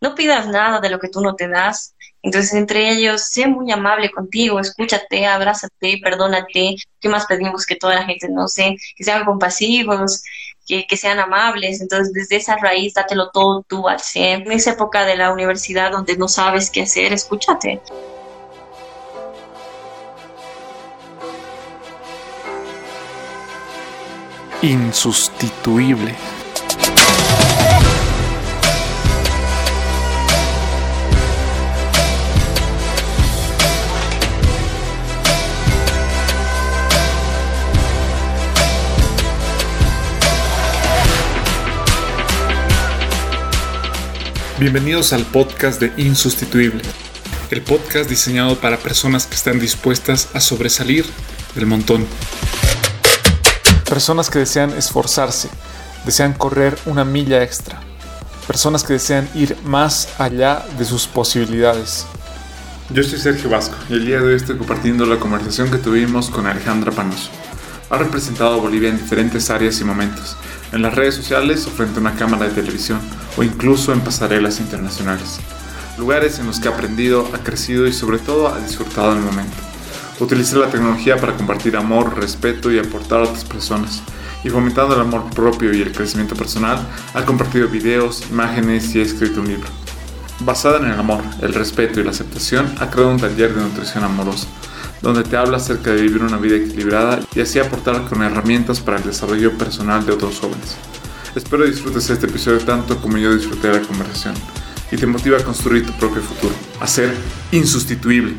no 0.00 0.14
pidas 0.14 0.46
nada 0.46 0.80
de 0.80 0.90
lo 0.90 0.98
que 0.98 1.08
tú 1.08 1.20
no 1.20 1.34
te 1.34 1.48
das. 1.48 1.94
Entonces, 2.22 2.52
entre 2.54 2.90
ellos, 2.90 3.22
sé 3.22 3.46
muy 3.46 3.70
amable 3.70 4.10
contigo, 4.10 4.58
escúchate, 4.58 5.26
abrázate, 5.26 6.00
perdónate. 6.02 6.76
¿Qué 7.00 7.08
más 7.08 7.26
pedimos 7.26 7.64
que 7.64 7.76
toda 7.76 7.94
la 7.94 8.04
gente, 8.04 8.28
no 8.28 8.48
sé, 8.48 8.76
que 8.96 9.04
sean 9.04 9.24
compasivos, 9.24 10.22
que, 10.66 10.86
que 10.86 10.96
sean 10.96 11.20
amables? 11.20 11.80
Entonces, 11.80 12.12
desde 12.12 12.36
esa 12.36 12.56
raíz, 12.56 12.94
dátelo 12.94 13.30
todo 13.30 13.62
tú 13.68 13.88
al 13.88 14.00
ser. 14.00 14.42
En 14.42 14.52
esa 14.52 14.72
época 14.72 15.04
de 15.04 15.16
la 15.16 15.32
universidad 15.32 15.92
donde 15.92 16.16
no 16.16 16.28
sabes 16.28 16.70
qué 16.70 16.82
hacer, 16.82 17.12
escúchate. 17.12 17.80
Insustituible. 24.60 26.16
Bienvenidos 44.60 45.12
al 45.12 45.24
podcast 45.24 45.80
de 45.80 45.92
Insustituible, 46.02 46.82
el 47.52 47.62
podcast 47.62 48.10
diseñado 48.10 48.56
para 48.56 48.76
personas 48.76 49.24
que 49.24 49.36
están 49.36 49.60
dispuestas 49.60 50.30
a 50.34 50.40
sobresalir 50.40 51.06
del 51.54 51.66
montón. 51.66 52.04
Personas 53.88 54.30
que 54.30 54.40
desean 54.40 54.70
esforzarse, 54.70 55.48
desean 56.04 56.32
correr 56.32 56.76
una 56.86 57.04
milla 57.04 57.44
extra. 57.44 57.78
Personas 58.48 58.82
que 58.82 58.94
desean 58.94 59.28
ir 59.32 59.56
más 59.62 60.08
allá 60.18 60.66
de 60.76 60.84
sus 60.84 61.06
posibilidades. 61.06 62.04
Yo 62.90 63.04
soy 63.04 63.20
Sergio 63.20 63.50
Vasco 63.50 63.76
y 63.88 63.92
el 63.92 64.06
día 64.06 64.18
de 64.18 64.26
hoy 64.26 64.34
estoy 64.34 64.56
compartiendo 64.56 65.06
la 65.06 65.20
conversación 65.20 65.70
que 65.70 65.78
tuvimos 65.78 66.30
con 66.30 66.48
Alejandra 66.48 66.90
Panoso. 66.90 67.30
Ha 67.90 67.98
representado 67.98 68.54
a 68.54 68.56
Bolivia 68.56 68.88
en 68.88 68.98
diferentes 68.98 69.50
áreas 69.50 69.80
y 69.80 69.84
momentos, 69.84 70.36
en 70.72 70.82
las 70.82 70.94
redes 70.94 71.14
sociales 71.14 71.66
o 71.66 71.70
frente 71.70 71.98
a 71.98 72.00
una 72.00 72.14
cámara 72.14 72.48
de 72.48 72.54
televisión 72.54 73.00
o 73.36 73.42
incluso 73.42 73.92
en 73.92 74.00
pasarelas 74.00 74.60
internacionales. 74.60 75.40
Lugares 75.98 76.38
en 76.38 76.46
los 76.46 76.60
que 76.60 76.68
ha 76.68 76.72
aprendido, 76.72 77.28
ha 77.34 77.38
crecido 77.38 77.86
y 77.86 77.92
sobre 77.92 78.18
todo 78.18 78.48
ha 78.48 78.60
disfrutado 78.60 79.12
el 79.12 79.20
momento. 79.20 79.56
Utiliza 80.20 80.56
la 80.56 80.70
tecnología 80.70 81.16
para 81.16 81.36
compartir 81.36 81.76
amor, 81.76 82.16
respeto 82.18 82.72
y 82.72 82.78
aportar 82.78 83.20
a 83.20 83.24
otras 83.24 83.44
personas. 83.44 84.02
Y 84.44 84.50
fomentando 84.50 84.94
el 84.94 85.00
amor 85.00 85.28
propio 85.30 85.72
y 85.72 85.82
el 85.82 85.92
crecimiento 85.92 86.36
personal, 86.36 86.78
ha 87.14 87.24
compartido 87.24 87.68
videos, 87.68 88.22
imágenes 88.30 88.94
y 88.94 89.00
ha 89.00 89.02
escrito 89.02 89.40
un 89.40 89.48
libro. 89.48 89.68
Basada 90.40 90.78
en 90.78 90.86
el 90.92 90.98
amor, 90.98 91.22
el 91.42 91.52
respeto 91.54 91.98
y 91.98 92.04
la 92.04 92.10
aceptación, 92.10 92.72
ha 92.78 92.90
creado 92.90 93.10
un 93.10 93.20
taller 93.20 93.54
de 93.54 93.60
nutrición 93.60 94.04
amorosa, 94.04 94.46
donde 95.00 95.22
te 95.22 95.36
habla 95.36 95.58
acerca 95.58 95.90
de 95.92 96.02
vivir 96.02 96.22
una 96.22 96.38
vida 96.38 96.56
equilibrada 96.56 97.20
y 97.34 97.40
así 97.40 97.58
aportar 97.58 98.04
con 98.08 98.22
herramientas 98.22 98.80
para 98.80 98.98
el 98.98 99.04
desarrollo 99.04 99.56
personal 99.56 100.04
de 100.04 100.12
otros 100.12 100.40
jóvenes. 100.40 100.76
Espero 101.34 101.64
disfrutes 101.64 102.10
este 102.10 102.26
episodio 102.26 102.58
tanto 102.60 103.00
como 103.00 103.18
yo 103.18 103.34
disfruté 103.34 103.68
la 103.72 103.80
conversación 103.80 104.34
y 104.90 104.96
te 104.96 105.06
motiva 105.06 105.38
a 105.38 105.44
construir 105.44 105.86
tu 105.86 105.92
propio 105.92 106.22
futuro, 106.22 106.54
a 106.80 106.86
ser 106.86 107.14
insustituible. 107.52 108.34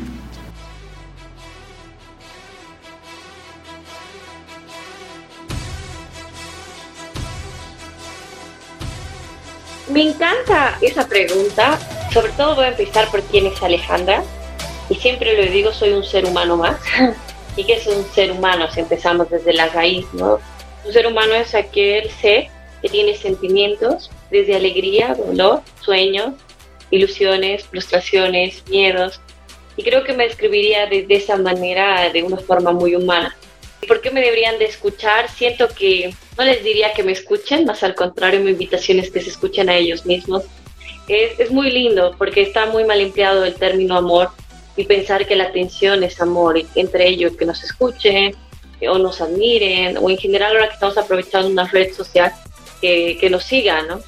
Me 9.90 10.08
encanta 10.08 10.78
esa 10.80 11.06
pregunta, 11.08 11.78
sobre 12.12 12.30
todo 12.32 12.54
voy 12.54 12.66
a 12.66 12.68
empezar 12.68 13.10
por 13.10 13.22
quién 13.22 13.46
es 13.46 13.60
Alejandra 13.60 14.22
y 14.90 14.96
siempre 14.96 15.36
lo 15.36 15.50
digo, 15.50 15.72
soy 15.72 15.92
un 15.92 16.04
ser 16.04 16.26
humano 16.26 16.56
más. 16.56 16.78
¿Y 17.56 17.64
qué 17.64 17.74
es 17.74 17.86
un 17.86 18.04
ser 18.12 18.32
humano 18.32 18.70
si 18.70 18.80
empezamos 18.80 19.30
desde 19.30 19.52
la 19.54 19.68
raíz? 19.68 20.04
¿no? 20.12 20.40
Un 20.84 20.92
ser 20.92 21.06
humano 21.06 21.34
es 21.34 21.54
aquel 21.54 22.10
ser 22.10 22.48
que 22.82 22.88
tiene 22.88 23.14
sentimientos, 23.14 24.10
desde 24.30 24.56
alegría, 24.56 25.14
dolor, 25.14 25.62
sueños, 25.80 26.34
ilusiones, 26.90 27.64
frustraciones, 27.64 28.64
miedos. 28.68 29.20
Y 29.76 29.84
creo 29.84 30.02
que 30.02 30.12
me 30.12 30.24
describiría 30.24 30.86
de, 30.86 31.04
de 31.04 31.14
esa 31.14 31.36
manera, 31.36 32.10
de 32.10 32.22
una 32.24 32.38
forma 32.38 32.72
muy 32.72 32.96
humana. 32.96 33.36
¿Por 33.86 34.00
qué 34.00 34.10
me 34.10 34.20
deberían 34.20 34.58
de 34.58 34.64
escuchar? 34.64 35.28
Siento 35.30 35.68
que 35.68 36.14
no 36.36 36.44
les 36.44 36.64
diría 36.64 36.92
que 36.92 37.02
me 37.02 37.12
escuchen, 37.12 37.64
más 37.64 37.82
al 37.82 37.94
contrario, 37.94 38.40
mi 38.40 38.50
invitación 38.50 38.98
es 38.98 39.10
que 39.10 39.20
se 39.20 39.30
escuchen 39.30 39.68
a 39.68 39.76
ellos 39.76 40.04
mismos. 40.04 40.44
Es, 41.06 41.38
es 41.38 41.50
muy 41.50 41.70
lindo 41.70 42.14
porque 42.18 42.42
está 42.42 42.66
muy 42.66 42.84
mal 42.84 43.00
empleado 43.00 43.44
el 43.44 43.54
término 43.54 43.96
amor 43.96 44.30
y 44.76 44.84
pensar 44.84 45.26
que 45.26 45.36
la 45.36 45.44
atención 45.44 46.02
es 46.02 46.20
amor, 46.20 46.60
entre 46.74 47.08
ellos 47.08 47.36
que 47.36 47.44
nos 47.44 47.62
escuchen 47.62 48.34
o 48.88 48.98
nos 48.98 49.20
admiren, 49.20 49.98
o 49.98 50.08
en 50.08 50.16
general 50.16 50.52
ahora 50.52 50.68
que 50.68 50.74
estamos 50.74 50.96
aprovechando 50.96 51.48
una 51.48 51.66
red 51.66 51.92
social, 51.92 52.32
que, 52.80 53.18
que 53.20 53.28
nos 53.28 53.44
sigan, 53.44 53.88
¿no? 53.88 54.00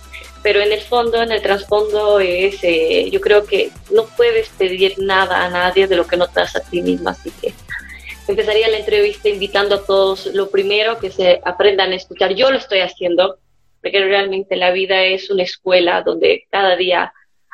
Pero 0.42 0.60
en 0.60 0.72
el 0.72 0.80
fondo, 0.80 1.22
en 1.22 1.30
el 1.30 1.40
trasfondo 1.40 2.18
es, 2.18 2.58
eh, 2.64 3.08
yo 3.10 3.20
creo 3.20 3.44
que 3.44 3.70
no 3.92 4.06
puedes 4.16 4.48
pedir 4.48 4.94
nada 4.98 5.44
a 5.44 5.50
nadie 5.50 5.86
de 5.86 5.94
lo 5.94 6.06
que 6.06 6.16
no 6.16 6.26
te 6.26 6.40
das 6.40 6.56
a 6.56 6.60
ti 6.60 6.82
misma, 6.82 7.12
así 7.12 7.30
que 7.40 7.52
empezaría 8.26 8.68
la 8.68 8.78
entrevista 8.78 9.28
invitando 9.28 9.76
a 9.76 9.84
todos, 9.84 10.26
lo 10.26 10.50
primero, 10.50 10.98
que 10.98 11.10
se 11.10 11.40
aprendan 11.44 11.92
a 11.92 11.96
escuchar. 11.96 12.34
Yo 12.34 12.50
lo 12.50 12.58
estoy 12.58 12.80
haciendo, 12.80 13.38
porque 13.80 14.04
realmente 14.04 14.56
la 14.56 14.72
vida 14.72 15.04
es 15.04 15.30
una 15.30 15.42
escuela 15.42 16.02
donde 16.02 16.46
cada 16.50 16.76
día 16.76 17.12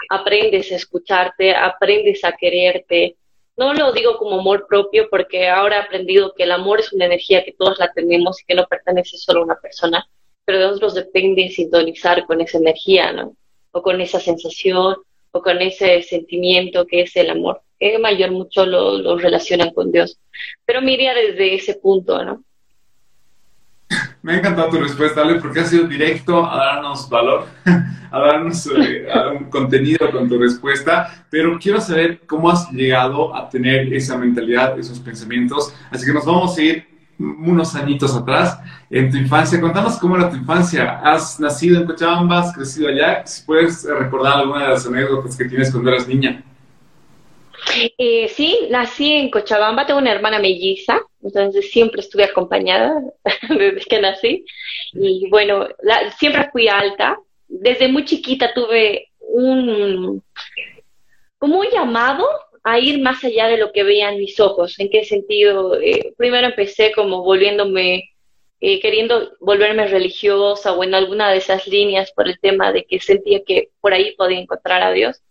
aprendes 0.09 0.71
a 0.73 0.77
escucharte, 0.77 1.55
aprendes 1.55 2.25
a 2.25 2.33
quererte. 2.33 3.17
No 3.57 3.75
lo 3.75 3.93
digo 3.93 4.17
como 4.19 4.41
amor 4.41 4.67
propio 4.69 5.09
porque 5.11 5.49
ahora 5.49 5.77
he 5.77 5.81
aprendido 5.81 6.33
que 6.35 6.45
el 6.45 6.53
amor 6.53 6.81
es 6.81 6.93
una 6.93 7.07
energía 7.07 7.45
que 7.45 7.53
todos 7.53 7.79
la 7.79 7.93
tenemos 7.93 8.41
y 8.41 8.45
que 8.45 8.55
no 8.55 8.67
pertenece 8.67 9.19
solo 9.19 9.41
a 9.41 9.45
una 9.45 9.61
persona, 9.61 10.09
pero 10.45 10.59
de 10.59 10.67
nosotros 10.67 10.95
depende 10.95 11.49
sintonizar 11.49 12.25
con 12.27 12.41
esa 12.41 12.59
energía, 12.59 13.13
¿no? 13.13 13.37
O 13.73 13.83
con 13.83 14.01
esa 14.01 14.21
sensación 14.21 14.97
o 15.33 15.43
con 15.43 15.61
ese 15.61 16.03
sentimiento 16.03 16.87
que 16.87 17.03
es 17.03 17.17
el 17.17 17.31
amor. 17.31 17.63
Que 17.79 17.99
mayor 17.99 18.31
mucho 18.31 18.65
lo, 18.65 18.99
lo 18.99 19.19
relacionan 19.19 19.73
con 19.73 19.93
Dios. 19.93 20.19
Pero 20.65 20.81
mira 20.81 21.15
desde 21.15 21.55
ese 21.55 21.75
punto, 21.75 22.25
¿no? 22.25 22.45
Me 24.29 24.35
ha 24.35 24.39
encantado 24.41 24.69
tu 24.69 24.77
respuesta, 24.77 25.23
Ale, 25.23 25.37
porque 25.37 25.61
has 25.61 25.71
sido 25.71 25.85
directo 25.85 26.45
a 26.45 26.55
darnos 26.55 27.09
valor, 27.09 27.47
a 28.11 28.21
darnos 28.21 28.67
eh, 28.67 29.07
un 29.39 29.49
contenido 29.49 30.11
con 30.11 30.29
tu 30.29 30.37
respuesta, 30.37 31.25
pero 31.31 31.59
quiero 31.59 31.81
saber 31.81 32.21
cómo 32.27 32.51
has 32.51 32.71
llegado 32.71 33.35
a 33.35 33.49
tener 33.49 33.91
esa 33.91 34.19
mentalidad, 34.19 34.79
esos 34.79 35.01
pensamientos. 35.01 35.75
Así 35.91 36.05
que 36.05 36.13
nos 36.13 36.27
vamos 36.27 36.59
a 36.59 36.63
ir 36.63 36.87
unos 37.19 37.75
añitos 37.75 38.15
atrás, 38.15 38.61
en 38.91 39.11
tu 39.11 39.17
infancia. 39.17 39.59
Contanos 39.63 39.97
cómo 39.97 40.17
era 40.17 40.29
tu 40.29 40.37
infancia. 40.37 41.01
¿Has 41.03 41.41
nacido 41.41 41.81
en 41.81 41.87
Cochabamba? 41.87 42.41
¿Has 42.41 42.55
crecido 42.55 42.89
allá? 42.89 43.27
Si 43.27 43.47
puedes 43.47 43.83
recordar 43.85 44.41
alguna 44.41 44.65
de 44.65 44.69
las 44.69 44.87
anécdotas 44.87 45.39
que 45.39 45.47
tienes 45.47 45.71
cuando 45.71 45.89
eras 45.89 46.07
niña. 46.07 46.45
Eh, 47.97 48.29
sí, 48.29 48.69
nací 48.71 49.11
en 49.11 49.31
Cochabamba, 49.31 49.87
tengo 49.87 50.01
una 50.01 50.13
hermana 50.13 50.39
melliza, 50.39 51.01
entonces 51.23 51.71
siempre 51.71 52.01
estuve 52.01 52.25
acompañada 52.25 53.03
desde 53.49 53.81
que 53.81 54.01
nací. 54.01 54.45
Y 54.93 55.29
bueno, 55.31 55.69
siempre 56.19 56.49
fui 56.53 56.69
alta. 56.69 57.19
Desde 57.49 57.89
muy 57.89 58.05
chiquita 58.05 58.53
tuve 58.55 59.09
un, 59.21 60.23
como 61.39 61.61
un 61.61 61.67
llamado 61.71 62.27
a 62.63 62.79
ir 62.79 63.01
más 63.01 63.25
allá 63.25 63.49
de 63.49 63.57
lo 63.57 63.73
que 63.73 63.83
veían 63.83 64.19
mis 64.19 64.39
ojos. 64.41 64.79
¿En 64.79 64.91
qué 64.91 65.05
sentido? 65.05 65.81
Eh, 65.81 66.13
primero 66.17 66.49
empecé 66.49 66.93
como 66.93 67.23
volviéndome, 67.23 68.11
eh, 68.61 68.81
queriendo 68.81 69.33
volverme 69.41 69.87
religiosa 69.87 70.73
o 70.73 70.85
en 70.85 70.95
alguna 70.95 71.31
de 71.31 71.39
esas 71.39 71.67
líneas 71.67 72.13
por 72.13 72.29
el 72.29 72.39
tema 72.41 72.73
de 72.73 72.85
que 72.85 73.01
sentía 73.01 73.43
que 73.45 73.71
por 73.81 73.93
ahí 73.93 74.15
podía 74.17 74.39
encontrar 74.39 74.83
a 74.83 74.93
Dios. 74.93 75.23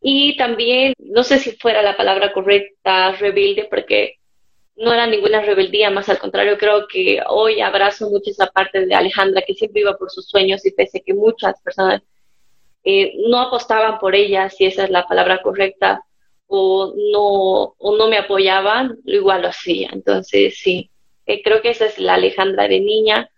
Y 0.00 0.36
también, 0.36 0.92
no 0.98 1.24
sé 1.24 1.38
si 1.38 1.52
fuera 1.52 1.80
la 1.80 1.96
palabra 1.96 2.32
correcta, 2.32 3.12
rebelde, 3.12 3.66
porque 3.70 4.18
no 4.76 4.92
era 4.92 5.06
ninguna 5.06 5.40
rebeldía, 5.40 5.90
más 5.90 6.08
al 6.08 6.18
contrario, 6.18 6.58
creo 6.58 6.86
que 6.88 7.20
hoy 7.28 7.60
abrazo 7.60 8.10
mucho 8.10 8.30
esa 8.30 8.46
parte 8.46 8.86
de 8.86 8.94
Alejandra 8.94 9.42
que 9.46 9.54
siempre 9.54 9.82
iba 9.82 9.96
por 9.96 10.10
sus 10.10 10.26
sueños 10.26 10.64
y 10.66 10.72
pese 10.72 11.02
que 11.02 11.14
muchas 11.14 11.60
personas 11.60 12.02
eh, 12.84 13.14
no 13.28 13.40
apostaban 13.40 13.98
por 13.98 14.14
ella, 14.14 14.50
si 14.50 14.66
esa 14.66 14.84
es 14.84 14.90
la 14.90 15.06
palabra 15.06 15.42
correcta, 15.42 16.02
o 16.46 16.92
no, 17.12 17.74
o 17.78 17.96
no 17.96 18.08
me 18.08 18.18
apoyaban, 18.18 18.98
igual 19.06 19.42
lo 19.42 19.48
hacía. 19.48 19.90
Entonces, 19.92 20.58
sí, 20.58 20.90
eh, 21.26 21.42
creo 21.42 21.62
que 21.62 21.70
esa 21.70 21.86
es 21.86 21.98
la 21.98 22.14
Alejandra 22.14 22.68
de 22.68 22.80
niña. 22.80 23.30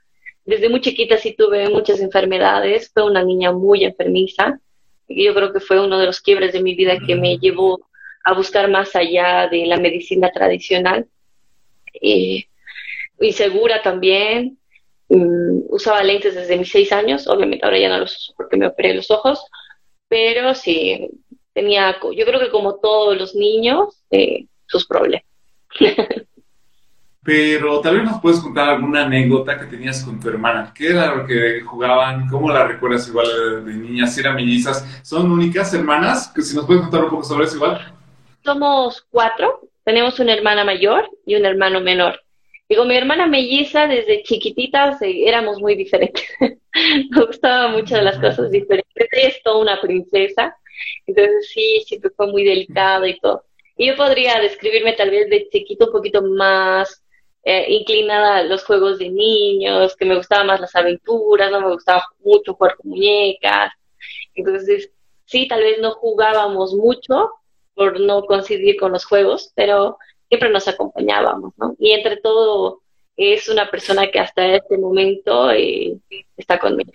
Desde 0.44 0.68
muy 0.68 0.80
chiquita 0.80 1.18
sí 1.18 1.34
tuve 1.34 1.68
muchas 1.68 2.00
enfermedades, 2.00 2.90
fue 2.92 3.04
una 3.04 3.22
niña 3.22 3.52
muy 3.52 3.84
enfermiza 3.84 4.60
yo 5.08 5.34
creo 5.34 5.52
que 5.52 5.60
fue 5.60 5.80
uno 5.80 5.98
de 5.98 6.06
los 6.06 6.20
quiebres 6.20 6.52
de 6.52 6.62
mi 6.62 6.74
vida 6.74 6.98
que 7.06 7.14
me 7.14 7.38
llevó 7.38 7.88
a 8.24 8.34
buscar 8.34 8.68
más 8.70 8.96
allá 8.96 9.48
de 9.48 9.66
la 9.66 9.76
medicina 9.76 10.30
tradicional. 10.30 11.06
Insegura 13.20 13.82
también, 13.82 14.58
mm, 15.08 15.60
usaba 15.68 16.02
lentes 16.02 16.34
desde 16.34 16.56
mis 16.56 16.70
seis 16.70 16.92
años, 16.92 17.26
obviamente 17.26 17.64
ahora 17.64 17.78
ya 17.78 17.88
no 17.88 17.98
los 17.98 18.16
uso 18.16 18.34
porque 18.36 18.56
me 18.56 18.66
operé 18.66 18.94
los 18.94 19.10
ojos, 19.10 19.44
pero 20.08 20.54
sí, 20.54 21.08
tenía, 21.52 21.96
yo 22.00 22.24
creo 22.24 22.40
que 22.40 22.50
como 22.50 22.76
todos 22.76 23.16
los 23.16 23.34
niños, 23.34 24.02
eh, 24.10 24.46
sus 24.66 24.86
problemas. 24.86 25.24
Pero 27.26 27.80
tal 27.80 27.96
vez 27.96 28.04
nos 28.04 28.20
puedes 28.20 28.38
contar 28.38 28.68
alguna 28.68 29.04
anécdota 29.04 29.58
que 29.58 29.66
tenías 29.66 30.04
con 30.04 30.20
tu 30.20 30.28
hermana. 30.28 30.72
¿Qué 30.72 30.90
era 30.90 31.12
lo 31.12 31.26
que 31.26 31.60
jugaban? 31.60 32.28
¿Cómo 32.28 32.52
la 32.52 32.64
recuerdas 32.68 33.08
igual 33.08 33.64
de, 33.64 33.74
niñas? 33.74 34.14
Si 34.14 34.20
eran 34.20 34.36
mellizas. 34.36 35.00
¿Son 35.02 35.28
únicas 35.32 35.74
hermanas? 35.74 36.30
Que 36.32 36.40
si 36.40 36.54
nos 36.54 36.66
puedes 36.66 36.82
contar 36.82 37.02
un 37.02 37.10
poco 37.10 37.24
sobre 37.24 37.46
eso 37.46 37.56
igual. 37.56 37.92
Somos 38.44 39.04
cuatro. 39.10 39.60
Tenemos 39.86 40.18
una 40.18 40.34
hermana 40.34 40.64
mayor 40.64 41.08
y 41.24 41.36
un 41.36 41.46
hermano 41.46 41.80
menor. 41.80 42.20
Con 42.76 42.88
mi 42.88 42.96
hermana 42.96 43.28
melliza, 43.28 43.86
desde 43.86 44.24
chiquititas 44.24 45.00
eh, 45.00 45.28
éramos 45.28 45.60
muy 45.60 45.76
diferentes. 45.76 46.26
Nos 47.10 47.28
gustaban 47.28 47.70
mucho 47.70 47.96
las 48.00 48.18
cosas 48.18 48.50
diferentes. 48.50 49.06
Ella 49.12 49.28
es 49.28 49.40
toda 49.44 49.60
una 49.60 49.80
princesa. 49.80 50.56
Entonces 51.06 51.50
sí, 51.52 51.84
siempre 51.86 52.10
fue 52.10 52.26
muy 52.26 52.42
delicado 52.42 53.06
y 53.06 53.16
todo. 53.20 53.44
Y 53.76 53.86
yo 53.86 53.94
podría 53.94 54.40
describirme 54.40 54.94
tal 54.94 55.10
vez 55.10 55.30
de 55.30 55.48
chiquito 55.50 55.86
un 55.86 55.92
poquito 55.92 56.20
más 56.20 57.04
eh, 57.44 57.66
inclinada 57.68 58.38
a 58.38 58.42
los 58.42 58.64
juegos 58.64 58.98
de 58.98 59.08
niños, 59.08 59.94
que 59.94 60.04
me 60.04 60.16
gustaban 60.16 60.48
más 60.48 60.60
las 60.60 60.74
aventuras, 60.74 61.52
no 61.52 61.60
me 61.60 61.72
gustaba 61.72 62.04
mucho 62.24 62.54
jugar 62.54 62.74
con 62.74 62.90
muñecas. 62.90 63.70
Entonces, 64.34 64.90
sí, 65.26 65.46
tal 65.46 65.62
vez 65.62 65.78
no 65.78 65.92
jugábamos 65.92 66.74
mucho 66.74 67.30
por 67.76 68.00
no 68.00 68.24
coincidir 68.24 68.76
con 68.76 68.92
los 68.92 69.04
juegos, 69.04 69.52
pero 69.54 69.98
siempre 70.28 70.50
nos 70.50 70.66
acompañábamos, 70.66 71.52
¿no? 71.58 71.76
Y 71.78 71.92
entre 71.92 72.16
todo, 72.16 72.80
es 73.16 73.48
una 73.48 73.70
persona 73.70 74.10
que 74.10 74.18
hasta 74.18 74.56
este 74.56 74.78
momento 74.78 75.50
eh, 75.50 75.96
está 76.36 76.58
conmigo. 76.58 76.92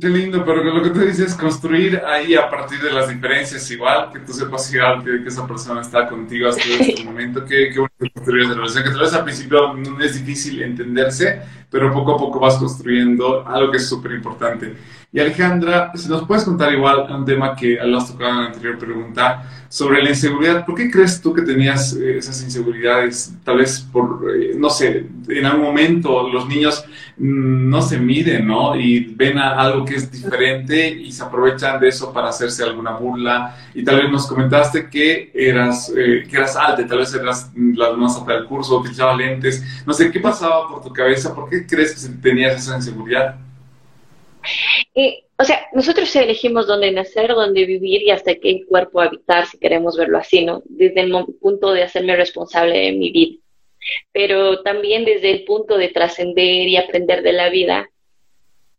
Qué 0.00 0.08
lindo, 0.08 0.44
pero 0.44 0.64
lo 0.64 0.82
que 0.82 0.90
tú 0.90 1.00
dices, 1.00 1.34
construir 1.34 2.02
ahí 2.04 2.34
a 2.34 2.50
partir 2.50 2.80
de 2.80 2.92
las 2.92 3.08
diferencias, 3.08 3.70
igual 3.70 4.10
que 4.12 4.18
tú 4.20 4.32
sepas 4.32 4.72
igual 4.74 5.04
que, 5.04 5.22
que 5.22 5.28
esa 5.28 5.46
persona 5.46 5.82
está 5.82 6.08
contigo 6.08 6.48
hasta 6.48 6.62
este 6.62 7.04
momento, 7.04 7.44
qué, 7.44 7.70
qué 7.72 7.78
bonito 7.78 8.12
construir 8.12 8.44
esa 8.44 8.54
relación, 8.54 8.84
que 8.84 8.90
tal 8.90 9.00
vez 9.00 9.14
al 9.14 9.24
principio 9.24 9.74
no 9.74 10.00
es 10.00 10.14
difícil 10.14 10.62
entenderse, 10.62 11.42
pero 11.70 11.92
poco 11.92 12.14
a 12.14 12.18
poco 12.18 12.40
vas 12.40 12.56
construyendo 12.56 13.46
algo 13.46 13.70
que 13.70 13.76
es 13.76 13.88
súper 13.88 14.12
importante. 14.12 14.74
Y 15.10 15.20
Alejandra, 15.20 15.90
si 15.94 16.06
nos 16.06 16.26
puedes 16.26 16.44
contar 16.44 16.70
igual 16.70 17.06
un 17.10 17.24
tema 17.24 17.56
que 17.56 17.80
has 17.80 18.12
tocado 18.12 18.30
en 18.30 18.36
la 18.36 18.46
anterior 18.48 18.78
pregunta 18.78 19.42
sobre 19.70 20.02
la 20.02 20.10
inseguridad. 20.10 20.66
¿Por 20.66 20.74
qué 20.74 20.90
crees 20.90 21.22
tú 21.22 21.32
que 21.32 21.40
tenías 21.40 21.94
eh, 21.94 22.18
esas 22.18 22.42
inseguridades? 22.42 23.34
Tal 23.42 23.56
vez 23.56 23.80
por, 23.90 24.22
eh, 24.34 24.52
no 24.54 24.68
sé, 24.68 25.06
en 25.28 25.46
algún 25.46 25.64
momento 25.64 26.28
los 26.28 26.46
niños 26.46 26.84
mm, 27.16 27.70
no 27.70 27.80
se 27.80 27.98
miden, 27.98 28.46
¿no? 28.46 28.76
Y 28.76 29.00
ven 29.14 29.38
algo 29.38 29.86
que 29.86 29.94
es 29.94 30.12
diferente 30.12 30.90
y 30.90 31.10
se 31.10 31.22
aprovechan 31.22 31.80
de 31.80 31.88
eso 31.88 32.12
para 32.12 32.28
hacerse 32.28 32.62
alguna 32.62 32.92
burla. 32.92 33.56
Y 33.72 33.84
tal 33.84 34.02
vez 34.02 34.10
nos 34.10 34.26
comentaste 34.26 34.90
que 34.90 35.30
eras, 35.34 35.90
eh, 35.96 36.26
que 36.28 36.36
eras 36.36 36.54
alta, 36.54 36.86
tal 36.86 36.98
vez 36.98 37.14
eras 37.14 37.50
la 37.54 37.92
más 37.92 38.14
alta 38.18 38.34
del 38.34 38.44
curso, 38.44 38.78
utilizabas 38.78 39.16
lentes. 39.16 39.64
No 39.86 39.94
sé, 39.94 40.10
¿qué 40.10 40.20
pasaba 40.20 40.68
por 40.68 40.82
tu 40.82 40.92
cabeza? 40.92 41.34
¿Por 41.34 41.48
qué 41.48 41.66
crees 41.66 41.94
que 41.94 42.12
tenías 42.20 42.62
esa 42.62 42.76
inseguridad? 42.76 43.47
O 45.36 45.44
sea, 45.44 45.68
nosotros 45.72 46.14
elegimos 46.16 46.66
dónde 46.66 46.90
nacer, 46.90 47.28
dónde 47.28 47.64
vivir 47.64 48.02
y 48.02 48.10
hasta 48.10 48.34
qué 48.36 48.64
cuerpo 48.66 49.00
habitar, 49.00 49.46
si 49.46 49.58
queremos 49.58 49.96
verlo 49.96 50.18
así, 50.18 50.44
¿no? 50.44 50.62
Desde 50.64 51.00
el 51.00 51.12
punto 51.40 51.72
de 51.72 51.84
hacerme 51.84 52.16
responsable 52.16 52.78
de 52.78 52.92
mi 52.92 53.10
vida. 53.12 53.40
Pero 54.12 54.62
también 54.62 55.04
desde 55.04 55.30
el 55.30 55.44
punto 55.44 55.78
de 55.78 55.88
trascender 55.88 56.68
y 56.68 56.76
aprender 56.76 57.22
de 57.22 57.32
la 57.32 57.48
vida, 57.48 57.88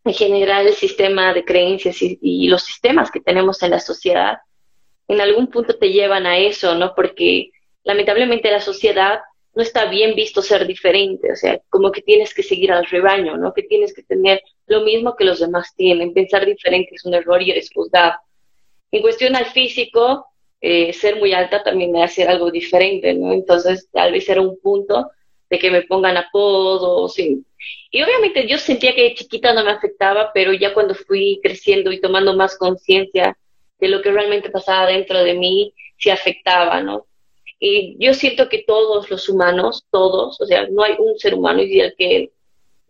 en 0.03 0.13
general 0.13 0.67
el 0.67 0.73
sistema 0.73 1.33
de 1.33 1.45
creencias 1.45 2.01
y, 2.01 2.19
y 2.21 2.47
los 2.47 2.63
sistemas 2.63 3.11
que 3.11 3.21
tenemos 3.21 3.63
en 3.63 3.71
la 3.71 3.79
sociedad, 3.79 4.39
en 5.07 5.21
algún 5.21 5.47
punto 5.47 5.77
te 5.77 5.91
llevan 5.91 6.25
a 6.25 6.37
eso, 6.37 6.75
¿no? 6.75 6.93
Porque 6.95 7.51
lamentablemente 7.83 8.51
la 8.51 8.59
sociedad 8.59 9.21
no 9.55 9.63
está 9.63 9.85
bien 9.85 10.15
visto 10.15 10.41
ser 10.41 10.67
diferente, 10.67 11.31
o 11.31 11.35
sea, 11.35 11.59
como 11.69 11.91
que 11.91 12.01
tienes 12.01 12.33
que 12.33 12.43
seguir 12.43 12.71
al 12.71 12.85
rebaño, 12.85 13.35
¿no? 13.37 13.53
Que 13.53 13.63
tienes 13.63 13.93
que 13.93 14.03
tener 14.03 14.41
lo 14.69 14.81
mismo 14.81 15.15
que 15.15 15.25
los 15.25 15.39
demás 15.39 15.73
tienen, 15.75 16.13
pensar 16.13 16.45
diferente 16.45 16.95
es 16.95 17.05
un 17.05 17.13
error 17.13 17.41
y 17.41 17.51
eres 17.51 17.69
juzgado. 17.73 18.13
En 18.91 19.01
cuestión 19.01 19.35
al 19.35 19.45
físico, 19.45 20.27
eh, 20.61 20.93
ser 20.93 21.17
muy 21.17 21.33
alta 21.33 21.63
también 21.63 21.91
me 21.91 22.03
hace 22.03 22.23
algo 22.23 22.51
diferente, 22.51 23.13
¿no? 23.13 23.31
Entonces, 23.31 23.89
tal 23.91 24.11
vez 24.11 24.27
era 24.29 24.41
un 24.41 24.59
punto 24.59 25.09
de 25.49 25.59
que 25.59 25.71
me 25.71 25.81
pongan 25.83 26.17
apodos 26.17 27.17
y, 27.17 27.43
y 27.91 28.03
obviamente 28.03 28.47
yo 28.47 28.57
sentía 28.57 28.93
que 28.93 29.03
de 29.03 29.15
chiquita 29.15 29.53
no 29.53 29.63
me 29.63 29.71
afectaba, 29.71 30.31
pero 30.33 30.53
ya 30.53 30.73
cuando 30.73 30.93
fui 30.93 31.39
creciendo 31.41 31.91
y 31.91 32.01
tomando 32.01 32.35
más 32.35 32.57
conciencia 32.57 33.37
de 33.79 33.87
lo 33.87 34.01
que 34.01 34.11
realmente 34.11 34.49
pasaba 34.49 34.87
dentro 34.87 35.23
de 35.23 35.33
mí, 35.33 35.73
sí 35.97 36.09
afectaba, 36.09 36.81
¿no? 36.81 37.05
Y 37.59 37.97
yo 37.99 38.13
siento 38.13 38.47
que 38.47 38.63
todos 38.65 39.09
los 39.09 39.27
humanos, 39.27 39.85
todos, 39.91 40.39
o 40.39 40.45
sea, 40.45 40.67
no 40.69 40.83
hay 40.83 40.95
un 40.97 41.17
ser 41.17 41.35
humano 41.35 41.61
el 41.61 41.93
que 41.97 42.31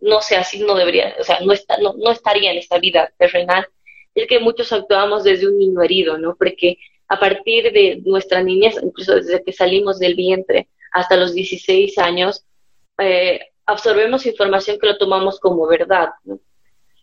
no 0.00 0.20
sea 0.22 0.40
así, 0.40 0.60
no 0.60 0.74
debería, 0.74 1.14
o 1.18 1.24
sea, 1.24 1.40
no, 1.40 1.52
está, 1.52 1.78
no, 1.78 1.94
no 1.94 2.10
estaría 2.10 2.50
en 2.52 2.58
esta 2.58 2.78
vida 2.78 3.12
terrenal. 3.18 3.66
Es 4.14 4.26
que 4.26 4.40
muchos 4.40 4.72
actuamos 4.72 5.24
desde 5.24 5.48
un 5.48 5.58
niño 5.58 5.82
herido, 5.82 6.18
¿no? 6.18 6.36
Porque 6.36 6.78
a 7.08 7.18
partir 7.18 7.72
de 7.72 8.00
nuestra 8.04 8.42
niñez, 8.42 8.76
incluso 8.82 9.16
desde 9.16 9.42
que 9.42 9.52
salimos 9.52 9.98
del 9.98 10.14
vientre 10.14 10.68
hasta 10.92 11.16
los 11.16 11.32
16 11.34 11.98
años, 11.98 12.44
eh, 12.98 13.40
absorbemos 13.66 14.26
información 14.26 14.78
que 14.78 14.86
lo 14.86 14.98
tomamos 14.98 15.38
como 15.38 15.66
verdad. 15.66 16.10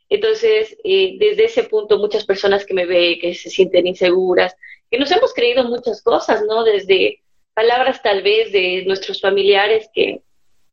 Entonces, 0.10 0.78
eh, 0.84 1.18
desde 1.20 1.46
ese 1.46 1.64
punto, 1.64 1.98
muchas 1.98 2.26
personas 2.26 2.66
que 2.66 2.74
me 2.74 2.86
ven, 2.86 3.20
que 3.20 3.34
se 3.34 3.50
sienten 3.50 3.88
inseguras, 3.88 4.56
que 4.90 4.98
nos 4.98 5.12
hemos 5.12 5.34
creído 5.34 5.64
muchas 5.66 6.02
cosas, 6.02 6.44
¿no? 6.48 6.64
Desde 6.64 7.22
palabras 7.54 8.02
tal 8.02 8.22
vez 8.22 8.52
de 8.52 8.84
nuestros 8.86 9.20
familiares 9.20 9.90
que 9.94 10.22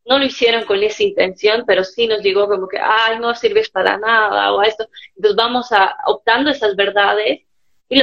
no 0.07 0.19
lo 0.19 0.25
hicieron 0.25 0.65
con 0.65 0.83
esa 0.83 1.03
intención, 1.03 1.65
pero 1.67 1.85
sí 1.85 2.07
nos 2.07 2.23
llegó 2.23 2.49
como 2.49 2.69
que, 2.69 2.79
ay, 2.79 3.19
no 3.19 3.35
sirves 3.35 3.71
para 3.71 3.97
nada 3.97 4.53
o 4.53 4.63
esto. 4.63 4.87
Entonces 5.17 5.37
vamos 5.37 5.73
a 5.73 5.97
optando 6.07 6.51
esas 6.51 6.77
verdades 6.77 7.41
y, 7.89 8.03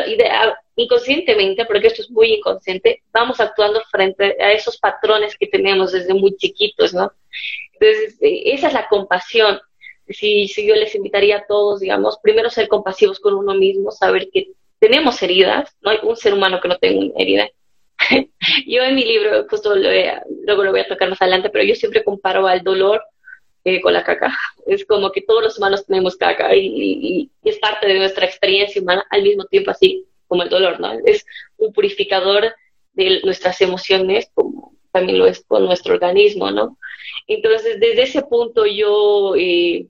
inconscientemente, 0.75 1.65
porque 1.65 1.87
esto 1.87 2.01
es 2.01 2.09
muy 2.09 2.33
inconsciente, 2.33 3.03
vamos 3.11 3.39
actuando 3.39 3.81
frente 3.91 4.35
a 4.41 4.51
esos 4.51 4.77
patrones 4.77 5.35
que 5.37 5.47
tenemos 5.47 5.91
desde 5.91 6.13
muy 6.13 6.35
chiquitos, 6.37 6.93
¿no? 6.93 7.11
Entonces, 7.73 8.17
eh, 8.21 8.43
esa 8.53 8.67
es 8.67 8.73
la 8.73 8.87
compasión. 8.87 9.59
Si, 10.07 10.47
si 10.47 10.67
yo 10.67 10.75
les 10.75 10.93
invitaría 10.95 11.37
a 11.37 11.45
todos, 11.47 11.79
digamos, 11.79 12.19
primero 12.21 12.49
ser 12.49 12.67
compasivos 12.67 13.19
con 13.19 13.33
uno 13.33 13.53
mismo, 13.53 13.91
saber 13.91 14.29
que 14.31 14.51
tenemos 14.79 15.21
heridas, 15.21 15.75
no 15.81 15.91
hay 15.91 15.99
un 16.03 16.17
ser 16.17 16.33
humano 16.33 16.59
que 16.61 16.67
no 16.67 16.77
tenga 16.77 16.99
una 16.99 17.13
herida, 17.15 17.49
yo 18.67 18.83
en 18.83 18.95
mi 18.95 19.05
libro, 19.05 19.45
justo 19.49 19.75
luego 19.75 20.63
lo 20.63 20.71
voy 20.71 20.81
a 20.81 20.87
tocar 20.87 21.09
más 21.09 21.21
adelante, 21.21 21.49
pero 21.49 21.63
yo 21.63 21.75
siempre 21.75 22.03
comparo 22.03 22.47
al 22.47 22.63
dolor 22.63 23.03
eh, 23.63 23.81
con 23.81 23.93
la 23.93 24.03
caca. 24.03 24.37
Es 24.65 24.85
como 24.85 25.11
que 25.11 25.21
todos 25.21 25.43
los 25.43 25.57
humanos 25.57 25.85
tenemos 25.85 26.15
caca 26.15 26.55
y, 26.55 27.29
es 27.43 27.59
parte 27.59 27.87
de 27.87 27.99
nuestra 27.99 28.25
experiencia 28.25 28.81
humana 28.81 29.05
al 29.09 29.23
mismo 29.23 29.45
tiempo 29.45 29.71
así 29.71 30.05
como 30.27 30.43
el 30.43 30.49
dolor, 30.49 30.79
¿no? 30.79 30.93
Es 31.05 31.25
un 31.57 31.73
purificador 31.73 32.55
de 32.93 33.21
nuestras 33.23 33.61
emociones 33.61 34.29
como 34.33 34.73
también 34.91 35.19
lo 35.19 35.25
es 35.25 35.43
con 35.45 35.65
nuestro 35.65 35.93
organismo, 35.93 36.51
¿no? 36.51 36.77
Entonces, 37.27 37.79
desde 37.79 38.03
ese 38.03 38.21
punto 38.23 38.65
yo... 38.65 39.35
Eh, 39.37 39.87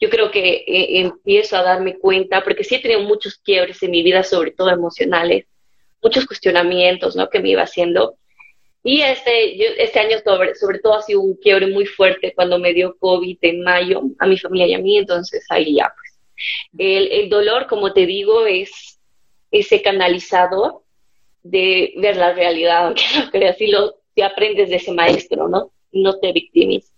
yo 0.00 0.08
creo 0.08 0.30
que 0.30 0.64
eh, 0.66 1.00
empiezo 1.00 1.56
a 1.56 1.62
darme 1.62 1.98
cuenta, 1.98 2.42
porque 2.42 2.64
sí 2.64 2.74
he 2.74 2.80
tenido 2.80 3.00
muchos 3.02 3.36
quiebres 3.36 3.82
en 3.82 3.90
mi 3.90 4.02
vida, 4.02 4.22
sobre 4.22 4.50
todo 4.50 4.70
emocionales, 4.70 5.46
muchos 6.02 6.26
cuestionamientos, 6.26 7.16
¿no? 7.16 7.28
Que 7.28 7.40
me 7.40 7.50
iba 7.50 7.62
haciendo. 7.62 8.16
Y 8.82 9.00
este, 9.00 9.82
este 9.82 9.98
año 9.98 10.18
sobre, 10.22 10.54
sobre 10.54 10.78
todo 10.78 10.94
ha 10.94 11.02
sido 11.02 11.20
un 11.20 11.36
quiebre 11.36 11.66
muy 11.66 11.86
fuerte 11.86 12.32
cuando 12.34 12.58
me 12.58 12.72
dio 12.72 12.96
COVID 12.98 13.38
en 13.42 13.62
mayo 13.62 14.02
a 14.18 14.26
mi 14.26 14.38
familia 14.38 14.66
y 14.68 14.74
a 14.74 14.78
mí, 14.78 14.98
entonces 14.98 15.44
ahí 15.50 15.74
ya, 15.74 15.92
pues. 15.94 16.18
El, 16.78 17.10
el 17.10 17.28
dolor, 17.28 17.66
como 17.66 17.92
te 17.92 18.06
digo, 18.06 18.46
es 18.46 19.00
ese 19.50 19.82
canalizador 19.82 20.82
de 21.42 21.94
ver 21.96 22.16
la 22.16 22.32
realidad, 22.32 22.86
aunque 22.86 23.04
no 23.16 23.30
creas, 23.30 23.56
si, 23.56 23.68
lo, 23.68 23.96
si 24.14 24.22
aprendes 24.22 24.70
de 24.70 24.76
ese 24.76 24.92
maestro, 24.92 25.48
¿no? 25.48 25.72
No 25.92 26.18
te 26.18 26.32
victimices. 26.32 26.95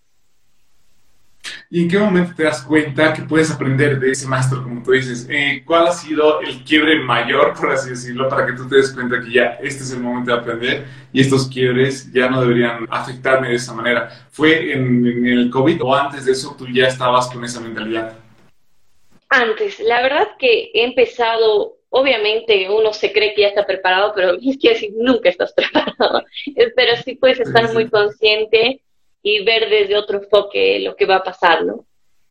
¿Y 1.70 1.82
en 1.82 1.90
qué 1.90 1.98
momento 1.98 2.32
te 2.36 2.44
das 2.44 2.62
cuenta 2.62 3.12
que 3.12 3.22
puedes 3.22 3.50
aprender 3.50 3.98
de 3.98 4.12
ese 4.12 4.26
maestro, 4.26 4.62
como 4.62 4.82
tú 4.82 4.92
dices? 4.92 5.26
Eh, 5.30 5.62
¿Cuál 5.64 5.88
ha 5.88 5.92
sido 5.92 6.40
el 6.40 6.64
quiebre 6.64 7.00
mayor, 7.00 7.54
por 7.54 7.70
así 7.70 7.90
decirlo, 7.90 8.28
para 8.28 8.46
que 8.46 8.52
tú 8.52 8.68
te 8.68 8.76
des 8.76 8.92
cuenta 8.92 9.20
que 9.20 9.30
ya 9.30 9.58
este 9.62 9.82
es 9.82 9.92
el 9.92 10.00
momento 10.00 10.32
de 10.32 10.38
aprender 10.38 10.86
y 11.12 11.20
estos 11.20 11.48
quiebres 11.48 12.12
ya 12.12 12.28
no 12.28 12.40
deberían 12.40 12.86
afectarme 12.90 13.48
de 13.48 13.56
esa 13.56 13.74
manera? 13.74 14.10
¿Fue 14.30 14.72
en, 14.72 15.06
en 15.06 15.26
el 15.26 15.50
COVID 15.50 15.82
o 15.82 15.94
antes 15.94 16.24
de 16.24 16.32
eso 16.32 16.54
tú 16.58 16.66
ya 16.68 16.86
estabas 16.86 17.28
con 17.28 17.44
esa 17.44 17.60
mentalidad? 17.60 18.16
Antes, 19.28 19.78
la 19.80 20.02
verdad 20.02 20.28
que 20.38 20.70
he 20.72 20.84
empezado 20.84 21.78
obviamente 21.90 22.68
uno 22.70 22.92
se 22.92 23.12
cree 23.12 23.34
que 23.34 23.42
ya 23.42 23.48
está 23.48 23.66
preparado, 23.66 24.12
pero 24.14 24.34
es 24.42 24.58
que 24.58 24.70
decir, 24.70 24.92
nunca 24.96 25.28
estás 25.28 25.52
preparado. 25.56 26.24
Pero 26.54 26.96
sí 27.04 27.14
puedes 27.16 27.40
estar 27.40 27.72
muy 27.72 27.88
consciente 27.88 28.82
y 29.28 29.44
ver 29.44 29.68
desde 29.68 29.96
otro 29.96 30.18
enfoque 30.18 30.80
lo 30.80 30.96
que 30.96 31.06
va 31.06 31.16
a 31.16 31.24
pasar, 31.24 31.64
¿no? 31.64 31.86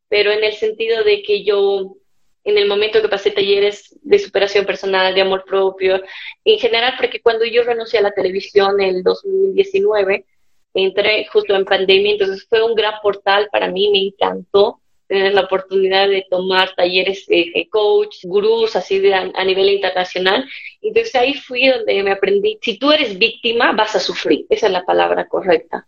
Pero 0.09 0.31
en 0.31 0.43
el 0.43 0.53
sentido 0.53 1.03
de 1.03 1.21
que 1.21 1.43
yo 1.43 1.97
en 2.43 2.57
el 2.57 2.67
momento 2.67 3.01
que 3.01 3.09
pasé 3.09 3.31
talleres 3.31 3.93
de 4.01 4.19
superación 4.19 4.65
personal, 4.65 5.13
de 5.13 5.21
amor 5.21 5.43
propio, 5.45 6.01
en 6.45 6.59
general, 6.59 6.93
porque 6.97 7.21
cuando 7.21 7.43
yo 7.43 7.61
renuncié 7.63 7.99
a 7.99 8.03
la 8.03 8.11
televisión 8.11 8.79
en 8.79 8.95
el 8.95 9.03
2019, 9.03 10.25
entré 10.73 11.25
justo 11.25 11.53
en 11.55 11.65
pandemia, 11.65 12.13
entonces 12.13 12.45
fue 12.49 12.63
un 12.63 12.73
gran 12.73 12.93
portal 13.03 13.49
para 13.51 13.67
mí, 13.67 13.89
me 13.91 13.99
encantó 13.99 14.79
tener 15.07 15.33
la 15.33 15.41
oportunidad 15.41 16.07
de 16.07 16.25
tomar 16.29 16.73
talleres 16.73 17.25
de 17.27 17.67
coach, 17.69 18.23
gurús, 18.23 18.77
así 18.77 19.11
a, 19.11 19.43
nivel 19.43 19.69
internacional. 19.69 20.47
Entonces 20.81 21.15
ahí 21.15 21.33
fui 21.33 21.67
donde 21.67 22.01
me 22.01 22.11
aprendí, 22.11 22.57
si 22.61 22.77
tú 22.79 22.91
eres 22.91 23.17
víctima, 23.17 23.73
vas 23.73 23.95
a 23.95 23.99
sufrir, 23.99 24.45
esa 24.49 24.67
es 24.67 24.71
la 24.71 24.85
palabra 24.85 25.27
correcta. 25.27 25.85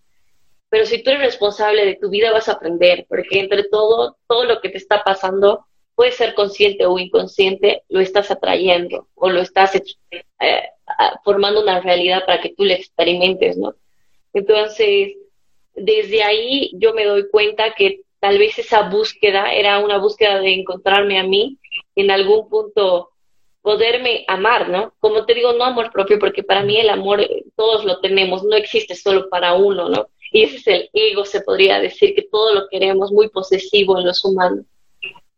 Pero 0.69 0.85
si 0.85 1.01
tú 1.01 1.09
eres 1.09 1.23
responsable 1.23 1.85
de 1.85 1.95
tu 1.95 2.09
vida, 2.09 2.31
vas 2.31 2.47
a 2.47 2.53
aprender, 2.53 3.05
porque 3.09 3.39
entre 3.39 3.63
todo, 3.63 4.17
todo 4.27 4.45
lo 4.45 4.61
que 4.61 4.69
te 4.69 4.77
está 4.77 5.03
pasando, 5.03 5.65
puede 5.95 6.11
ser 6.11 6.33
consciente 6.33 6.85
o 6.85 6.97
inconsciente, 6.97 7.83
lo 7.89 7.99
estás 7.99 8.31
atrayendo 8.31 9.09
o 9.15 9.29
lo 9.29 9.41
estás 9.41 9.75
eh, 9.75 10.63
formando 11.23 11.61
una 11.61 11.81
realidad 11.81 12.25
para 12.25 12.39
que 12.39 12.53
tú 12.55 12.63
la 12.63 12.75
experimentes, 12.75 13.57
¿no? 13.57 13.75
Entonces, 14.33 15.13
desde 15.75 16.23
ahí 16.23 16.71
yo 16.75 16.93
me 16.93 17.05
doy 17.05 17.29
cuenta 17.29 17.73
que 17.73 18.01
tal 18.19 18.37
vez 18.37 18.57
esa 18.59 18.89
búsqueda 18.89 19.53
era 19.53 19.79
una 19.79 19.97
búsqueda 19.97 20.39
de 20.39 20.53
encontrarme 20.53 21.19
a 21.19 21.23
mí, 21.23 21.57
en 21.95 22.11
algún 22.11 22.47
punto 22.49 23.09
poderme 23.61 24.23
amar, 24.27 24.69
¿no? 24.69 24.93
Como 24.99 25.25
te 25.25 25.33
digo, 25.33 25.53
no 25.53 25.63
amor 25.63 25.91
propio, 25.91 26.17
porque 26.17 26.43
para 26.43 26.63
mí 26.63 26.77
el 26.77 26.89
amor 26.89 27.21
eh, 27.21 27.43
todos 27.55 27.85
lo 27.85 27.99
tenemos, 27.99 28.43
no 28.43 28.55
existe 28.55 28.95
solo 28.95 29.29
para 29.29 29.53
uno, 29.53 29.89
¿no? 29.89 30.09
Y 30.31 30.43
ese 30.43 30.57
es 30.57 30.67
el 30.67 30.89
ego, 30.93 31.25
se 31.25 31.41
podría 31.41 31.79
decir, 31.79 32.13
que 32.15 32.23
todo 32.23 32.53
lo 32.53 32.67
queremos, 32.69 33.11
muy 33.11 33.29
posesivo 33.29 33.97
en 33.97 34.05
los 34.05 34.23
humanos. 34.23 34.65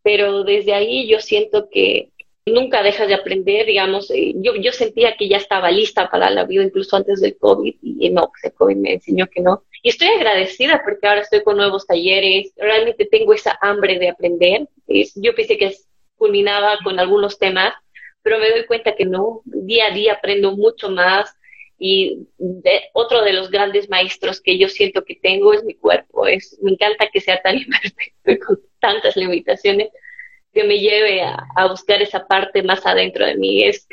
Pero 0.02 0.44
desde 0.44 0.74
ahí 0.74 1.08
yo 1.08 1.20
siento 1.20 1.68
que 1.70 2.10
nunca 2.46 2.82
dejas 2.82 3.08
de 3.08 3.14
aprender, 3.14 3.66
digamos, 3.66 4.10
eh, 4.10 4.34
yo, 4.36 4.56
yo 4.56 4.72
sentía 4.72 5.16
que 5.16 5.28
ya 5.28 5.36
estaba 5.36 5.70
lista 5.70 6.10
para 6.10 6.30
la 6.30 6.44
vida 6.44 6.64
incluso 6.64 6.96
antes 6.96 7.20
del 7.20 7.36
COVID 7.36 7.74
y 7.82 8.10
no, 8.10 8.28
pues 8.28 8.44
el 8.44 8.52
COVID 8.52 8.76
me 8.76 8.94
enseñó 8.94 9.28
que 9.28 9.40
no. 9.40 9.64
Y 9.82 9.90
estoy 9.90 10.08
agradecida 10.08 10.82
porque 10.84 11.06
ahora 11.06 11.20
estoy 11.20 11.42
con 11.42 11.56
nuevos 11.56 11.86
talleres, 11.86 12.52
realmente 12.56 13.06
tengo 13.06 13.32
esa 13.32 13.58
hambre 13.60 13.98
de 13.98 14.08
aprender. 14.08 14.68
yo 15.16 15.34
pensé 15.34 15.56
que 15.56 15.74
culminaba 16.16 16.78
con 16.84 16.98
algunos 16.98 17.38
temas, 17.38 17.74
pero 18.22 18.38
me 18.38 18.50
doy 18.50 18.66
cuenta 18.66 18.94
que 18.94 19.04
no, 19.04 19.42
día 19.44 19.86
a 19.86 19.94
día 19.94 20.14
aprendo 20.14 20.52
mucho 20.52 20.88
más 20.88 21.34
y 21.84 22.28
otro 22.92 23.22
de 23.22 23.32
los 23.32 23.50
grandes 23.50 23.90
maestros 23.90 24.40
que 24.40 24.56
yo 24.56 24.68
siento 24.68 25.04
que 25.04 25.16
tengo 25.16 25.52
es 25.52 25.64
mi 25.64 25.74
cuerpo. 25.74 26.28
Es, 26.28 26.56
me 26.62 26.70
encanta 26.70 27.08
que 27.12 27.20
sea 27.20 27.42
tan 27.42 27.56
imperfecto 27.58 28.30
y 28.30 28.38
con 28.38 28.60
tantas 28.78 29.16
limitaciones, 29.16 29.88
que 30.52 30.62
me 30.62 30.78
lleve 30.78 31.22
a, 31.22 31.66
buscar 31.68 32.00
esa 32.00 32.24
parte 32.24 32.62
más 32.62 32.86
adentro 32.86 33.26
de 33.26 33.34
mí. 33.34 33.64
Es, 33.64 33.88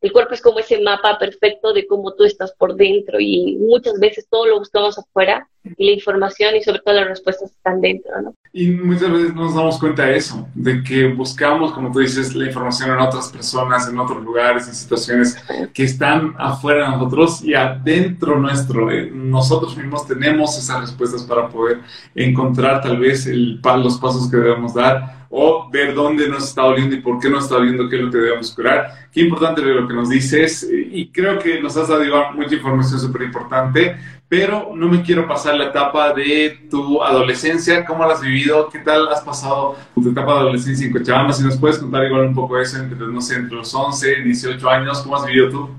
el 0.00 0.10
cuerpo 0.10 0.32
es 0.32 0.40
como 0.40 0.58
ese 0.58 0.80
mapa 0.80 1.18
perfecto 1.18 1.74
de 1.74 1.86
cómo 1.86 2.14
tú 2.14 2.24
estás 2.24 2.54
por 2.54 2.76
dentro 2.76 3.20
y 3.20 3.56
muchas 3.56 4.00
veces 4.00 4.26
todo 4.30 4.46
lo 4.46 4.58
buscamos 4.60 4.98
afuera 4.98 5.46
la 5.64 5.92
información 5.92 6.56
y 6.56 6.62
sobre 6.62 6.80
todo 6.80 6.94
las 6.94 7.08
respuestas 7.08 7.50
están 7.50 7.80
dentro, 7.80 8.20
¿no? 8.22 8.34
Y 8.52 8.70
muchas 8.70 9.10
veces 9.10 9.34
nos 9.34 9.54
damos 9.54 9.78
cuenta 9.80 10.04
de 10.04 10.16
eso, 10.16 10.46
de 10.54 10.82
que 10.84 11.08
buscamos, 11.08 11.72
como 11.72 11.90
tú 11.90 11.98
dices, 11.98 12.34
la 12.36 12.46
información 12.46 12.90
en 12.90 12.98
otras 12.98 13.32
personas, 13.32 13.88
en 13.88 13.98
otros 13.98 14.22
lugares, 14.22 14.68
en 14.68 14.74
situaciones 14.74 15.36
que 15.72 15.84
están 15.84 16.34
afuera 16.38 16.84
de 16.84 16.96
nosotros 16.96 17.42
y 17.42 17.54
adentro 17.54 18.38
nuestro. 18.38 18.92
Eh, 18.92 19.10
nosotros 19.12 19.76
mismos 19.76 20.06
tenemos 20.06 20.56
esas 20.56 20.82
respuestas 20.82 21.24
para 21.24 21.48
poder 21.48 21.80
encontrar 22.14 22.80
tal 22.80 22.98
vez 22.98 23.26
el, 23.26 23.60
los 23.60 23.98
pasos 23.98 24.30
que 24.30 24.36
debemos 24.36 24.74
dar 24.74 25.24
o 25.36 25.68
ver 25.68 25.92
dónde 25.92 26.28
nos 26.28 26.44
está 26.44 26.62
doliendo 26.62 26.94
y 26.94 27.00
por 27.00 27.18
qué 27.18 27.28
nos 27.28 27.42
está 27.44 27.56
doliendo, 27.56 27.88
qué 27.88 27.96
es 27.96 28.02
lo 28.02 28.10
que 28.12 28.18
debemos 28.18 28.54
curar. 28.54 29.08
Qué 29.10 29.22
importante 29.22 29.62
lo 29.62 29.88
que 29.88 29.94
nos 29.94 30.08
dices 30.08 30.64
y 30.70 31.08
creo 31.08 31.40
que 31.40 31.60
nos 31.60 31.76
has 31.76 31.88
dado 31.88 32.04
mucha 32.34 32.54
información 32.54 33.00
súper 33.00 33.22
importante, 33.22 33.96
pero 34.28 34.72
no 34.74 34.88
me 34.88 35.02
quiero 35.02 35.28
pasar 35.28 35.54
la 35.54 35.66
etapa 35.66 36.12
de 36.12 36.58
tu 36.70 37.02
adolescencia, 37.02 37.84
cómo 37.84 38.04
la 38.06 38.14
has 38.14 38.22
vivido, 38.22 38.68
qué 38.68 38.80
tal 38.80 39.08
has 39.08 39.20
pasado 39.20 39.76
tu 39.94 40.10
etapa 40.10 40.34
de 40.34 40.40
adolescencia 40.40 40.86
en 40.86 40.92
Cochabamba, 40.92 41.32
si 41.32 41.44
nos 41.44 41.58
puedes 41.58 41.78
contar 41.78 42.04
igual 42.04 42.26
un 42.26 42.34
poco 42.34 42.58
eso 42.58 42.78
entre, 42.78 42.98
no 42.98 43.20
sé, 43.20 43.36
entre 43.36 43.56
los 43.56 43.74
11, 43.74 44.22
18 44.22 44.68
años, 44.68 45.02
¿cómo 45.02 45.16
has 45.16 45.26
vivido 45.26 45.50
tú? 45.50 45.70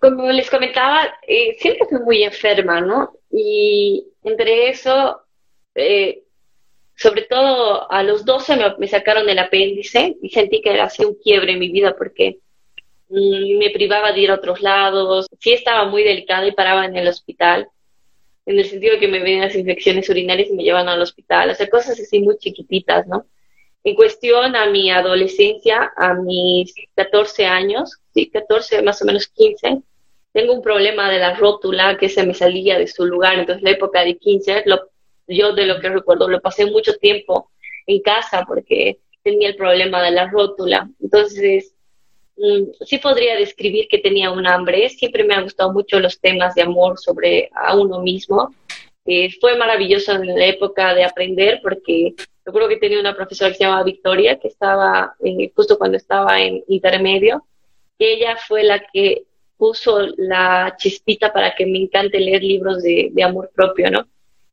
Como 0.00 0.30
les 0.30 0.48
comentaba, 0.50 1.08
eh, 1.26 1.56
siempre 1.58 1.86
fui 1.88 1.98
muy 2.00 2.22
enferma, 2.22 2.80
¿no? 2.80 3.12
Y 3.30 4.06
entre 4.22 4.68
eso, 4.68 5.22
eh, 5.74 6.22
sobre 6.96 7.22
todo 7.22 7.90
a 7.90 8.02
los 8.02 8.24
12 8.24 8.58
me, 8.78 8.88
sacaron 8.88 9.28
el 9.28 9.38
apéndice 9.38 10.16
y 10.22 10.30
sentí 10.30 10.60
que 10.60 10.74
era 10.74 10.84
así 10.84 11.04
un 11.04 11.14
quiebre 11.14 11.52
en 11.52 11.60
mi 11.60 11.70
vida 11.70 11.94
porque 11.96 12.38
me 13.08 13.70
privaba 13.70 14.12
de 14.12 14.20
ir 14.20 14.30
a 14.30 14.34
otros 14.34 14.60
lados, 14.60 15.26
sí 15.40 15.52
estaba 15.52 15.86
muy 15.86 16.02
delicada 16.04 16.46
y 16.46 16.52
paraba 16.52 16.84
en 16.84 16.96
el 16.96 17.08
hospital, 17.08 17.68
en 18.46 18.58
el 18.58 18.64
sentido 18.64 18.94
de 18.94 19.00
que 19.00 19.08
me 19.08 19.20
venían 19.20 19.42
las 19.42 19.54
infecciones 19.54 20.08
urinarias 20.08 20.50
y 20.50 20.54
me 20.54 20.62
llevan 20.62 20.88
al 20.88 21.00
hospital, 21.00 21.50
o 21.50 21.54
sea, 21.54 21.68
cosas 21.68 21.98
así 21.98 22.20
muy 22.20 22.36
chiquititas, 22.38 23.06
¿no? 23.06 23.26
En 23.84 23.94
cuestión 23.94 24.56
a 24.56 24.66
mi 24.70 24.90
adolescencia, 24.90 25.92
a 25.96 26.14
mis 26.14 26.74
14 26.94 27.46
años, 27.46 27.98
sí, 28.12 28.28
14, 28.30 28.82
más 28.82 29.00
o 29.02 29.04
menos 29.04 29.28
15, 29.28 29.82
tengo 30.32 30.52
un 30.52 30.62
problema 30.62 31.10
de 31.10 31.18
la 31.18 31.34
rótula 31.34 31.96
que 31.96 32.08
se 32.08 32.24
me 32.24 32.34
salía 32.34 32.78
de 32.78 32.86
su 32.86 33.06
lugar, 33.06 33.38
entonces 33.38 33.62
la 33.62 33.70
época 33.70 34.04
de 34.04 34.18
15 34.18 34.64
lo 34.66 34.90
yo 35.28 35.52
de 35.52 35.66
lo 35.66 35.80
que 35.80 35.90
recuerdo 35.90 36.28
lo 36.28 36.40
pasé 36.40 36.66
mucho 36.66 36.96
tiempo 36.96 37.50
en 37.86 38.00
casa 38.00 38.44
porque 38.46 38.98
tenía 39.22 39.48
el 39.48 39.56
problema 39.56 40.02
de 40.02 40.10
la 40.10 40.28
rótula. 40.28 40.88
Entonces, 41.00 41.74
sí 42.84 42.98
podría 42.98 43.36
describir 43.36 43.88
que 43.88 43.98
tenía 43.98 44.30
un 44.30 44.46
hambre. 44.46 44.88
Siempre 44.88 45.24
me 45.24 45.34
han 45.34 45.44
gustado 45.44 45.72
mucho 45.72 45.98
los 46.00 46.20
temas 46.20 46.54
de 46.54 46.62
amor 46.62 46.98
sobre 46.98 47.50
a 47.54 47.76
uno 47.76 48.00
mismo. 48.00 48.54
Eh, 49.04 49.30
fue 49.40 49.56
maravilloso 49.56 50.12
en 50.12 50.26
la 50.26 50.46
época 50.46 50.94
de 50.94 51.04
aprender 51.04 51.60
porque 51.62 52.14
recuerdo 52.44 52.68
que 52.68 52.76
tenía 52.76 53.00
una 53.00 53.16
profesora 53.16 53.50
que 53.50 53.56
se 53.56 53.64
llamaba 53.64 53.82
Victoria, 53.82 54.38
que 54.38 54.48
estaba 54.48 55.14
eh, 55.24 55.50
justo 55.54 55.78
cuando 55.78 55.96
estaba 55.96 56.40
en 56.40 56.62
intermedio. 56.68 57.44
Ella 57.98 58.36
fue 58.36 58.62
la 58.62 58.80
que 58.92 59.24
puso 59.56 60.06
la 60.16 60.74
chispita 60.78 61.32
para 61.32 61.54
que 61.54 61.66
me 61.66 61.78
encante 61.78 62.20
leer 62.20 62.42
libros 62.44 62.82
de, 62.82 63.12
amor 63.24 63.50
propio, 63.54 63.90
¿no? 63.90 64.06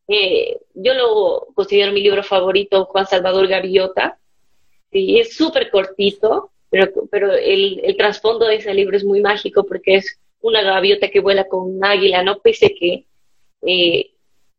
Eh, 0.08 0.58
yo 0.74 0.94
lo 0.94 1.48
considero 1.54 1.92
mi 1.92 2.02
libro 2.02 2.24
favorito, 2.24 2.86
Juan 2.86 3.06
Salvador 3.06 3.48
Gaviota. 3.48 4.18
Es 4.92 5.36
súper 5.36 5.70
cortito, 5.70 6.52
pero, 6.76 7.08
pero 7.10 7.32
el, 7.32 7.80
el 7.84 7.96
trasfondo 7.96 8.46
de 8.48 8.56
ese 8.56 8.74
libro 8.74 8.98
es 8.98 9.06
muy 9.06 9.22
mágico 9.22 9.64
porque 9.66 9.96
es 9.96 10.20
una 10.42 10.62
gaviota 10.62 11.10
que 11.10 11.22
vuela 11.22 11.48
con 11.48 11.76
un 11.76 11.86
águila, 11.86 12.22
¿no? 12.22 12.40
Pese 12.40 12.76
que 12.76 13.06
eh, 13.62 14.12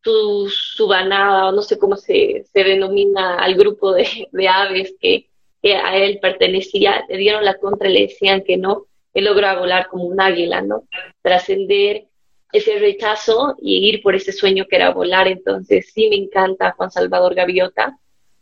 su, 0.03 0.49
su 0.49 0.89
banada, 0.89 1.53
no 1.53 1.61
sé 1.61 1.79
cómo 1.79 1.97
se, 1.97 2.47
se 2.51 2.65
denomina 2.65 3.37
al 3.37 3.55
grupo 3.55 3.93
de, 3.93 4.29
de 4.33 4.49
aves 4.49 4.95
que, 4.99 5.29
que, 5.63 5.75
a 5.75 5.97
él 5.99 6.19
pertenecía, 6.21 7.05
le 7.07 7.19
dieron 7.19 7.45
la 7.45 7.59
contra 7.59 7.91
y 7.91 7.93
le 7.93 8.01
decían 8.03 8.43
que 8.45 8.57
no, 8.57 8.87
él 9.13 9.27
logró 9.27 9.59
volar 9.59 9.89
como 9.89 10.05
un 10.05 10.19
águila, 10.19 10.63
¿no? 10.63 10.85
Trascender 11.21 12.07
ese 12.51 12.79
rechazo 12.79 13.57
y 13.61 13.91
ir 13.91 14.03
por 14.03 14.15
ese 14.15 14.33
sueño 14.33 14.65
que 14.67 14.77
era 14.77 14.91
volar. 14.91 15.29
Entonces, 15.29 15.93
sí 15.93 16.09
me 16.09 16.17
encanta 16.17 16.73
Juan 16.79 16.91
Salvador 16.91 17.35
Gaviota. 17.35 17.99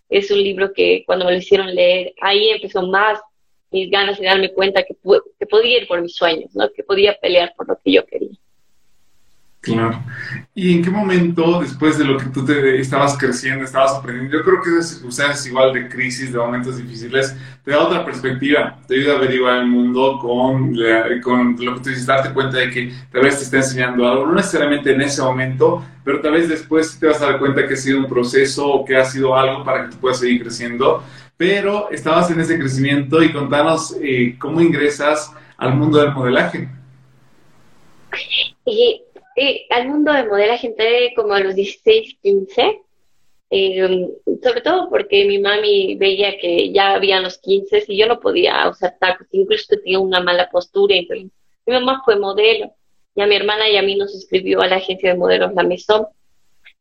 Es 0.09 0.31
un 0.31 0.40
libro 0.43 0.73
que 0.73 1.02
cuando 1.07 1.25
me 1.25 1.33
lo 1.33 1.38
hicieron 1.38 1.75
leer, 1.75 2.14
ahí 2.21 2.50
empezó 2.50 2.83
más 2.83 3.19
mis 3.75 3.90
ganas 3.90 4.19
de 4.19 4.26
darme 4.26 4.52
cuenta 4.52 4.85
que, 4.85 4.95
que 4.95 5.47
podía 5.47 5.78
ir 5.78 5.88
por 5.88 6.00
mis 6.00 6.14
sueños, 6.14 6.54
¿no? 6.54 6.71
que 6.73 6.85
podía 6.85 7.19
pelear 7.21 7.52
por 7.57 7.69
lo 7.69 7.76
que 7.83 7.93
yo 7.93 8.07
quería. 8.07 8.31
Claro. 9.61 9.99
¿Y 10.54 10.76
en 10.76 10.85
qué 10.85 10.90
momento, 10.90 11.61
después 11.61 11.99
de 11.99 12.04
lo 12.04 12.19
que 12.19 12.26
tú 12.26 12.45
te 12.45 12.78
estabas 12.78 13.16
creciendo, 13.16 13.64
estabas 13.64 13.95
aprendiendo, 13.95 14.37
yo 14.37 14.45
creo 14.45 14.62
que 14.62 14.71
esas 14.78 14.90
circunstancias 14.90 15.47
igual 15.47 15.73
de 15.73 15.88
crisis, 15.88 16.33
de 16.33 16.38
momentos 16.38 16.76
difíciles, 16.76 17.35
te 17.64 17.71
da 17.71 17.81
otra 17.81 18.04
perspectiva, 18.04 18.78
te 18.87 18.95
ayuda 18.95 19.16
a 19.16 19.21
ver 19.21 19.33
igual 19.33 19.61
el 19.61 19.66
mundo 19.69 20.19
con, 20.21 20.76
con 21.23 21.57
lo 21.59 21.75
que 21.75 21.81
tú 21.81 21.88
dices, 21.88 22.04
darte 22.04 22.35
cuenta 22.35 22.59
de 22.59 22.71
que 22.71 22.93
tal 23.11 23.23
vez 23.23 23.38
te 23.38 23.45
está 23.45 23.57
enseñando 23.57 24.07
algo, 24.07 24.26
no 24.26 24.35
necesariamente 24.35 24.93
en 24.93 25.00
ese 25.00 25.23
momento, 25.23 25.83
pero 26.04 26.21
tal 26.21 26.33
vez 26.33 26.49
después 26.49 26.99
te 27.00 27.07
vas 27.07 27.23
a 27.23 27.31
dar 27.31 27.38
cuenta 27.38 27.66
que 27.66 27.73
ha 27.73 27.78
sido 27.78 27.99
un 27.99 28.07
proceso 28.07 28.69
o 28.69 28.85
que 28.85 28.97
ha 28.97 29.04
sido 29.07 29.35
algo 29.35 29.64
para 29.64 29.85
que 29.85 29.93
tú 29.93 29.97
puedas 29.97 30.21
seguir 30.21 30.43
creciendo, 30.43 31.02
pero 31.37 31.91
estabas 31.91 32.31
en 32.31 32.41
ese 32.41 32.59
crecimiento 32.59 33.23
y 33.23 33.33
contanos 33.33 33.97
eh, 34.00 34.37
cómo 34.38 34.61
ingresas 34.61 35.33
al 35.57 35.75
mundo 35.75 35.99
del 35.99 36.12
modelaje. 36.12 36.69
Y 38.64 39.03
Sí, 39.37 39.67
al 39.71 39.88
mundo 39.88 40.12
de 40.12 40.25
modelaje 40.25 40.69
entré 40.69 41.12
como 41.17 41.35
a 41.35 41.41
los 41.41 41.57
16, 41.57 42.19
15, 42.23 42.83
eh, 43.50 44.09
sobre 44.43 44.61
todo 44.61 44.88
porque 44.88 45.25
mi 45.25 45.38
mami 45.38 45.97
veía 45.97 46.38
que 46.38 46.73
ya 46.73 46.95
habían 46.95 47.25
los 47.25 47.38
15 47.38 47.85
y 47.88 47.99
yo 47.99 48.07
no 48.07 48.21
podía 48.21 48.69
usar 48.69 48.97
tacos, 49.00 49.26
incluso 49.33 49.75
tenía 49.76 49.99
una 49.99 50.21
mala 50.21 50.49
postura. 50.50 50.95
Entonces, 50.95 51.33
mi 51.67 51.73
mamá 51.73 52.03
fue 52.05 52.17
modelo 52.17 52.73
y 53.17 53.23
a 53.23 53.26
mi 53.26 53.35
hermana 53.35 53.69
y 53.69 53.76
a 53.76 53.83
mí 53.83 53.97
nos 53.97 54.14
inscribió 54.14 54.61
a 54.61 54.69
la 54.69 54.76
agencia 54.76 55.12
de 55.12 55.19
modelos 55.19 55.53
La 55.55 55.64
Maison, 55.64 56.07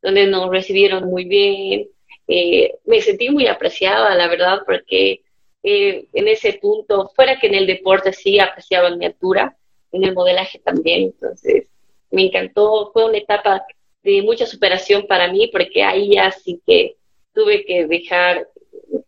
donde 0.03 0.27
nos 0.27 0.49
recibieron 0.51 1.05
muy 1.05 1.25
bien. 1.25 1.87
Eh, 2.27 2.75
me 2.85 3.01
sentí 3.01 3.29
muy 3.29 3.47
apreciada, 3.47 4.15
la 4.15 4.27
verdad, 4.27 4.61
porque 4.65 5.21
eh, 5.63 6.07
en 6.13 6.27
ese 6.27 6.53
punto, 6.53 7.11
fuera 7.15 7.39
que 7.39 7.47
en 7.47 7.55
el 7.55 7.67
deporte 7.67 8.13
sí 8.13 8.39
apreciaba 8.39 8.95
mi 8.95 9.05
altura, 9.05 9.57
en 9.91 10.03
el 10.03 10.13
modelaje 10.13 10.59
también, 10.59 11.03
entonces 11.03 11.67
me 12.11 12.25
encantó, 12.25 12.91
fue 12.93 13.05
una 13.05 13.17
etapa 13.17 13.65
de 14.03 14.21
mucha 14.21 14.45
superación 14.45 15.07
para 15.07 15.31
mí, 15.31 15.47
porque 15.47 15.83
ahí 15.83 16.15
ya 16.15 16.31
sí 16.31 16.61
que 16.65 16.95
tuve 17.33 17.65
que 17.65 17.87
dejar 17.87 18.47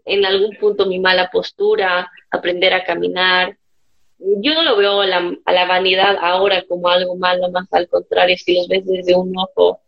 en 0.06 0.26
algún 0.26 0.56
punto 0.58 0.86
mi 0.86 1.00
mala 1.00 1.30
postura, 1.32 2.10
aprender 2.32 2.74
a 2.74 2.84
caminar. 2.84 3.58
Yo 4.18 4.54
no 4.54 4.64
lo 4.64 4.78
veo 4.78 5.02
a 5.02 5.08
la, 5.08 5.38
a 5.44 5.52
la 5.52 5.66
vanidad 5.66 6.18
ahora 6.22 6.64
como 6.68 6.88
algo 6.88 7.16
malo, 7.16 7.52
más 7.52 7.72
al 7.74 7.88
contrario, 7.90 8.38
si 8.38 8.56
los 8.56 8.68
ves 8.68 8.86
desde 8.86 9.16
un 9.16 9.34
ojo 9.38 9.82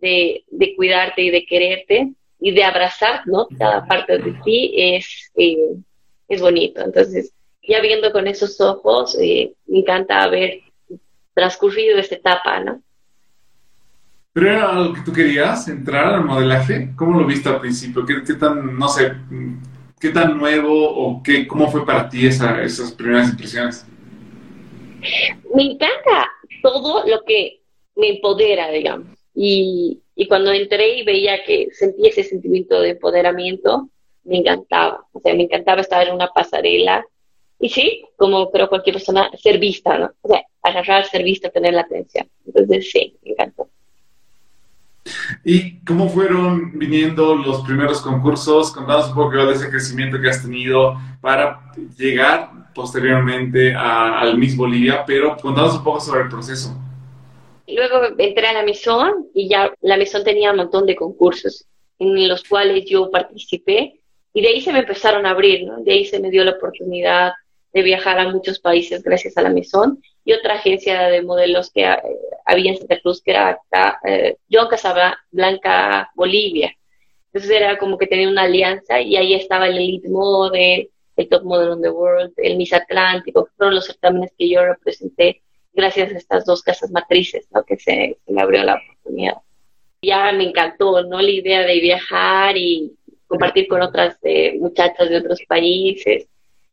de, 0.00 0.44
de 0.48 0.76
cuidarte 0.76 1.22
y 1.22 1.30
de 1.30 1.46
quererte 1.46 2.12
y 2.40 2.52
de 2.52 2.64
abrazar, 2.64 3.26
¿no? 3.26 3.48
Cada 3.58 3.86
parte 3.86 4.18
de 4.18 4.32
ti 4.44 4.72
es, 4.76 5.30
eh, 5.36 5.56
es 6.28 6.40
bonito. 6.40 6.80
Entonces, 6.80 7.32
ya 7.62 7.80
viendo 7.80 8.12
con 8.12 8.26
esos 8.26 8.60
ojos, 8.60 9.16
eh, 9.20 9.52
me 9.66 9.80
encanta 9.80 10.22
haber 10.22 10.60
transcurrido 11.34 11.98
esta 11.98 12.16
etapa, 12.16 12.60
¿no? 12.60 12.82
¿Pero 14.32 14.50
era 14.50 14.70
algo 14.70 14.94
que 14.94 15.00
tú 15.02 15.12
querías, 15.12 15.66
entrar 15.68 16.14
al 16.14 16.24
modelaje? 16.24 16.92
¿Cómo 16.96 17.20
lo 17.20 17.26
viste 17.26 17.48
al 17.48 17.60
principio? 17.60 18.06
¿Qué, 18.06 18.22
qué 18.24 18.34
tan, 18.34 18.78
no 18.78 18.88
sé, 18.88 19.12
qué 20.00 20.10
tan 20.10 20.38
nuevo 20.38 20.72
o 20.72 21.22
qué, 21.22 21.46
cómo 21.46 21.70
fue 21.70 21.84
para 21.84 22.08
ti 22.08 22.26
esa, 22.26 22.62
esas 22.62 22.92
primeras 22.92 23.30
impresiones? 23.30 23.86
Me 25.54 25.64
encanta 25.64 26.30
todo 26.62 27.06
lo 27.06 27.22
que 27.24 27.60
me 27.96 28.16
empodera, 28.16 28.70
digamos. 28.70 29.08
Y, 29.34 30.00
y 30.20 30.28
cuando 30.28 30.52
entré 30.52 30.98
y 30.98 31.02
veía 31.02 31.42
que 31.44 31.68
sentía 31.72 32.10
ese 32.10 32.24
sentimiento 32.24 32.78
de 32.78 32.90
empoderamiento, 32.90 33.88
me 34.24 34.36
encantaba. 34.36 35.06
O 35.12 35.20
sea, 35.20 35.34
me 35.34 35.44
encantaba 35.44 35.80
estar 35.80 36.06
en 36.06 36.14
una 36.14 36.28
pasarela. 36.28 37.02
Y 37.58 37.70
sí, 37.70 38.04
como 38.16 38.50
creo 38.50 38.68
cualquier 38.68 38.96
persona, 38.96 39.30
ser 39.42 39.58
vista, 39.58 39.96
¿no? 39.96 40.10
O 40.20 40.28
sea, 40.28 40.42
agarrar, 40.62 41.06
ser 41.06 41.22
vista, 41.22 41.48
tener 41.48 41.72
la 41.72 41.80
atención. 41.80 42.28
Entonces, 42.44 42.90
sí, 42.90 43.16
me 43.24 43.30
encantó. 43.30 43.70
¿Y 45.42 45.82
cómo 45.86 46.10
fueron 46.10 46.78
viniendo 46.78 47.34
los 47.34 47.62
primeros 47.62 48.02
concursos? 48.02 48.72
Contanos 48.72 49.08
un 49.08 49.14
poco 49.14 49.46
de 49.46 49.54
ese 49.54 49.70
crecimiento 49.70 50.20
que 50.20 50.28
has 50.28 50.42
tenido 50.42 51.00
para 51.22 51.72
llegar 51.96 52.50
posteriormente 52.74 53.74
al 53.74 54.36
Miss 54.36 54.54
Bolivia, 54.54 55.02
pero 55.06 55.38
contanos 55.38 55.78
un 55.78 55.84
poco 55.84 55.98
sobre 55.98 56.24
el 56.24 56.28
proceso. 56.28 56.76
Luego 57.74 58.02
entré 58.18 58.46
a 58.46 58.52
la 58.52 58.62
Maison 58.62 59.28
y 59.34 59.48
ya 59.48 59.72
la 59.80 59.96
Maison 59.96 60.24
tenía 60.24 60.50
un 60.50 60.58
montón 60.58 60.86
de 60.86 60.96
concursos 60.96 61.66
en 61.98 62.28
los 62.28 62.44
cuales 62.44 62.84
yo 62.86 63.10
participé 63.10 64.00
y 64.32 64.42
de 64.42 64.48
ahí 64.48 64.60
se 64.60 64.72
me 64.72 64.80
empezaron 64.80 65.26
a 65.26 65.30
abrir, 65.30 65.66
¿no? 65.66 65.82
De 65.82 65.92
ahí 65.92 66.04
se 66.04 66.20
me 66.20 66.30
dio 66.30 66.44
la 66.44 66.52
oportunidad 66.52 67.32
de 67.72 67.82
viajar 67.82 68.18
a 68.18 68.28
muchos 68.28 68.58
países 68.58 69.02
gracias 69.02 69.36
a 69.36 69.42
la 69.42 69.50
Maison 69.50 70.02
y 70.24 70.32
otra 70.32 70.54
agencia 70.54 71.08
de 71.08 71.22
modelos 71.22 71.70
que 71.70 71.84
eh, 71.84 71.98
había 72.44 72.72
en 72.72 72.78
Santa 72.78 73.00
Cruz, 73.00 73.22
que 73.22 73.32
era 73.32 73.58
eh, 74.04 74.36
John 74.50 74.68
Casablanca, 74.68 76.10
Bolivia. 76.14 76.72
Entonces 77.32 77.50
era 77.50 77.78
como 77.78 77.96
que 77.96 78.06
tenía 78.06 78.28
una 78.28 78.42
alianza 78.42 79.00
y 79.00 79.16
ahí 79.16 79.34
estaba 79.34 79.68
el 79.68 79.76
Elite 79.76 80.08
Model, 80.08 80.90
el 81.16 81.28
Top 81.28 81.44
Model 81.44 81.70
on 81.70 81.82
the 81.82 81.90
World, 81.90 82.32
el 82.36 82.56
Miss 82.56 82.72
Atlántico, 82.72 83.44
que 83.44 83.52
fueron 83.56 83.74
los 83.76 83.86
certámenes 83.86 84.32
que 84.36 84.48
yo 84.48 84.64
representé 84.64 85.42
gracias 85.72 86.12
a 86.12 86.16
estas 86.16 86.44
dos 86.44 86.62
casas 86.62 86.90
matrices, 86.90 87.46
¿no? 87.52 87.64
Que 87.64 87.76
se, 87.76 88.18
me 88.26 88.42
abrió 88.42 88.62
la 88.64 88.76
oportunidad. 88.76 89.36
Ya 90.02 90.32
me 90.32 90.44
encantó, 90.44 91.02
¿no? 91.04 91.20
La 91.20 91.30
idea 91.30 91.60
de 91.60 91.80
viajar 91.80 92.56
y 92.56 92.96
compartir 93.26 93.68
con 93.68 93.82
otras 93.82 94.18
eh, 94.22 94.56
muchachas 94.58 95.08
de 95.08 95.18
otros 95.18 95.40
países. 95.48 96.26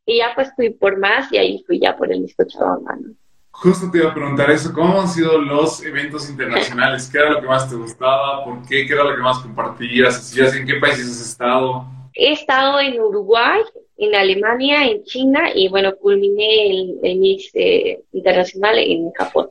Y 0.06 0.18
ya 0.20 0.32
pues 0.34 0.52
fui 0.56 0.70
por 0.70 0.98
más 0.98 1.32
y 1.32 1.38
ahí 1.38 1.64
fui 1.68 1.80
ya 1.80 1.98
por 1.98 2.12
el 2.12 2.22
Miss 2.22 2.36
Cochabamba, 2.36 2.96
¿no? 2.96 3.14
Justo 3.60 3.90
te 3.90 3.98
iba 3.98 4.12
a 4.12 4.14
preguntar 4.14 4.52
eso, 4.52 4.72
¿cómo 4.72 5.02
han 5.02 5.08
sido 5.08 5.42
los 5.42 5.84
eventos 5.84 6.30
internacionales? 6.30 7.10
¿Qué 7.12 7.18
era 7.18 7.32
lo 7.32 7.42
que 7.42 7.48
más 7.48 7.68
te 7.68 7.76
gustaba? 7.76 8.46
¿Por 8.46 8.62
qué? 8.68 8.86
¿Qué 8.86 8.94
era 8.94 9.04
lo 9.04 9.16
que 9.16 9.22
más 9.22 9.40
compartías? 9.40 10.38
¿En 10.38 10.68
qué 10.68 10.76
países 10.76 11.10
has 11.10 11.30
estado? 11.30 11.88
He 12.14 12.34
estado 12.34 12.80
en 12.80 13.02
Uruguay, 13.02 13.62
en 13.98 14.16
Alemania, 14.16 14.86
en 14.86 15.04
China 15.04 15.50
y 15.54 15.68
bueno, 15.70 15.96
culminé 15.96 16.70
el, 16.70 17.00
el 17.04 17.18
Miss 17.18 17.52
eh, 17.54 18.02
Internacional 18.14 18.78
en 18.78 19.12
Japón. 19.12 19.50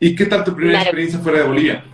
¿Y 0.00 0.14
qué 0.14 0.26
tal 0.26 0.44
tu 0.44 0.54
primera 0.54 0.80
experiencia 0.80 1.18
fuera 1.18 1.40
de 1.40 1.48
Bolivia? 1.48 1.84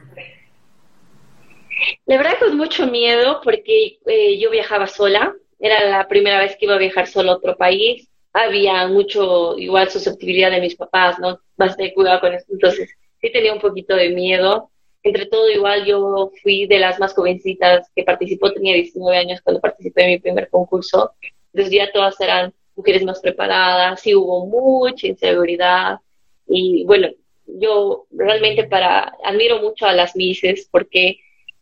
La 2.06 2.16
verdad 2.16 2.38
con 2.38 2.56
mucho 2.56 2.86
miedo 2.86 3.40
porque 3.42 3.98
eh, 4.06 4.38
yo 4.38 4.50
viajaba 4.50 4.86
sola, 4.86 5.34
era 5.58 5.88
la 5.88 6.08
primera 6.08 6.38
vez 6.38 6.56
que 6.56 6.66
iba 6.66 6.74
a 6.74 6.78
viajar 6.78 7.06
solo 7.06 7.32
a 7.32 7.36
otro 7.36 7.56
país 7.56 8.08
había 8.34 8.88
mucho, 8.88 9.56
igual, 9.56 9.88
susceptibilidad 9.88 10.50
de 10.50 10.60
mis 10.60 10.74
papás, 10.74 11.18
¿no? 11.20 11.38
Bastante 11.56 11.94
cuidado 11.94 12.20
con 12.20 12.34
eso. 12.34 12.46
Entonces, 12.50 12.90
sí 13.20 13.32
tenía 13.32 13.52
un 13.52 13.60
poquito 13.60 13.94
de 13.94 14.10
miedo. 14.10 14.70
Entre 15.04 15.26
todo, 15.26 15.50
igual, 15.50 15.84
yo 15.84 16.32
fui 16.42 16.66
de 16.66 16.78
las 16.78 16.98
más 16.98 17.14
jovencitas 17.14 17.90
que 17.94 18.04
participó, 18.04 18.52
tenía 18.52 18.74
19 18.74 19.16
años 19.16 19.40
cuando 19.42 19.60
participé 19.60 20.04
en 20.04 20.10
mi 20.12 20.18
primer 20.18 20.48
concurso. 20.48 21.12
Entonces, 21.52 21.72
ya 21.72 21.92
todas 21.92 22.18
eran 22.20 22.54
mujeres 22.74 23.04
más 23.04 23.20
preparadas, 23.20 24.00
sí 24.00 24.14
hubo 24.14 24.46
mucha 24.46 25.06
inseguridad. 25.06 25.98
Y 26.48 26.84
bueno, 26.86 27.08
yo 27.46 28.06
realmente 28.10 28.64
para, 28.64 29.12
admiro 29.24 29.60
mucho 29.60 29.86
a 29.86 29.92
las 29.92 30.16
Misses 30.16 30.68
porque 30.70 31.18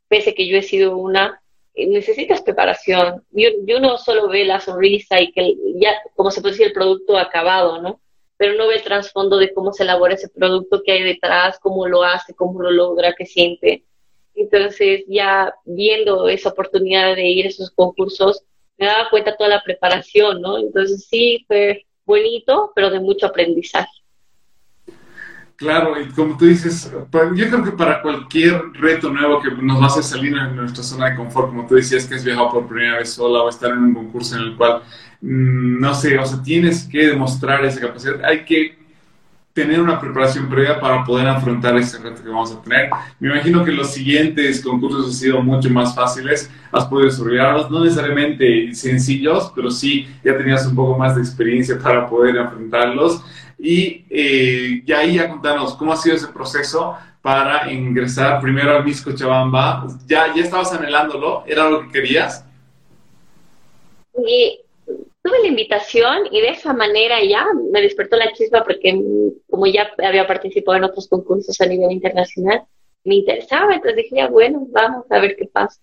pese 0.09 0.35
que 0.35 0.47
yo 0.47 0.57
he 0.57 0.63
sido 0.63 0.97
una, 0.97 1.43
eh, 1.75 1.89
necesitas 1.89 2.43
preparación. 2.43 3.25
Y, 3.35 3.73
uno 3.73 3.99
solo 3.99 4.29
ve 4.29 4.45
la 4.45 4.61
sonrisa 4.61 5.21
y 5.21 5.33
que 5.33 5.55
ya, 5.77 5.95
como 6.15 6.31
se 6.31 6.41
puede 6.41 6.53
decir, 6.53 6.69
el 6.69 6.73
producto 6.73 7.19
acabado, 7.19 7.83
¿no? 7.83 8.01
Pero 8.37 8.55
no 8.57 8.69
ve 8.69 8.77
el 8.77 8.83
trasfondo 8.83 9.37
de 9.37 9.53
cómo 9.53 9.73
se 9.73 9.85
elabora 9.85 10.15
ese 10.15 10.29
producto 10.29 10.83
que 10.85 10.93
hay 10.93 11.03
detrás, 11.03 11.59
cómo 11.61 11.87
lo 11.87 12.03
hace, 12.03 12.35
cómo 12.35 12.61
lo 12.61 12.71
logra, 12.71 13.15
qué 13.17 13.27
siente. 13.27 13.85
Entonces, 14.35 15.05
ya 15.09 15.55
viendo 15.65 16.29
esa 16.29 16.49
oportunidad 16.49 17.15
de 17.15 17.29
ir 17.29 17.47
a 17.47 17.49
esos 17.51 17.71
concursos, 17.71 18.43
me 18.79 18.87
daba 18.87 19.11
cuenta 19.11 19.37
toda 19.37 19.51
la 19.51 19.63
preparación, 19.63 20.41
¿no? 20.41 20.59
Entonces, 20.59 21.07
sí, 21.09 21.45
fue 21.47 21.87
bonito, 22.05 22.73
pero 22.75 22.91
de 22.91 23.01
mucho 23.01 23.27
aprendizaje. 23.27 24.03
Claro, 25.63 26.01
y 26.01 26.09
como 26.09 26.37
tú 26.37 26.47
dices, 26.47 26.91
yo 26.91 27.49
creo 27.49 27.63
que 27.63 27.71
para 27.71 28.03
cualquier 28.03 28.61
reto 28.73 29.11
nuevo 29.11 29.41
que 29.41 29.51
nos 29.51 29.81
va 29.81 29.85
a 29.85 29.87
hacer 29.87 30.03
salir 30.03 30.37
en 30.37 30.57
nuestra 30.57 30.83
zona 30.83 31.11
de 31.11 31.17
confort, 31.17 31.51
como 31.51 31.67
tú 31.69 31.77
decías 31.77 32.05
que 32.05 32.17
has 32.17 32.25
viajado 32.25 32.51
por 32.51 32.67
primera 32.67 32.99
vez 32.99 33.13
sola 33.13 33.43
o 33.43 33.49
estar 33.49 33.71
en 33.71 33.79
un 33.79 33.95
concurso 33.95 34.35
en 34.37 34.43
el 34.43 34.57
cual, 34.57 34.83
no 35.23 35.95
sé, 35.95 36.19
o 36.19 36.27
sea, 36.27 36.43
tienes 36.43 36.85
que 36.85 37.07
demostrar 37.07 37.65
esa 37.65 37.81
capacidad, 37.81 38.23
hay 38.25 38.45
que 38.45 38.77
tener 39.53 39.81
una 39.81 40.01
preparación 40.01 40.49
previa 40.49 40.81
para 40.81 41.05
poder 41.05 41.29
afrontar 41.29 41.77
ese 41.77 41.99
reto 41.99 42.23
que 42.23 42.29
vamos 42.29 42.53
a 42.53 42.63
tener. 42.63 42.89
Me 43.21 43.29
imagino 43.29 43.65
que 43.65 43.71
los 43.71 43.93
siguientes 43.93 44.63
concursos 44.63 45.07
han 45.07 45.13
sido 45.13 45.43
mucho 45.43 45.69
más 45.71 45.95
fáciles, 45.95 46.51
has 46.73 46.87
podido 46.87 47.11
desarrollarlos, 47.11 47.71
no 47.71 47.85
necesariamente 47.85 48.75
sencillos, 48.75 49.53
pero 49.55 49.71
sí 49.71 50.09
ya 50.25 50.37
tenías 50.37 50.67
un 50.67 50.75
poco 50.75 50.99
más 50.99 51.15
de 51.15 51.23
experiencia 51.23 51.79
para 51.79 52.09
poder 52.09 52.39
afrontarlos. 52.39 53.23
Y, 53.59 54.05
eh, 54.11 54.83
y 54.85 54.93
ahí 54.93 55.17
ya 55.17 55.29
contanos 55.29 55.75
cómo 55.75 55.93
ha 55.93 55.97
sido 55.97 56.17
ese 56.17 56.29
proceso 56.29 56.97
para 57.21 57.71
ingresar 57.71 58.41
primero 58.41 58.77
al 58.77 58.85
Miss 58.85 59.03
Cochabamba. 59.03 59.87
¿Ya, 60.07 60.35
¿Ya 60.35 60.43
estabas 60.43 60.73
anhelándolo? 60.73 61.45
¿Era 61.47 61.71
lo 61.71 61.83
que 61.83 61.93
querías? 61.93 62.45
Y 64.27 64.59
tuve 65.23 65.41
la 65.41 65.49
invitación 65.49 66.27
y 66.31 66.41
de 66.41 66.51
esa 66.51 66.73
manera 66.73 67.23
ya 67.25 67.47
me 67.71 67.81
despertó 67.81 68.17
la 68.17 68.33
chispa 68.33 68.65
porque 68.65 69.01
como 69.49 69.67
ya 69.67 69.91
había 70.05 70.27
participado 70.27 70.79
en 70.79 70.85
otros 70.85 71.09
concursos 71.09 71.61
a 71.61 71.67
nivel 71.67 71.93
internacional, 71.93 72.63
me 73.05 73.17
interesaba, 73.17 73.75
entonces 73.75 74.05
dije, 74.11 74.29
bueno, 74.29 74.67
vamos 74.71 75.07
a 75.11 75.19
ver 75.21 75.37
qué 75.37 75.47
pasa. 75.47 75.81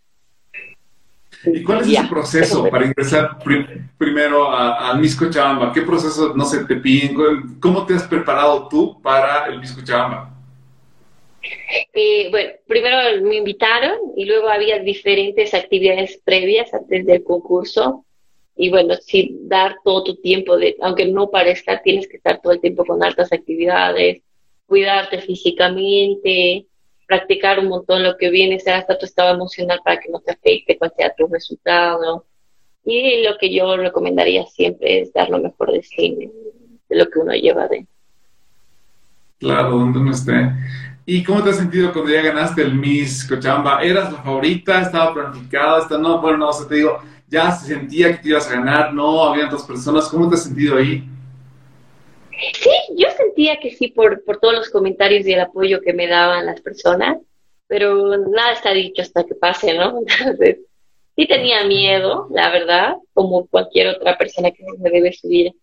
¿Y 1.45 1.63
cuál 1.63 1.81
es 1.81 1.87
ese 1.87 2.07
proceso 2.09 2.69
para 2.69 2.85
ingresar 2.85 3.37
primero 3.97 4.51
al 4.51 4.99
Miss 4.99 5.15
Cochabamba? 5.15 5.71
¿Qué 5.71 5.83
proceso, 5.83 6.33
no 6.35 6.43
sé, 6.43 6.65
te 6.65 6.75
piden? 6.75 7.15
¿Cómo 7.61 7.85
te 7.85 7.93
has 7.93 8.03
preparado 8.03 8.67
tú 8.67 9.01
para 9.01 9.45
el 9.47 9.59
Miss 9.59 9.71
Cochabamba? 9.71 10.35
Eh, 11.93 12.27
bueno, 12.29 12.51
primero 12.67 13.21
me 13.21 13.37
invitaron 13.37 13.97
y 14.17 14.25
luego 14.25 14.49
había 14.49 14.79
diferentes 14.79 15.53
actividades 15.53 16.19
previas 16.25 16.73
antes 16.73 17.05
del 17.05 17.23
concurso. 17.23 18.05
Y 18.61 18.69
bueno, 18.69 18.93
sí, 18.99 19.37
dar 19.43 19.77
todo 19.85 20.03
tu 20.03 20.15
tiempo, 20.17 20.57
de, 20.57 20.75
aunque 20.81 21.05
no 21.05 21.29
parezca, 21.29 21.81
tienes 21.81 22.09
que 22.09 22.17
estar 22.17 22.41
todo 22.41 22.51
el 22.51 22.59
tiempo 22.59 22.83
con 22.83 23.01
altas 23.01 23.31
actividades, 23.31 24.21
cuidarte 24.65 25.21
físicamente, 25.21 26.65
practicar 27.07 27.59
un 27.59 27.69
montón 27.69 28.03
lo 28.03 28.17
que 28.17 28.29
viene, 28.29 28.59
ser 28.59 28.73
hasta 28.73 28.97
tu 28.97 29.05
estado 29.05 29.33
emocional 29.33 29.79
para 29.81 30.01
que 30.01 30.09
no 30.09 30.19
te 30.19 30.33
afecte 30.33 30.77
cuál 30.77 30.91
sea 30.97 31.15
tu 31.17 31.27
resultado. 31.27 32.25
Y 32.83 33.23
lo 33.23 33.37
que 33.37 33.49
yo 33.49 33.77
recomendaría 33.77 34.45
siempre 34.47 35.03
es 35.03 35.13
dar 35.13 35.29
lo 35.29 35.39
mejor 35.39 35.71
de 35.71 35.81
sí, 35.81 36.29
de 36.89 36.95
lo 36.97 37.09
que 37.09 37.19
uno 37.19 37.31
lleva 37.31 37.65
de. 37.69 37.87
Claro, 39.39 39.69
donde 39.69 39.99
uno 39.99 40.11
esté. 40.11 40.51
¿Y 41.05 41.23
cómo 41.23 41.41
te 41.41 41.51
has 41.51 41.57
sentido 41.57 41.93
cuando 41.93 42.11
ya 42.11 42.23
ganaste 42.23 42.61
el 42.61 42.75
Miss 42.75 43.25
Cochamba? 43.25 43.81
¿Eras 43.81 44.11
la 44.11 44.21
favorita? 44.21 44.81
¿Estaba 44.81 45.13
planificada? 45.13 45.79
¿Está? 45.79 45.97
No, 45.97 46.19
bueno, 46.19 46.39
no, 46.39 46.49
o 46.49 46.53
sea, 46.53 46.67
te 46.67 46.75
digo, 46.75 46.99
ya 47.29 47.51
se 47.51 47.73
sentía 47.73 48.11
que 48.11 48.23
te 48.23 48.29
ibas 48.29 48.49
a 48.49 48.55
ganar, 48.55 48.93
no, 48.93 49.23
había 49.23 49.45
otras 49.45 49.63
personas. 49.63 50.09
¿Cómo 50.09 50.27
te 50.27 50.35
has 50.35 50.43
sentido 50.43 50.77
ahí? 50.77 51.03
Sí, 52.31 52.69
yo 52.95 53.07
sentía 53.11 53.59
que 53.59 53.71
sí 53.71 53.89
por, 53.89 54.23
por 54.23 54.39
todos 54.39 54.55
los 54.55 54.69
comentarios 54.69 55.27
y 55.27 55.33
el 55.33 55.41
apoyo 55.41 55.81
que 55.81 55.93
me 55.93 56.07
daban 56.07 56.45
las 56.45 56.61
personas, 56.61 57.19
pero 57.67 58.17
nada 58.17 58.53
está 58.53 58.71
dicho 58.71 59.01
hasta 59.01 59.25
que 59.25 59.35
pase, 59.35 59.75
¿no? 59.75 59.99
Entonces, 60.19 60.59
sí 61.15 61.27
tenía 61.27 61.65
miedo, 61.65 62.27
la 62.31 62.49
verdad, 62.49 62.95
como 63.13 63.45
cualquier 63.47 63.89
otra 63.89 64.17
persona 64.17 64.51
que 64.51 64.63
se 64.63 64.89
debe 64.89 65.13
subir, 65.13 65.53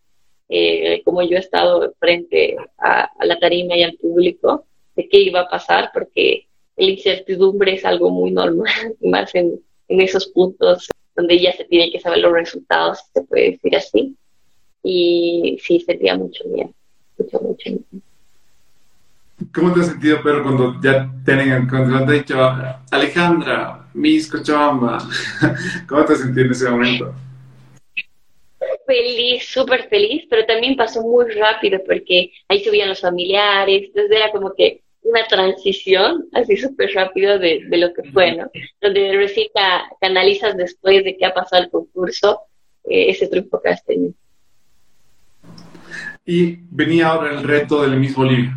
eh, 0.49 1.03
como 1.05 1.23
yo 1.23 1.37
he 1.37 1.41
estado 1.41 1.95
frente 1.99 2.57
a 2.79 3.11
la 3.25 3.39
tarima 3.39 3.77
y 3.77 3.83
al 3.83 3.97
público 3.97 4.67
de 4.95 5.09
qué 5.09 5.19
iba 5.19 5.41
a 5.41 5.49
pasar, 5.49 5.91
porque 5.93 6.47
la 6.77 6.87
incertidumbre 6.87 7.75
es 7.75 7.85
algo 7.85 8.11
muy 8.11 8.31
normal, 8.31 8.71
más 9.01 9.35
en, 9.35 9.61
en 9.89 10.01
esos 10.01 10.27
puntos 10.29 10.89
donde 11.17 11.41
ya 11.41 11.53
se 11.53 11.65
tiene 11.65 11.91
que 11.91 12.01
saber 12.01 12.19
los 12.19 12.33
resultados, 12.33 13.01
se 13.13 13.23
puede 13.23 13.53
decir 13.53 13.77
así. 13.77 14.17
Y 14.83 15.59
sí, 15.63 15.81
sentía 15.81 16.17
mucho 16.17 16.45
miedo, 16.49 16.71
mucho, 17.19 17.41
mucho 17.41 17.71
miedo. 17.71 18.05
¿Cómo 19.55 19.73
te 19.73 19.81
has 19.81 19.89
sentido, 19.89 20.23
Pedro, 20.23 20.43
cuando 20.43 20.81
ya 20.81 21.11
tienen, 21.25 21.69
cuando 21.69 21.99
te 21.99 22.05
han 22.05 22.19
dicho 22.19 22.39
Alejandra, 22.91 23.87
Miss 23.93 24.31
Cochabamba? 24.31 24.99
¿Cómo 25.89 26.05
te 26.05 26.13
has 26.15 26.21
sentido 26.21 26.47
en 26.47 26.53
ese 26.53 26.71
momento? 26.71 27.15
Feliz, 28.87 29.45
súper 29.47 29.89
feliz, 29.89 30.27
pero 30.31 30.47
también 30.47 30.77
pasó 30.77 31.03
muy 31.03 31.31
rápido 31.33 31.81
porque 31.85 32.33
ahí 32.49 32.65
subían 32.65 32.89
los 32.89 33.01
familiares, 33.01 33.89
entonces 33.89 34.17
era 34.17 34.31
como 34.31 34.55
que 34.55 34.83
una 35.07 35.27
transición 35.29 36.27
así 36.33 36.57
súper 36.57 36.91
rápido 36.95 37.39
de, 37.39 37.63
de, 37.69 37.77
lo 37.79 37.93
que 37.95 38.03
fue, 38.13 38.37
¿no? 38.37 38.51
Donde 38.81 39.13
recién 39.17 39.49
canalizas 40.01 40.57
después 40.57 41.05
de 41.05 41.17
que 41.17 41.25
ha 41.25 41.33
pasado 41.33 41.63
el 41.63 41.71
concurso 41.71 42.41
eh, 42.85 43.11
ese 43.11 43.29
triunfo 43.29 43.61
que 43.63 43.69
has 43.69 43.85
tenido. 43.85 44.15
Y 46.25 46.59
venía 46.71 47.09
ahora 47.09 47.31
el 47.31 47.45
reto 47.45 47.83
del 47.83 47.99
Miss 47.99 48.17
Bolivia. 48.17 48.57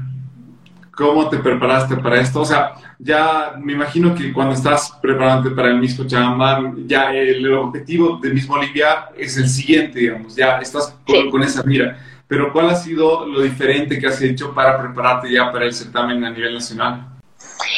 ¿Cómo 0.95 1.29
te 1.29 1.37
preparaste 1.37 1.95
para 1.97 2.19
esto? 2.19 2.41
O 2.41 2.45
sea, 2.45 2.73
ya 2.97 3.53
me 3.57 3.73
imagino 3.73 4.13
que 4.15 4.33
cuando 4.33 4.55
estás 4.55 4.97
preparándote 5.01 5.55
para 5.55 5.69
el 5.69 5.77
Miss 5.77 5.95
Cochabamba, 5.95 6.73
ya 6.85 7.13
el 7.13 7.53
objetivo 7.53 8.17
de 8.17 8.33
Miss 8.33 8.47
Bolivia 8.47 9.09
es 9.15 9.37
el 9.37 9.47
siguiente, 9.47 9.99
digamos, 9.99 10.35
ya 10.35 10.57
estás 10.57 10.97
con, 11.05 11.15
sí. 11.15 11.29
con 11.29 11.43
esa 11.43 11.63
mira 11.63 11.97
pero 12.29 12.53
¿cuál 12.53 12.69
ha 12.69 12.75
sido 12.75 13.25
lo 13.25 13.41
diferente 13.41 13.97
que 13.97 14.05
has 14.05 14.21
hecho 14.21 14.53
para 14.53 14.79
prepararte 14.79 15.31
ya 15.31 15.51
para 15.51 15.65
el 15.65 15.73
certamen 15.73 16.23
a 16.23 16.29
nivel 16.29 16.53
nacional? 16.53 17.07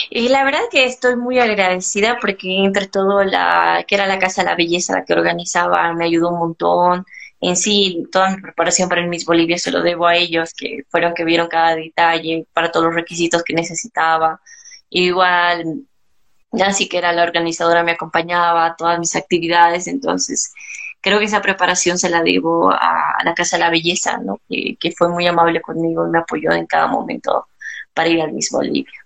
Y 0.09 0.27
la 0.27 0.43
verdad 0.43 0.59
que 0.69 0.83
estoy 0.83 1.15
muy 1.15 1.39
agradecida 1.39 2.17
porque 2.19 2.57
entre 2.57 2.87
todo 2.87 3.23
la 3.23 3.85
que 3.87 3.95
era 3.95 4.05
la 4.07 4.19
Casa 4.19 4.41
de 4.41 4.49
la 4.49 4.55
Belleza 4.57 4.93
la 4.93 5.05
que 5.05 5.13
organizaba 5.13 5.93
me 5.93 6.03
ayudó 6.03 6.31
un 6.31 6.39
montón. 6.39 7.05
En 7.39 7.55
sí, 7.55 8.03
toda 8.11 8.35
mi 8.35 8.41
preparación 8.41 8.89
para 8.89 8.99
el 8.99 9.07
Miss 9.07 9.25
Bolivia 9.25 9.57
se 9.57 9.71
lo 9.71 9.81
debo 9.81 10.05
a 10.05 10.17
ellos, 10.17 10.53
que 10.53 10.83
fueron 10.89 11.13
que 11.13 11.23
vieron 11.23 11.47
cada 11.47 11.73
detalle 11.75 12.45
para 12.53 12.71
todos 12.71 12.87
los 12.87 12.95
requisitos 12.95 13.43
que 13.43 13.53
necesitaba. 13.53 14.41
igual 14.89 15.85
Nancy, 16.51 16.89
que 16.89 16.97
era 16.97 17.13
la 17.13 17.23
organizadora, 17.23 17.83
me 17.83 17.93
acompañaba 17.93 18.65
a 18.65 18.75
todas 18.75 18.99
mis 18.99 19.15
actividades, 19.15 19.87
entonces 19.87 20.51
creo 21.01 21.19
que 21.19 21.25
esa 21.25 21.41
preparación 21.41 21.97
se 21.97 22.09
la 22.09 22.21
debo 22.21 22.71
a, 22.71 23.17
la 23.23 23.33
Casa 23.33 23.57
de 23.57 23.63
la 23.63 23.69
Belleza, 23.69 24.17
¿no? 24.17 24.39
que, 24.47 24.77
que, 24.79 24.91
fue 24.91 25.09
muy 25.09 25.27
amable 25.27 25.61
conmigo 25.61 26.07
y 26.07 26.11
me 26.11 26.19
apoyó 26.19 26.51
en 26.51 26.65
cada 26.65 26.87
momento 26.87 27.47
para 27.93 28.09
ir 28.09 28.21
al 28.21 28.31
mismo 28.31 28.59
Bolivia. 28.59 29.01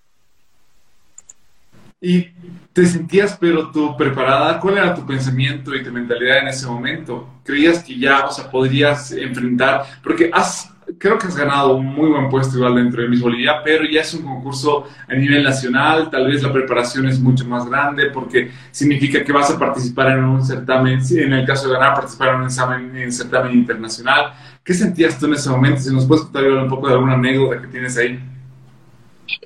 ¿Y 2.02 2.30
te 2.74 2.86
sentías, 2.86 3.38
pero 3.40 3.72
tú 3.72 3.96
preparada? 3.98 4.60
¿Cuál 4.60 4.78
era 4.78 4.94
tu 4.94 5.06
pensamiento 5.06 5.74
y 5.74 5.84
tu 5.84 5.92
mentalidad 5.92 6.40
en 6.40 6.50
ese 6.50 6.68
momento? 6.68 7.28
¿Creías 7.44 7.84
que 7.84 7.98
ya, 7.98 8.26
o 8.26 8.32
sea, 8.32 8.52
podrías 8.52 9.12
enfrentar? 9.12 9.86
Porque 10.04 10.30
has 10.32 10.75
creo 11.00 11.18
que 11.18 11.28
has 11.28 11.36
ganado 11.36 11.76
un 11.76 11.86
muy 11.86 12.10
buen 12.10 12.30
puesto 12.30 12.58
igual 12.58 12.76
dentro 12.76 13.02
de 13.02 13.10
Miss 13.10 13.22
Bolivia, 13.22 13.62
pero 13.64 13.86
ya 13.86 14.02
es 14.02 14.14
un 14.14 14.24
concurso 14.24 14.88
a 15.08 15.14
nivel 15.14 15.44
nacional, 15.44 16.10
tal 16.10 16.28
vez 16.28 16.44
la 16.44 16.54
preparación 16.54 17.08
es 17.08 17.20
mucho 17.20 17.46
más 17.46 17.68
grande 17.68 18.10
porque 18.12 18.52
significa 18.72 19.24
que 19.24 19.32
vas 19.32 19.50
a 19.52 19.60
participar 19.60 20.12
en 20.12 20.24
un 20.24 20.46
certamen, 20.46 21.00
en 21.10 21.34
el 21.34 21.46
caso 21.46 21.68
de 21.68 21.74
ganar, 21.74 21.96
participar 21.96 22.30
en 22.30 22.36
un 22.42 22.46
examen, 22.46 22.98
en 22.98 23.12
certamen 23.12 23.54
internacional. 23.54 24.34
¿Qué 24.64 24.74
sentías 24.74 25.20
tú 25.20 25.26
en 25.26 25.34
ese 25.34 25.50
momento? 25.50 25.82
Si 25.82 25.94
nos 25.94 26.06
puedes 26.06 26.24
contar 26.24 26.44
un 26.46 26.70
poco 26.70 26.88
de 26.88 26.94
alguna 26.94 27.14
anécdota 27.14 27.62
que 27.62 27.68
tienes 27.68 27.98
ahí. 27.98 28.20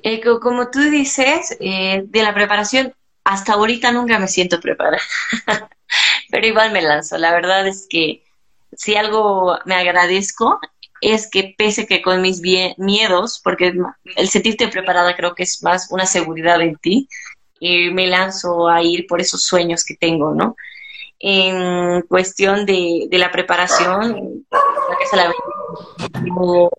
Eh, 0.02 0.20
como 0.40 0.70
tú 0.70 0.80
dices, 0.80 1.56
eh, 1.60 2.04
de 2.06 2.22
la 2.22 2.34
preparación, 2.34 2.92
hasta 3.24 3.54
ahorita 3.54 3.92
nunca 3.92 4.18
me 4.18 4.28
siento 4.28 4.60
preparada, 4.60 4.98
pero 6.30 6.46
igual 6.46 6.72
me 6.72 6.82
lanzo. 6.82 7.18
La 7.18 7.32
verdad 7.32 7.66
es 7.66 7.86
que 7.88 8.22
si 8.72 8.96
algo 8.96 9.58
me 9.64 9.74
agradezco 9.74 10.60
es 11.00 11.28
que 11.30 11.54
pese 11.56 11.86
que 11.86 12.02
con 12.02 12.20
mis 12.20 12.40
miedos, 12.40 13.40
porque 13.42 13.72
el 14.16 14.28
sentirte 14.28 14.68
preparada 14.68 15.16
creo 15.16 15.34
que 15.34 15.44
es 15.44 15.62
más 15.62 15.88
una 15.90 16.06
seguridad 16.06 16.60
en 16.60 16.76
ti, 16.76 17.08
y 17.58 17.90
me 17.90 18.06
lanzo 18.06 18.68
a 18.68 18.82
ir 18.82 19.06
por 19.06 19.20
esos 19.20 19.44
sueños 19.44 19.84
que 19.84 19.94
tengo, 19.94 20.34
¿no? 20.34 20.56
En 21.18 22.02
cuestión 22.02 22.64
de, 22.64 23.06
de 23.10 23.18
la 23.18 23.30
preparación, 23.30 24.46
la 25.12 25.32
yo, 26.24 26.70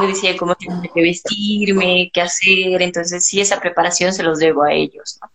yo 0.00 0.06
decía 0.06 0.36
cómo 0.36 0.54
tengo 0.54 0.80
que 0.94 1.02
vestirme, 1.02 2.10
qué 2.12 2.20
hacer, 2.20 2.82
entonces 2.82 3.26
sí, 3.26 3.40
esa 3.40 3.60
preparación 3.60 4.12
se 4.12 4.22
los 4.22 4.38
debo 4.38 4.62
a 4.62 4.72
ellos, 4.72 5.18
¿no? 5.20 5.30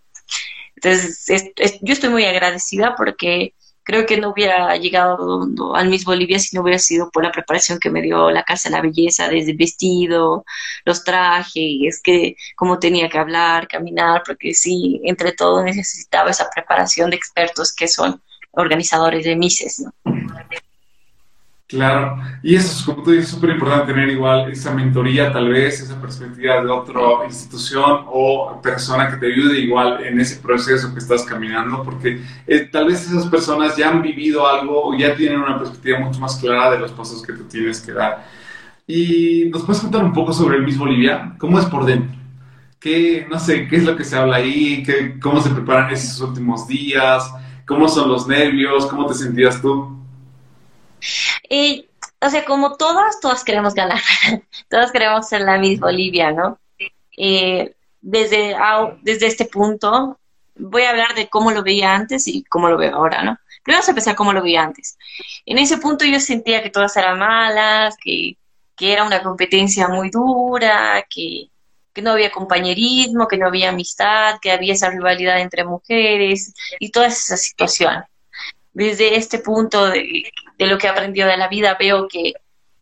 Entonces, 0.75 1.29
es, 1.29 1.51
es, 1.55 1.79
yo 1.81 1.93
estoy 1.93 2.09
muy 2.09 2.25
agradecida 2.25 2.95
porque 2.95 3.53
creo 3.83 4.05
que 4.05 4.17
no 4.17 4.29
hubiera 4.29 4.75
llegado 4.77 5.75
al 5.75 5.89
Miss 5.89 6.05
Bolivia 6.05 6.39
si 6.39 6.55
no 6.55 6.61
hubiera 6.61 6.79
sido 6.79 7.11
por 7.11 7.23
la 7.23 7.31
preparación 7.31 7.79
que 7.79 7.89
me 7.89 8.01
dio 8.01 8.31
la 8.31 8.43
Casa 8.43 8.69
de 8.69 8.75
la 8.75 8.81
Belleza, 8.81 9.27
desde 9.27 9.51
el 9.51 9.57
vestido, 9.57 10.45
los 10.85 11.03
trajes, 11.03 12.01
que 12.01 12.35
cómo 12.55 12.79
tenía 12.79 13.09
que 13.09 13.17
hablar, 13.17 13.67
caminar, 13.67 14.23
porque 14.25 14.53
sí, 14.53 15.01
entre 15.03 15.33
todo 15.33 15.63
necesitaba 15.63 16.31
esa 16.31 16.49
preparación 16.49 17.09
de 17.09 17.17
expertos 17.17 17.73
que 17.73 17.87
son 17.87 18.21
organizadores 18.51 19.25
de 19.25 19.35
Misses, 19.35 19.79
¿no? 19.79 19.93
Claro, 21.67 22.17
y 22.43 22.55
eso 22.55 22.67
es, 22.77 22.83
como 22.83 23.01
tú 23.01 23.11
dices, 23.11 23.29
súper 23.29 23.49
importante 23.51 23.93
tener 23.93 24.09
igual 24.09 24.51
esa 24.51 24.71
mentoría, 24.75 25.31
tal 25.33 25.49
vez, 25.49 25.79
esa 25.81 25.99
perspectiva 25.99 26.61
de 26.61 26.69
otra 26.69 27.01
institución 27.25 28.03
o 28.07 28.61
persona 28.61 29.09
que 29.09 29.17
te 29.17 29.33
ayude 29.33 29.59
igual 29.59 30.03
en 30.05 30.19
ese 30.19 30.39
proceso 30.39 30.93
que 30.93 30.99
estás 30.99 31.23
caminando, 31.23 31.81
porque 31.81 32.21
eh, 32.45 32.59
tal 32.71 32.87
vez 32.87 33.07
esas 33.07 33.25
personas 33.27 33.75
ya 33.75 33.89
han 33.89 34.03
vivido 34.03 34.47
algo 34.47 34.89
o 34.89 34.95
ya 34.95 35.15
tienen 35.15 35.39
una 35.39 35.57
perspectiva 35.57 35.99
mucho 35.99 36.19
más 36.19 36.37
clara 36.37 36.69
de 36.71 36.79
los 36.79 36.91
pasos 36.91 37.23
que 37.23 37.33
tú 37.33 37.45
tienes 37.47 37.81
que 37.81 37.93
dar. 37.93 38.23
Y 38.87 39.45
nos 39.51 39.63
puedes 39.65 39.81
contar 39.81 40.03
un 40.03 40.13
poco 40.13 40.33
sobre 40.33 40.57
el 40.57 40.63
Miss 40.63 40.77
Bolivia, 40.77 41.35
¿cómo 41.39 41.59
es 41.59 41.65
por 41.67 41.85
dentro? 41.85 42.19
¿Qué, 42.79 43.25
no 43.29 43.39
sé, 43.39 43.67
qué 43.67 43.77
es 43.77 43.85
lo 43.85 43.95
que 43.95 44.03
se 44.05 44.17
habla 44.17 44.37
ahí? 44.37 44.83
¿Qué, 44.83 45.19
¿Cómo 45.19 45.41
se 45.41 45.49
preparan 45.51 45.91
esos 45.93 46.21
últimos 46.21 46.67
días? 46.67 47.31
¿Cómo 47.65 47.87
son 47.89 48.09
los 48.09 48.27
nervios? 48.27 48.87
¿Cómo 48.87 49.07
te 49.07 49.15
sentías 49.15 49.61
tú? 49.61 50.02
O 52.21 52.29
sea, 52.29 52.45
como 52.45 52.77
todas, 52.77 53.19
todas 53.19 53.43
queremos 53.43 53.73
ganar. 53.73 53.99
todas 54.69 54.91
queremos 54.91 55.27
ser 55.27 55.41
la 55.41 55.57
Miss 55.57 55.79
Bolivia, 55.79 56.31
¿no? 56.31 56.59
Y 57.11 57.69
desde, 58.01 58.55
desde 59.01 59.27
este 59.27 59.45
punto, 59.45 60.19
voy 60.55 60.83
a 60.83 60.91
hablar 60.91 61.15
de 61.15 61.29
cómo 61.29 61.51
lo 61.51 61.63
veía 61.63 61.93
antes 61.93 62.27
y 62.27 62.43
cómo 62.43 62.69
lo 62.69 62.77
veo 62.77 62.95
ahora, 62.95 63.23
¿no? 63.23 63.37
Primero 63.63 63.77
vamos 63.77 63.87
a 63.87 63.91
empezar 63.91 64.15
cómo 64.15 64.33
lo 64.33 64.41
veía 64.41 64.63
antes. 64.63 64.97
En 65.45 65.57
ese 65.57 65.77
punto 65.77 66.05
yo 66.05 66.19
sentía 66.19 66.63
que 66.63 66.69
todas 66.69 66.95
eran 66.97 67.19
malas, 67.19 67.95
que, 68.01 68.37
que 68.75 68.93
era 68.93 69.05
una 69.05 69.21
competencia 69.21 69.87
muy 69.87 70.09
dura, 70.09 71.05
que, 71.09 71.49
que 71.93 72.01
no 72.01 72.11
había 72.11 72.31
compañerismo, 72.31 73.27
que 73.27 73.37
no 73.37 73.47
había 73.47 73.69
amistad, 73.69 74.37
que 74.41 74.51
había 74.51 74.73
esa 74.73 74.89
rivalidad 74.89 75.39
entre 75.39 75.63
mujeres 75.65 76.53
y 76.79 76.89
toda 76.89 77.07
esa 77.07 77.37
situación 77.37 78.03
desde 78.73 79.15
este 79.15 79.39
punto 79.39 79.87
de, 79.87 80.31
lo 80.67 80.77
que 80.77 80.87
he 80.87 80.89
aprendido 80.89 81.27
de 81.27 81.37
la 81.37 81.47
vida, 81.47 81.77
veo 81.79 82.07
que 82.07 82.33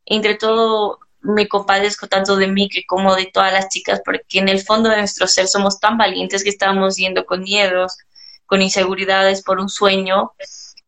entre 0.05 0.35
todo 0.35 0.99
me 1.21 1.47
compadezco 1.47 2.07
tanto 2.07 2.35
de 2.35 2.47
mí 2.47 2.67
que 2.67 2.83
como 2.85 3.15
de 3.15 3.27
todas 3.27 3.53
las 3.53 3.69
chicas, 3.69 4.01
porque 4.03 4.39
en 4.39 4.49
el 4.49 4.61
fondo 4.61 4.89
de 4.89 4.97
nuestro 4.97 5.27
ser 5.27 5.47
somos 5.47 5.79
tan 5.79 5.97
valientes 5.97 6.43
que 6.43 6.49
estamos 6.49 6.95
yendo 6.95 7.25
con 7.25 7.43
miedos, 7.43 7.97
con 8.45 8.61
inseguridades 8.61 9.43
por 9.43 9.59
un 9.59 9.69
sueño, 9.69 10.31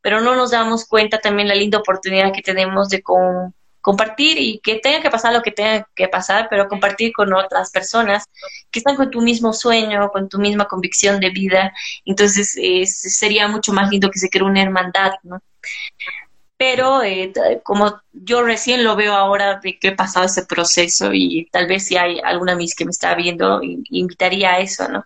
pero 0.01 0.21
no 0.21 0.35
nos 0.35 0.51
damos 0.51 0.85
cuenta 0.85 1.19
también 1.19 1.47
la 1.47 1.55
linda 1.55 1.77
oportunidad 1.77 2.33
que 2.33 2.41
tenemos 2.41 2.89
de 2.89 3.03
compartir 3.79 4.37
y 4.39 4.59
que 4.59 4.79
tenga 4.79 5.01
que 5.01 5.09
pasar 5.09 5.33
lo 5.33 5.41
que 5.41 5.51
tenga 5.51 5.87
que 5.95 6.07
pasar, 6.07 6.47
pero 6.49 6.67
compartir 6.67 7.13
con 7.13 7.31
otras 7.33 7.69
personas 7.69 8.25
que 8.71 8.79
están 8.79 8.95
con 8.95 9.11
tu 9.11 9.21
mismo 9.21 9.53
sueño, 9.53 10.09
con 10.09 10.27
tu 10.29 10.39
misma 10.39 10.65
convicción 10.65 11.19
de 11.19 11.29
vida. 11.29 11.73
Entonces 12.05 12.57
sería 12.85 13.47
mucho 13.47 13.71
más 13.71 13.89
lindo 13.91 14.09
que 14.09 14.19
se 14.19 14.29
cree 14.29 14.43
una 14.43 14.63
hermandad, 14.63 15.11
¿no? 15.23 15.39
Pero 16.63 17.03
eh, 17.03 17.33
como 17.61 17.99
yo 18.13 18.41
recién 18.41 18.85
lo 18.85 18.95
veo 18.95 19.13
ahora 19.13 19.59
de 19.61 19.77
que 19.77 19.89
he 19.89 19.91
pasado 19.91 20.27
ese 20.27 20.45
proceso 20.45 21.09
y 21.11 21.49
tal 21.51 21.67
vez 21.67 21.87
si 21.87 21.97
hay 21.97 22.21
alguna 22.23 22.55
mis 22.55 22.73
que 22.73 22.85
me 22.85 22.91
está 22.91 23.15
viendo, 23.15 23.59
invitaría 23.61 24.53
a 24.53 24.59
eso, 24.59 24.87
¿no? 24.87 25.05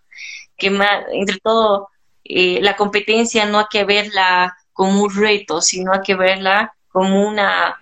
Que 0.56 0.68
entre 1.14 1.40
todo, 1.40 1.90
eh, 2.24 2.60
la 2.62 2.76
competencia 2.76 3.48
no 3.48 3.58
hay 3.58 3.66
que 3.72 3.86
verla 3.86 4.56
como 4.72 5.02
un 5.02 5.16
reto, 5.16 5.60
sino 5.60 5.94
hay 5.94 6.02
que 6.02 6.14
verla 6.14 6.76
como 6.90 7.28
una 7.28 7.82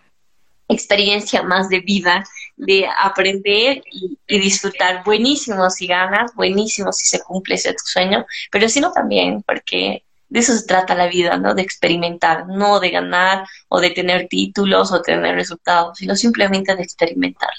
experiencia 0.70 1.44
más 1.44 1.68
de 1.68 1.82
vida, 1.82 2.24
de 2.56 2.88
aprender 2.98 3.84
y, 3.92 4.18
disfrutar. 4.40 5.04
Buenísimo 5.04 5.70
si 5.70 5.88
ganas, 5.88 6.34
buenísimo 6.34 6.94
si 6.94 7.08
se 7.08 7.22
cumple 7.22 7.56
ese 7.56 7.76
sueño, 7.84 8.26
pero 8.50 8.70
si 8.70 8.80
no 8.80 8.94
también, 8.94 9.44
porque 9.44 10.05
de 10.30 10.40
eso 10.40 10.54
se 10.54 10.66
trata 10.66 10.96
la 10.96 11.08
vida, 11.08 11.38
¿no? 11.38 11.54
De 11.54 11.62
experimentar, 11.62 12.48
no 12.48 12.80
de 12.80 12.90
ganar 12.90 13.46
o 13.70 13.80
de 13.80 13.92
tener 13.92 14.28
títulos 14.28 14.92
o 14.92 15.02
tener 15.02 15.36
resultados, 15.36 15.98
sino 15.98 16.16
simplemente 16.16 16.76
de 16.76 16.84
experimentar. 16.84 17.50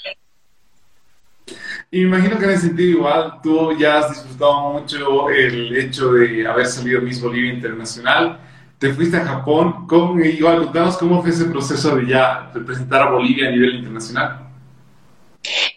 Y 1.89 2.01
me 2.01 2.17
imagino 2.17 2.37
que 2.37 2.45
en 2.45 2.51
ese 2.51 2.67
sentido 2.67 2.89
igual 2.89 3.39
tú 3.41 3.77
ya 3.77 3.99
has 3.99 4.09
disfrutado 4.09 4.73
mucho 4.73 5.29
el 5.29 5.75
hecho 5.77 6.11
de 6.11 6.45
haber 6.45 6.65
salido 6.65 7.01
Miss 7.01 7.21
Bolivia 7.21 7.53
Internacional. 7.53 8.39
Te 8.77 8.93
fuiste 8.93 9.17
a 9.17 9.25
Japón. 9.25 9.87
¿Cómo, 9.87 10.19
igual, 10.19 10.65
contanos 10.65 10.97
cómo 10.97 11.21
fue 11.21 11.31
ese 11.31 11.45
proceso 11.45 11.95
de 11.95 12.07
ya 12.07 12.51
representar 12.53 13.03
a 13.03 13.11
Bolivia 13.11 13.47
a 13.47 13.51
nivel 13.51 13.75
internacional. 13.75 14.49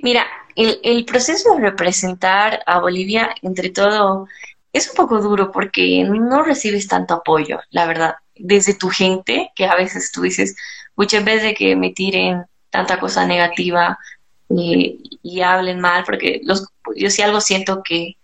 Mira, 0.00 0.26
el, 0.56 0.80
el 0.82 1.04
proceso 1.04 1.54
de 1.54 1.62
representar 1.62 2.60
a 2.66 2.80
Bolivia, 2.80 3.34
entre 3.42 3.70
todo, 3.70 4.26
es 4.72 4.88
un 4.88 4.94
poco 4.94 5.20
duro 5.20 5.50
porque 5.50 6.04
no 6.04 6.42
recibes 6.42 6.86
tanto 6.88 7.14
apoyo, 7.14 7.60
la 7.70 7.86
verdad, 7.86 8.14
desde 8.36 8.74
tu 8.74 8.88
gente, 8.88 9.50
que 9.54 9.66
a 9.66 9.74
veces 9.74 10.12
tú 10.12 10.22
dices, 10.22 10.56
muchas 10.96 11.24
veces 11.24 11.42
de 11.42 11.54
que 11.54 11.76
me 11.76 11.90
tiren 11.90 12.44
tanta 12.70 13.00
cosa 13.00 13.26
negativa 13.26 13.98
eh, 14.50 14.98
y 15.22 15.40
hablen 15.40 15.80
mal, 15.80 16.04
porque 16.04 16.40
los, 16.44 16.68
yo 16.96 17.10
sí 17.10 17.22
algo 17.22 17.40
siento 17.40 17.82
que 17.82 18.16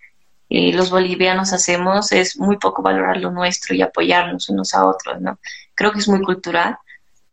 eh, 0.49 0.73
los 0.73 0.91
bolivianos 0.91 1.53
hacemos 1.53 2.13
es 2.13 2.39
muy 2.39 2.57
poco 2.59 2.83
valorar 2.83 3.17
lo 3.17 3.33
nuestro 3.33 3.75
y 3.75 3.83
apoyarnos 3.83 4.49
unos 4.49 4.75
a 4.75 4.87
otros, 4.87 5.21
¿no? 5.21 5.39
Creo 5.75 5.93
que 5.93 5.99
es 5.99 6.09
muy 6.09 6.23
cultural, 6.23 6.79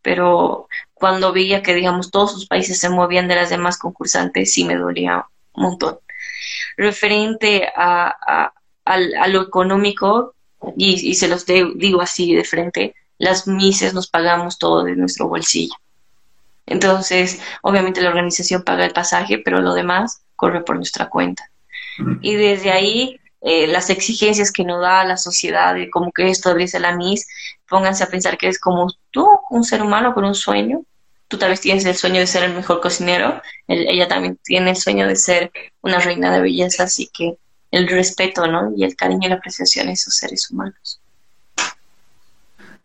pero 0.02 0.68
cuando 0.92 1.32
veía 1.32 1.62
que, 1.62 1.74
digamos, 1.74 2.10
todos 2.10 2.32
sus 2.32 2.46
países 2.46 2.78
se 2.80 2.90
movían 2.90 3.28
de 3.28 3.36
las 3.36 3.50
demás 3.50 3.78
concursantes, 3.78 4.52
sí 4.52 4.64
me 4.64 4.76
dolía 4.76 5.24
un 5.52 5.62
montón. 5.62 5.98
Referente 6.76 7.68
a 7.76 8.14
a 8.26 8.52
lo 9.28 9.42
económico, 9.42 10.34
y, 10.76 11.14
se 11.14 11.28
los 11.28 11.44
digo 11.46 12.00
así 12.00 12.34
de 12.34 12.44
frente, 12.44 12.94
las 13.18 13.46
mises 13.46 13.94
nos 13.94 14.08
pagamos 14.08 14.58
todo 14.58 14.84
de 14.84 14.96
nuestro 14.96 15.28
bolsillo. 15.28 15.74
Entonces, 16.66 17.40
obviamente 17.62 18.00
la 18.00 18.08
organización 18.08 18.62
paga 18.62 18.84
el 18.84 18.92
pasaje, 18.92 19.38
pero 19.38 19.60
lo 19.60 19.74
demás 19.74 20.22
corre 20.36 20.62
por 20.62 20.76
nuestra 20.76 21.08
cuenta. 21.08 21.50
Y 22.22 22.34
desde 22.34 22.72
ahí, 22.72 23.20
eh, 23.42 23.66
las 23.66 23.90
exigencias 23.90 24.50
que 24.50 24.64
nos 24.64 24.80
da 24.80 25.04
la 25.04 25.16
sociedad 25.16 25.74
de 25.74 25.90
como 25.90 26.10
que 26.12 26.30
esto 26.30 26.56
la 26.56 26.96
MIS, 26.96 27.26
pónganse 27.68 28.04
a 28.04 28.08
pensar 28.08 28.38
que 28.38 28.48
es 28.48 28.58
como 28.58 28.92
tú, 29.10 29.28
un 29.50 29.64
ser 29.64 29.82
humano 29.82 30.14
con 30.14 30.24
un 30.24 30.34
sueño. 30.34 30.82
Tú 31.28 31.38
tal 31.38 31.50
vez 31.50 31.60
tienes 31.60 31.84
el 31.84 31.94
sueño 31.94 32.20
de 32.20 32.26
ser 32.26 32.44
el 32.44 32.54
mejor 32.54 32.80
cocinero, 32.80 33.40
ella 33.66 34.08
también 34.08 34.38
tiene 34.42 34.70
el 34.70 34.76
sueño 34.76 35.06
de 35.06 35.16
ser 35.16 35.50
una 35.80 35.98
reina 35.98 36.32
de 36.32 36.40
belleza, 36.40 36.84
así 36.84 37.10
que 37.12 37.36
el 37.74 37.88
respeto, 37.88 38.46
¿no? 38.46 38.72
Y 38.76 38.84
el 38.84 38.94
cariño 38.94 39.26
y 39.26 39.30
la 39.30 39.36
apreciación 39.36 39.88
a 39.88 39.92
esos 39.92 40.14
seres 40.14 40.50
humanos. 40.50 41.00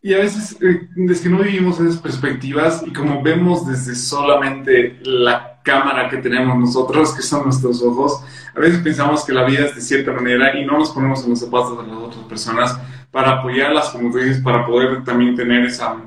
Y 0.01 0.13
a 0.13 0.19
veces 0.19 0.57
eh, 0.61 0.87
es 1.09 1.21
que 1.21 1.29
no 1.29 1.39
vivimos 1.39 1.79
esas 1.79 1.97
perspectivas 1.97 2.83
y 2.87 2.93
como 2.93 3.21
vemos 3.21 3.67
desde 3.67 3.95
solamente 3.95 4.97
la 5.03 5.59
cámara 5.61 6.09
que 6.09 6.17
tenemos 6.17 6.57
nosotros, 6.57 7.13
que 7.13 7.21
son 7.21 7.43
nuestros 7.43 7.83
ojos, 7.83 8.23
a 8.55 8.59
veces 8.59 8.79
pensamos 8.79 9.25
que 9.25 9.33
la 9.33 9.43
vida 9.43 9.65
es 9.65 9.75
de 9.75 9.81
cierta 9.81 10.13
manera 10.13 10.57
y 10.57 10.65
no 10.65 10.79
nos 10.79 10.91
ponemos 10.91 11.23
en 11.23 11.31
los 11.31 11.39
zapatos 11.39 11.85
de 11.85 11.91
las 11.91 12.01
otras 12.01 12.25
personas 12.25 12.79
para 13.11 13.31
apoyarlas, 13.39 13.89
como 13.89 14.09
tú 14.09 14.19
dices, 14.19 14.41
para 14.41 14.65
poder 14.65 15.03
también 15.03 15.35
tener 15.35 15.65
esa 15.65 15.97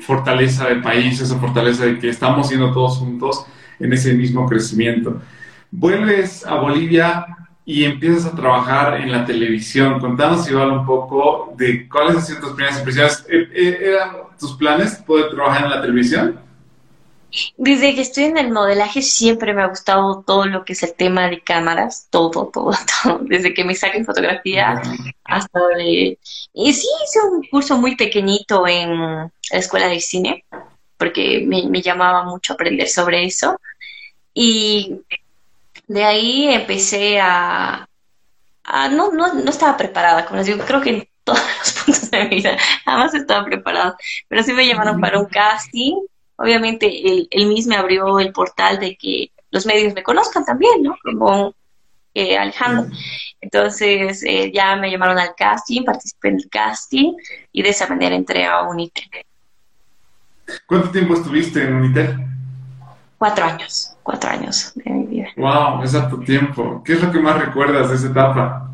fortaleza 0.00 0.68
de 0.68 0.76
país, 0.76 1.20
esa 1.20 1.38
fortaleza 1.38 1.84
de 1.84 1.98
que 1.98 2.08
estamos 2.08 2.48
siendo 2.48 2.72
todos 2.72 2.98
juntos 2.98 3.44
en 3.80 3.92
ese 3.92 4.14
mismo 4.14 4.48
crecimiento. 4.48 5.20
Vuelves 5.72 6.46
a 6.46 6.54
Bolivia 6.54 7.26
y 7.64 7.84
empiezas 7.84 8.26
a 8.26 8.36
trabajar 8.36 9.00
en 9.00 9.12
la 9.12 9.24
televisión. 9.24 10.00
Contanos 10.00 10.48
igual 10.50 10.72
un 10.72 10.86
poco 10.86 11.54
de 11.56 11.88
cuáles 11.88 12.16
han 12.16 12.22
sido 12.22 12.40
tus 12.40 12.52
primeras 12.52 12.78
impresiones. 12.78 13.24
¿E-, 13.28 13.48
e-, 13.54 13.88
¿Eran 13.90 14.16
tus 14.38 14.56
planes 14.56 14.96
poder 15.06 15.30
trabajar 15.30 15.64
en 15.64 15.70
la 15.70 15.80
televisión? 15.80 16.40
Desde 17.56 17.94
que 17.94 18.02
estoy 18.02 18.24
en 18.24 18.36
el 18.36 18.50
modelaje 18.50 19.00
siempre 19.00 19.54
me 19.54 19.62
ha 19.62 19.68
gustado 19.68 20.22
todo 20.26 20.44
lo 20.44 20.64
que 20.64 20.74
es 20.74 20.82
el 20.82 20.92
tema 20.94 21.28
de 21.28 21.40
cámaras, 21.40 22.08
todo, 22.10 22.30
todo, 22.30 22.50
todo. 23.02 23.20
Desde 23.22 23.54
que 23.54 23.64
me 23.64 23.74
saquen 23.74 24.04
fotografía 24.04 24.82
hasta 25.24 25.60
de... 25.78 26.18
Y 26.52 26.72
sí, 26.74 26.86
hice 27.04 27.20
un 27.30 27.42
curso 27.44 27.78
muy 27.78 27.96
pequeñito 27.96 28.66
en 28.66 28.90
la 28.90 29.58
escuela 29.58 29.88
de 29.88 30.00
cine, 30.00 30.44
porque 30.98 31.44
me, 31.46 31.66
me 31.68 31.80
llamaba 31.80 32.24
mucho 32.24 32.52
aprender 32.52 32.88
sobre 32.88 33.24
eso. 33.24 33.58
Y 34.34 35.00
de 35.92 36.04
ahí 36.04 36.48
empecé 36.48 37.20
a, 37.20 37.86
no, 38.90 39.12
no, 39.12 39.34
no 39.34 39.50
estaba 39.50 39.76
preparada, 39.76 40.24
como 40.24 40.38
les 40.38 40.46
digo, 40.46 40.64
creo 40.64 40.80
que 40.80 40.90
en 40.90 41.08
todos 41.24 41.40
los 41.58 41.72
puntos 41.72 42.10
de 42.10 42.24
mi 42.24 42.36
vida 42.36 42.56
jamás 42.84 43.14
estaba 43.14 43.44
preparada, 43.44 43.96
pero 44.28 44.42
sí 44.42 44.52
me 44.52 44.66
llamaron 44.66 45.00
para 45.00 45.20
un 45.20 45.26
casting. 45.26 45.94
Obviamente 46.36 46.86
el, 47.08 47.28
el 47.30 47.46
mismo 47.46 47.70
me 47.70 47.76
abrió 47.76 48.18
el 48.18 48.32
portal 48.32 48.80
de 48.80 48.96
que 48.96 49.30
los 49.52 49.64
medios 49.64 49.94
me 49.94 50.02
conozcan 50.02 50.44
también, 50.44 50.82
¿no? 50.82 50.96
Como 51.04 51.54
eh, 52.14 52.36
Alejandro. 52.36 52.90
Entonces 53.40 54.24
eh, 54.24 54.50
ya 54.52 54.74
me 54.76 54.90
llamaron 54.90 55.18
al 55.18 55.34
casting, 55.36 55.84
participé 55.84 56.28
en 56.28 56.36
el 56.36 56.48
casting 56.50 57.12
y 57.52 57.62
de 57.62 57.68
esa 57.68 57.86
manera 57.86 58.16
entré 58.16 58.46
a 58.46 58.62
Unitel. 58.62 59.08
¿Cuánto 60.66 60.90
tiempo 60.90 61.14
estuviste 61.14 61.62
en 61.62 61.74
Unitel? 61.74 62.16
Cuatro 63.22 63.44
años, 63.44 63.94
cuatro 64.02 64.30
años 64.30 64.72
de 64.74 64.90
mi 64.90 65.06
vida. 65.06 65.28
Wow, 65.36 65.84
es 65.84 65.92
tu 66.10 66.24
tiempo. 66.24 66.82
¿Qué 66.84 66.94
es 66.94 67.00
lo 67.00 67.12
que 67.12 67.20
más 67.20 67.38
recuerdas 67.40 67.88
de 67.88 67.94
esa 67.94 68.08
etapa? 68.08 68.68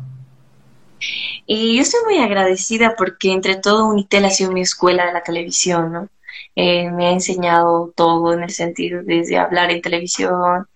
Y 1.45 1.75
yo 1.75 1.83
estoy 1.83 1.99
muy 2.05 2.17
agradecida 2.17 2.95
porque 2.97 3.31
entre 3.31 3.57
todo 3.57 3.85
Unitel 3.85 4.25
ha 4.25 4.31
sido 4.31 4.51
mi 4.51 4.61
escuela 4.61 5.05
de 5.05 5.13
la 5.13 5.21
televisión, 5.21 5.93
¿no? 5.93 6.09
Eh, 6.55 6.89
me 6.89 7.05
ha 7.05 7.11
enseñado 7.11 7.93
todo 7.95 8.33
en 8.33 8.41
el 8.41 8.49
sentido 8.49 9.03
desde 9.03 9.37
hablar 9.37 9.69
en 9.69 9.83
televisión, 9.83 10.67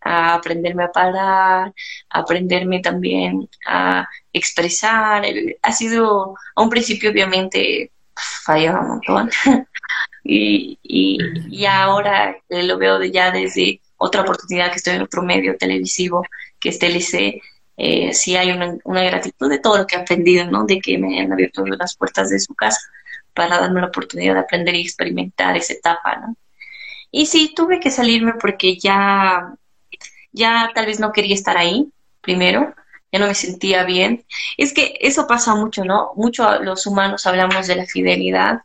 a 0.00 0.34
aprenderme 0.34 0.82
a 0.82 0.90
parar, 0.90 1.72
a 2.10 2.18
aprenderme 2.18 2.80
también 2.80 3.48
a 3.64 4.08
expresar. 4.32 5.22
Ha 5.62 5.70
sido, 5.70 6.34
a 6.56 6.62
un 6.62 6.68
principio 6.68 7.12
obviamente 7.12 7.92
fallaba 8.44 8.80
un 8.80 8.88
montón, 8.88 9.30
y, 10.22 10.78
y, 10.82 11.64
ahora 11.66 12.36
lo 12.48 12.78
veo 12.78 13.02
ya 13.04 13.30
desde 13.30 13.80
otra 13.96 14.22
oportunidad 14.22 14.70
que 14.70 14.76
estoy 14.76 14.94
en 14.94 15.02
otro 15.02 15.22
medio 15.22 15.56
televisivo, 15.56 16.24
que 16.58 16.70
es 16.70 16.78
TLC, 16.78 17.40
eh, 17.76 18.12
sí 18.12 18.36
hay 18.36 18.50
una, 18.50 18.76
una, 18.84 19.02
gratitud 19.04 19.48
de 19.48 19.58
todo 19.58 19.78
lo 19.78 19.86
que 19.86 19.96
he 19.96 19.98
aprendido, 19.98 20.44
¿no? 20.50 20.64
De 20.66 20.80
que 20.80 20.98
me 20.98 21.20
han 21.20 21.32
abierto 21.32 21.64
las 21.66 21.96
puertas 21.96 22.28
de 22.30 22.38
su 22.38 22.54
casa 22.54 22.80
para 23.34 23.58
darme 23.58 23.80
la 23.80 23.86
oportunidad 23.86 24.34
de 24.34 24.40
aprender 24.40 24.74
y 24.74 24.82
experimentar 24.82 25.56
esa 25.56 25.72
etapa, 25.72 26.16
¿no? 26.16 26.36
Y 27.10 27.26
sí, 27.26 27.52
tuve 27.54 27.80
que 27.80 27.90
salirme 27.90 28.34
porque 28.34 28.78
ya, 28.78 29.54
ya 30.32 30.70
tal 30.74 30.86
vez 30.86 31.00
no 31.00 31.12
quería 31.12 31.34
estar 31.34 31.56
ahí, 31.56 31.90
primero, 32.20 32.74
ya 33.12 33.18
no 33.18 33.26
me 33.26 33.34
sentía 33.34 33.84
bien. 33.84 34.24
Es 34.56 34.72
que 34.72 34.94
eso 35.00 35.26
pasa 35.26 35.54
mucho, 35.54 35.84
¿no? 35.84 36.12
Mucho 36.16 36.60
los 36.62 36.86
humanos 36.86 37.26
hablamos 37.26 37.66
de 37.66 37.76
la 37.76 37.86
fidelidad 37.86 38.60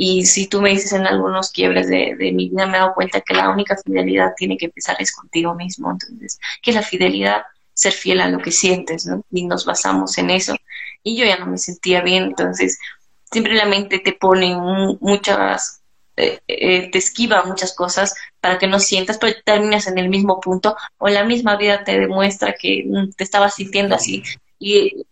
y 0.00 0.26
si 0.26 0.46
tú 0.46 0.62
me 0.62 0.70
dices 0.70 0.92
en 0.92 1.08
algunos 1.08 1.50
quiebres 1.50 1.88
de, 1.88 2.14
mi 2.32 2.50
vida, 2.50 2.66
me 2.66 2.76
he 2.76 2.80
dado 2.80 2.94
cuenta 2.94 3.20
que 3.20 3.34
la 3.34 3.50
única 3.50 3.76
fidelidad 3.84 4.32
tiene 4.36 4.56
que 4.56 4.66
empezar 4.66 4.94
es 5.00 5.10
contigo 5.10 5.56
mismo. 5.56 5.90
Entonces, 5.90 6.38
¿qué 6.62 6.70
es 6.70 6.76
la 6.76 6.82
fidelidad? 6.82 7.42
Ser 7.74 7.92
fiel 7.92 8.20
a 8.20 8.28
lo 8.28 8.38
que 8.38 8.52
sientes, 8.52 9.06
¿no? 9.06 9.24
Y 9.32 9.44
nos 9.46 9.64
basamos 9.64 10.16
en 10.18 10.30
eso. 10.30 10.54
Y 11.02 11.16
yo 11.16 11.24
ya 11.26 11.36
no 11.40 11.46
me 11.46 11.58
sentía 11.58 12.00
bien, 12.00 12.22
entonces 12.26 12.78
simplemente 13.24 13.98
te 13.98 14.12
pone 14.12 14.56
muchas, 15.00 15.80
eh, 16.16 16.38
eh, 16.46 16.92
te 16.92 16.98
esquiva 16.98 17.42
muchas 17.42 17.74
cosas 17.74 18.14
para 18.40 18.56
que 18.56 18.68
no 18.68 18.78
sientas, 18.78 19.18
pero 19.18 19.36
terminas 19.44 19.88
en 19.88 19.98
el 19.98 20.08
mismo 20.08 20.40
punto 20.40 20.76
o 20.98 21.08
la 21.08 21.24
misma 21.24 21.56
vida 21.56 21.82
te 21.82 21.98
demuestra 21.98 22.54
que 22.54 22.84
mm, 22.86 23.14
te 23.16 23.24
estabas 23.24 23.56
sintiendo 23.56 23.96
así. 23.96 24.22
Y 24.60 25.07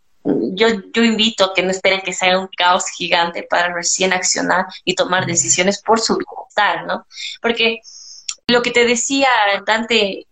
yo, 0.54 0.68
yo 0.92 1.04
invito 1.04 1.44
a 1.44 1.54
que 1.54 1.62
no 1.62 1.70
esperen 1.70 2.00
que 2.00 2.12
sea 2.12 2.38
un 2.38 2.48
caos 2.56 2.84
gigante 2.96 3.42
para 3.42 3.72
recién 3.72 4.12
accionar 4.12 4.66
y 4.84 4.94
tomar 4.94 5.26
decisiones 5.26 5.82
por 5.82 6.00
su 6.00 6.16
bienestar, 6.16 6.86
¿no? 6.86 7.06
Porque 7.40 7.80
lo 8.46 8.62
que 8.62 8.70
te 8.70 8.84
decía 8.86 9.28
Dante, 9.66 10.26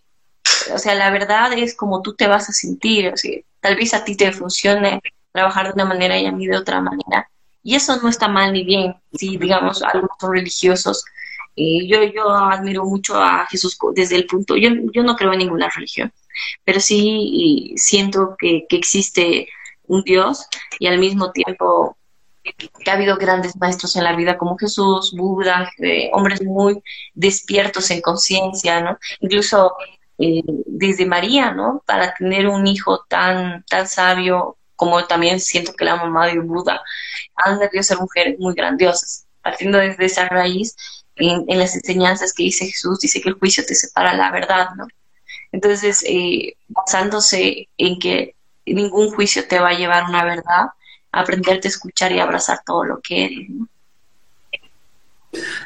o 0.72 0.78
sea, 0.78 0.94
la 0.94 1.10
verdad 1.10 1.52
es 1.52 1.74
como 1.74 2.02
tú 2.02 2.14
te 2.14 2.26
vas 2.26 2.48
a 2.48 2.52
sentir, 2.52 3.12
o 3.12 3.16
sea, 3.16 3.40
tal 3.60 3.76
vez 3.76 3.94
a 3.94 4.04
ti 4.04 4.16
te 4.16 4.32
funcione 4.32 5.00
trabajar 5.32 5.66
de 5.66 5.72
una 5.74 5.84
manera 5.84 6.18
y 6.18 6.26
a 6.26 6.32
mí 6.32 6.46
de 6.46 6.56
otra 6.56 6.80
manera. 6.80 7.28
Y 7.62 7.74
eso 7.74 7.96
no 8.00 8.08
está 8.08 8.28
mal 8.28 8.52
ni 8.52 8.64
bien, 8.64 8.94
si 9.12 9.36
digamos 9.36 9.82
algunos 9.82 10.16
son 10.20 10.32
religiosos. 10.32 11.04
Eh, 11.56 11.86
yo, 11.86 12.02
yo 12.04 12.30
admiro 12.30 12.84
mucho 12.84 13.16
a 13.16 13.46
Jesús 13.46 13.78
desde 13.94 14.16
el 14.16 14.26
punto, 14.26 14.56
yo, 14.56 14.70
yo 14.92 15.02
no 15.02 15.14
creo 15.16 15.32
en 15.32 15.38
ninguna 15.38 15.68
religión, 15.70 16.12
pero 16.64 16.80
sí 16.80 17.72
siento 17.76 18.36
que, 18.36 18.66
que 18.68 18.76
existe 18.76 19.48
un 19.86 20.02
Dios 20.02 20.46
y 20.78 20.86
al 20.86 20.98
mismo 20.98 21.32
tiempo 21.32 21.96
que 22.42 22.90
ha 22.90 22.94
habido 22.94 23.16
grandes 23.16 23.56
maestros 23.56 23.96
en 23.96 24.04
la 24.04 24.14
vida 24.14 24.36
como 24.36 24.58
Jesús, 24.58 25.14
Buda, 25.16 25.70
eh, 25.78 26.10
hombres 26.12 26.42
muy 26.42 26.82
despiertos 27.14 27.90
en 27.90 28.02
conciencia, 28.02 28.82
¿no? 28.82 28.98
Incluso 29.20 29.74
eh, 30.18 30.42
desde 30.66 31.06
María, 31.06 31.52
¿no? 31.52 31.82
Para 31.86 32.14
tener 32.14 32.46
un 32.48 32.66
hijo 32.66 33.04
tan, 33.08 33.64
tan 33.64 33.88
sabio 33.88 34.58
como 34.76 35.06
también 35.06 35.40
siento 35.40 35.72
que 35.72 35.84
la 35.84 35.96
mamá 35.96 36.26
de 36.26 36.40
Buda, 36.40 36.82
han 37.36 37.58
debido 37.58 37.82
ser 37.82 37.98
mujeres 37.98 38.38
muy 38.38 38.54
grandiosas. 38.54 39.26
Partiendo 39.42 39.78
desde 39.78 40.04
esa 40.06 40.28
raíz, 40.28 40.76
en, 41.16 41.46
las 41.58 41.74
enseñanzas 41.74 42.32
que 42.32 42.44
dice 42.44 42.66
Jesús, 42.66 43.00
dice 43.00 43.20
que 43.20 43.28
el 43.28 43.38
juicio 43.38 43.64
te 43.66 43.74
separa 43.74 44.14
la 44.14 44.30
verdad, 44.30 44.70
¿no? 44.76 44.86
Entonces, 45.52 46.04
eh, 46.08 46.56
basándose 46.68 47.68
en 47.78 47.98
que 47.98 48.34
ningún 48.66 49.10
juicio 49.10 49.46
te 49.48 49.58
va 49.58 49.70
a 49.70 49.74
llevar 49.74 50.04
a 50.04 50.08
una 50.08 50.24
verdad, 50.24 50.68
aprenderte 51.12 51.68
a 51.68 51.70
escuchar 51.70 52.12
y 52.12 52.20
abrazar 52.20 52.60
todo 52.64 52.84
lo 52.84 53.00
que 53.00 53.26
eres, 53.26 53.50
¿no? 53.50 53.68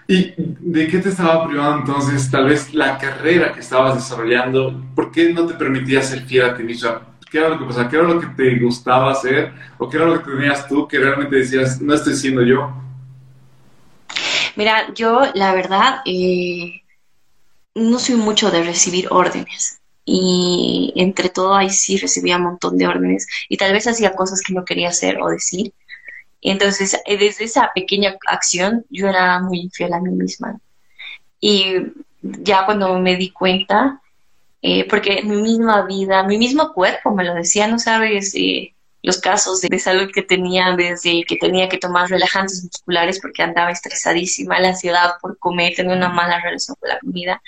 ¿Y 0.07 0.33
de 0.37 0.89
qué 0.89 0.99
te 0.99 1.11
estaba 1.11 1.47
privando 1.47 1.79
entonces 1.81 2.31
tal 2.31 2.47
vez 2.47 2.73
la 2.73 2.97
carrera 2.99 3.53
que 3.53 3.61
estabas 3.61 3.97
desarrollando? 3.97 4.83
¿Por 4.95 5.13
qué 5.13 5.33
no 5.33 5.47
te 5.47 5.55
permitía 5.55 6.03
ser 6.03 6.25
fiel 6.25 6.47
a 6.47 6.57
ti 6.57 6.63
mismo? 6.63 7.01
¿Qué 7.31 7.39
era 7.39 7.51
lo 7.51 7.59
que 7.59 7.67
pasaba? 7.67 7.89
¿Qué 7.91 7.97
era 7.97 8.09
lo 8.09 8.21
que 8.21 8.27
te 8.29 8.59
gustaba 8.59 9.13
hacer? 9.13 9.53
¿O 9.77 9.89
qué 9.89 9.99
era 9.99 10.07
lo 10.07 10.23
que 10.23 10.31
tenías 10.31 10.67
tú 10.67 10.89
que 10.89 10.99
realmente 10.99 11.37
decías, 11.37 11.81
no 11.81 11.93
estoy 11.93 12.17
siendo 12.17 12.43
yo? 12.43 12.73
Mira, 14.57 14.93
yo 14.95 15.21
la 15.35 15.55
verdad 15.55 16.01
eh, 16.07 16.83
no 17.75 17.99
soy 17.99 18.17
mucho 18.17 18.51
de 18.51 18.65
recibir 18.65 19.09
órdenes. 19.11 19.78
Y 20.11 20.92
entre 20.97 21.29
todo 21.29 21.55
ahí 21.55 21.71
sí 21.71 21.99
recibía 21.99 22.37
un 22.37 22.44
montón 22.44 22.79
de 22.79 22.87
órdenes 22.87 23.27
y 23.49 23.57
tal 23.59 23.73
vez 23.73 23.87
hacía 23.87 24.14
cosas 24.14 24.40
que 24.42 24.55
no 24.55 24.64
quería 24.64 24.88
hacer 24.88 25.21
o 25.21 25.29
decir 25.29 25.75
entonces, 26.42 26.97
eh, 27.07 27.16
desde 27.18 27.44
esa 27.44 27.73
pequeña 27.75 28.16
acción, 28.27 28.85
yo 28.90 29.09
era 29.09 29.40
muy 29.40 29.61
infiel 29.61 29.92
a 29.92 30.01
mí 30.01 30.11
misma. 30.11 30.61
Y 31.40 31.75
ya 32.23 32.64
cuando 32.66 32.99
me 32.99 33.16
di 33.16 33.31
cuenta, 33.31 34.01
eh, 34.62 34.87
porque 34.88 35.23
mi 35.23 35.37
misma 35.37 35.87
vida, 35.87 36.23
mi 36.25 36.38
mismo 36.38 36.73
cuerpo 36.73 37.14
me 37.14 37.25
lo 37.25 37.35
decía, 37.35 37.66
no 37.68 37.79
sabes 37.79 38.35
eh, 38.35 38.75
los 39.03 39.21
casos 39.21 39.61
de, 39.61 39.79
salud 39.79 40.11
que 40.12 40.23
tenía 40.23 40.75
desde 40.77 41.25
que 41.25 41.37
tenía 41.37 41.68
que 41.68 41.79
tomar 41.79 42.09
relajantes 42.11 42.64
musculares 42.64 43.21
porque 43.21 43.42
andaba 43.42 43.71
estresadísima, 43.71 44.61
la 44.61 44.71
ansiedad 44.71 45.14
por 45.21 45.38
comer, 45.38 45.75
tenía 45.77 45.97
una 45.97 46.09
mala 46.09 46.40
relación 46.40 46.77
con 46.81 46.88
la 46.88 46.99
comida. 47.01 47.42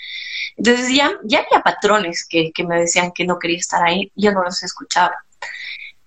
Entonces 0.60 0.94
ya, 0.94 1.12
ya 1.24 1.38
había 1.38 1.62
patrones 1.62 2.26
que, 2.28 2.52
que 2.52 2.64
me 2.64 2.80
decían 2.80 3.12
que 3.14 3.24
no 3.24 3.38
quería 3.38 3.56
estar 3.56 3.82
ahí, 3.82 4.12
yo 4.14 4.30
no 4.30 4.44
los 4.44 4.62
escuchaba. 4.62 5.14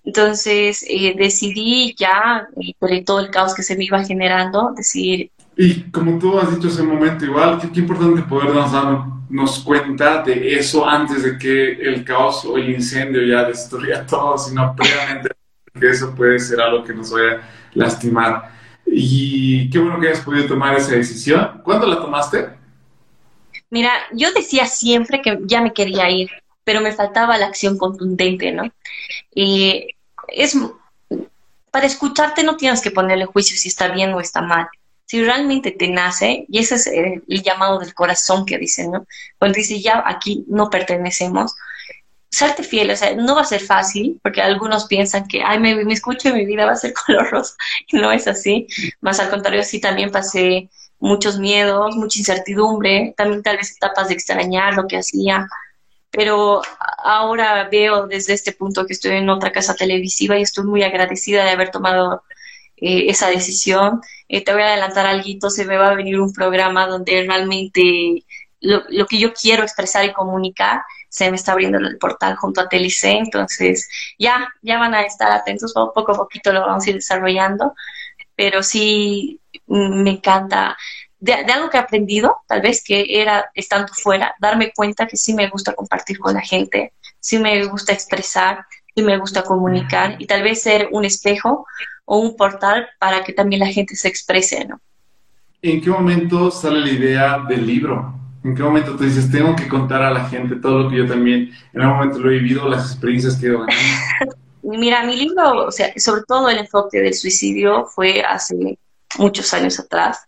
Entonces 0.04 0.86
eh, 0.88 1.16
decidí 1.18 1.96
ya, 1.98 2.48
por 2.78 2.92
todo 3.04 3.20
el 3.20 3.32
caos 3.32 3.56
que 3.56 3.64
se 3.64 3.76
me 3.76 3.86
iba 3.86 4.04
generando, 4.04 4.72
decidir... 4.78 5.32
Y 5.58 5.90
como 5.90 6.20
tú 6.20 6.38
has 6.38 6.56
dicho 6.56 6.68
hace 6.68 6.84
un 6.84 6.90
momento, 6.90 7.26
igual, 7.26 7.60
qué, 7.74 7.80
importante 7.80 8.22
poder 8.22 8.54
darnos 8.54 9.64
cuenta 9.64 10.22
de 10.22 10.54
eso 10.54 10.88
antes 10.88 11.24
de 11.24 11.36
que 11.36 11.72
el 11.72 12.06
caos 12.06 12.46
o 12.46 12.56
el 12.56 12.70
incendio 12.70 13.26
ya 13.26 13.46
destruya 13.46 14.06
todo, 14.08 14.38
sino 14.38 14.76
previamente 14.76 15.30
que 15.80 15.90
eso 15.90 16.14
puede 16.14 16.38
ser 16.38 16.62
algo 16.62 16.84
que 16.84 16.94
nos 16.94 17.12
vaya 17.12 17.38
a 17.38 17.42
lastimar. 17.74 18.52
Y 18.86 19.68
qué 19.72 19.80
bueno 19.80 20.00
que 20.00 20.10
hayas 20.10 20.22
podido 20.22 20.46
tomar 20.46 20.76
esa 20.76 20.92
decisión. 20.92 21.60
¿Cuándo 21.64 21.88
la 21.88 21.96
tomaste? 21.96 22.62
Mira, 23.74 23.92
yo 24.12 24.32
decía 24.34 24.68
siempre 24.68 25.20
que 25.24 25.40
ya 25.46 25.60
me 25.60 25.74
quería 25.74 26.08
ir, 26.08 26.30
pero 26.64 26.80
me 26.80 26.92
faltaba 26.92 27.40
la 27.40 27.48
acción 27.48 27.76
contundente, 27.76 28.52
¿no? 28.52 28.72
Y 29.34 29.88
es, 30.28 30.56
para 31.72 31.88
escucharte 31.88 32.44
no 32.44 32.56
tienes 32.56 32.82
que 32.82 32.92
ponerle 32.92 33.26
juicio 33.26 33.58
si 33.58 33.70
está 33.70 33.88
bien 33.88 34.14
o 34.14 34.20
está 34.20 34.44
mal. 34.44 34.68
Si 35.06 35.24
realmente 35.24 35.72
te 35.72 35.88
nace, 35.88 36.46
y 36.50 36.60
ese 36.60 36.76
es 36.76 36.86
el, 36.86 37.24
llamado 37.42 37.80
del 37.80 37.96
corazón 37.96 38.46
que 38.46 38.60
dicen, 38.60 38.92
¿no? 38.92 39.08
Cuando 39.40 39.56
dice 39.56 39.82
ya 39.82 40.04
aquí 40.06 40.46
no 40.48 40.70
pertenecemos, 40.70 41.56
serte 42.30 42.62
fiel, 42.62 42.92
o 42.92 42.96
sea, 42.96 43.16
no 43.16 43.34
va 43.34 43.42
a 43.42 43.46
ser 43.46 43.62
fácil, 43.62 44.20
porque 44.22 44.44
algunos 44.44 44.86
piensan 44.86 45.28
que, 45.28 45.42
ay, 45.44 45.58
me, 45.58 45.84
me 45.84 45.94
escucho 45.94 46.30
y 46.30 46.34
mi 46.34 46.46
vida 46.46 46.68
va 46.68 46.74
a 46.74 46.76
ser 46.76 46.94
color 47.06 47.28
rosa, 47.32 47.56
y 47.88 47.98
no 47.98 48.12
es 48.12 48.28
así, 48.28 48.68
más 49.02 49.20
al 49.20 49.32
contrario, 49.32 49.64
sí 49.64 49.82
también 49.82 50.12
pasé 50.12 50.70
muchos 51.04 51.38
miedos, 51.38 51.98
mucha 51.98 52.20
incertidumbre, 52.20 53.14
también 53.18 53.44
tal 53.44 53.58
vez 53.58 53.76
etapas 53.76 54.08
de 54.08 54.14
extrañar 54.14 54.74
lo 54.74 54.88
que 54.88 54.98
hacía, 54.98 55.50
pero 56.10 56.62
ahora 57.04 57.68
veo 57.70 58.08
desde 58.08 58.32
este 58.34 58.54
punto 58.54 58.86
que 58.86 58.94
estoy 58.94 59.18
en 59.18 59.30
otra 59.30 59.52
casa 59.52 59.76
televisiva 59.76 60.40
y 60.40 60.44
estoy 60.44 60.64
muy 60.64 60.82
agradecida 60.82 61.44
de 61.44 61.52
haber 61.52 61.72
tomado 61.72 62.24
eh, 62.78 63.10
esa 63.10 63.28
decisión. 63.28 64.00
Eh, 64.30 64.46
te 64.46 64.54
voy 64.54 64.62
a 64.62 64.68
adelantar 64.68 65.06
algo, 65.06 65.50
se 65.50 65.66
me 65.66 65.76
va 65.76 65.90
a 65.90 65.96
venir 65.96 66.22
un 66.22 66.32
programa 66.32 66.88
donde 66.88 67.26
realmente 67.28 68.24
lo, 68.62 69.06
que 69.06 69.20
yo 69.20 69.34
quiero 69.34 69.64
expresar 69.64 70.06
y 70.06 70.14
comunicar 70.14 70.84
se 71.10 71.30
me 71.30 71.36
está 71.36 71.52
abriendo 71.52 71.80
el 71.80 71.98
portal 71.98 72.38
junto 72.38 72.62
a 72.62 72.70
TLC, 72.70 73.04
entonces 73.18 73.90
ya, 74.18 74.48
ya 74.62 74.80
van 74.80 74.96
a 74.96 75.02
estar 75.02 75.34
atentos, 75.34 75.74
poco 75.74 76.14
a 76.14 76.16
poquito 76.16 76.54
lo 76.54 76.62
vamos 76.62 76.88
a 76.88 76.90
ir 76.90 76.96
desarrollando, 76.96 77.74
pero 78.36 78.64
sí 78.64 79.42
me 79.68 80.12
encanta 80.12 80.76
de, 81.24 81.34
algo 81.34 81.70
que 81.70 81.78
he 81.78 81.80
aprendido, 81.80 82.38
tal 82.48 82.62
vez 82.62 82.84
que 82.84 83.06
era 83.22 83.50
estando 83.56 83.94
fuera, 83.94 84.36
darme 84.42 84.74
cuenta 84.76 85.08
que 85.08 85.16
sí 85.16 85.34
me 85.34 85.50
gusta 85.50 85.74
compartir 85.74 86.20
con 86.20 86.34
la 86.34 86.42
gente, 86.42 86.92
sí 87.22 87.40
me 87.40 87.64
gusta 87.66 87.94
expresar, 87.94 88.66
sí 88.94 89.02
me 89.02 89.18
gusta 89.18 89.44
comunicar 89.44 90.18
y 90.20 90.28
tal 90.28 90.44
vez 90.44 90.62
ser 90.62 90.90
un 90.92 91.06
espejo 91.06 91.66
o 92.04 92.18
un 92.18 92.36
portal 92.36 92.90
para 93.00 93.24
que 93.24 93.32
también 93.32 93.62
la 93.62 93.68
gente 93.68 93.96
se 93.96 94.10
exprese, 94.10 94.66
¿no? 94.66 94.82
¿En 95.62 95.80
qué 95.80 95.90
momento 95.90 96.52
sale 96.52 96.82
la 96.82 96.90
idea 96.90 97.38
del 97.48 97.66
libro? 97.66 98.14
¿En 98.44 98.54
qué 98.54 98.62
momento 98.62 98.98
te 98.98 99.06
dices, 99.06 99.32
tengo 99.32 99.56
que 99.56 99.70
contar 99.70 100.02
a 100.02 100.12
la 100.12 100.26
gente 100.28 100.58
todo 100.58 100.80
lo 100.80 100.90
que 100.90 100.98
yo 100.98 101.08
también 101.08 101.52
en 101.72 101.82
algún 101.82 102.00
momento 102.00 102.20
lo 102.20 102.32
he 102.32 102.40
vivido, 102.40 102.68
las 102.68 102.92
experiencias 102.92 103.38
que 103.38 103.48
he 103.48 103.56
Mira, 104.64 105.06
mi 105.06 105.16
libro, 105.16 105.68
o 105.68 105.72
sea, 105.72 105.94
sobre 105.96 106.24
todo 106.28 106.50
el 106.50 106.58
enfoque 106.58 107.00
del 107.00 107.14
suicidio 107.14 107.86
fue 107.86 108.22
hace 108.22 108.78
muchos 109.18 109.54
años 109.54 109.80
atrás 109.80 110.28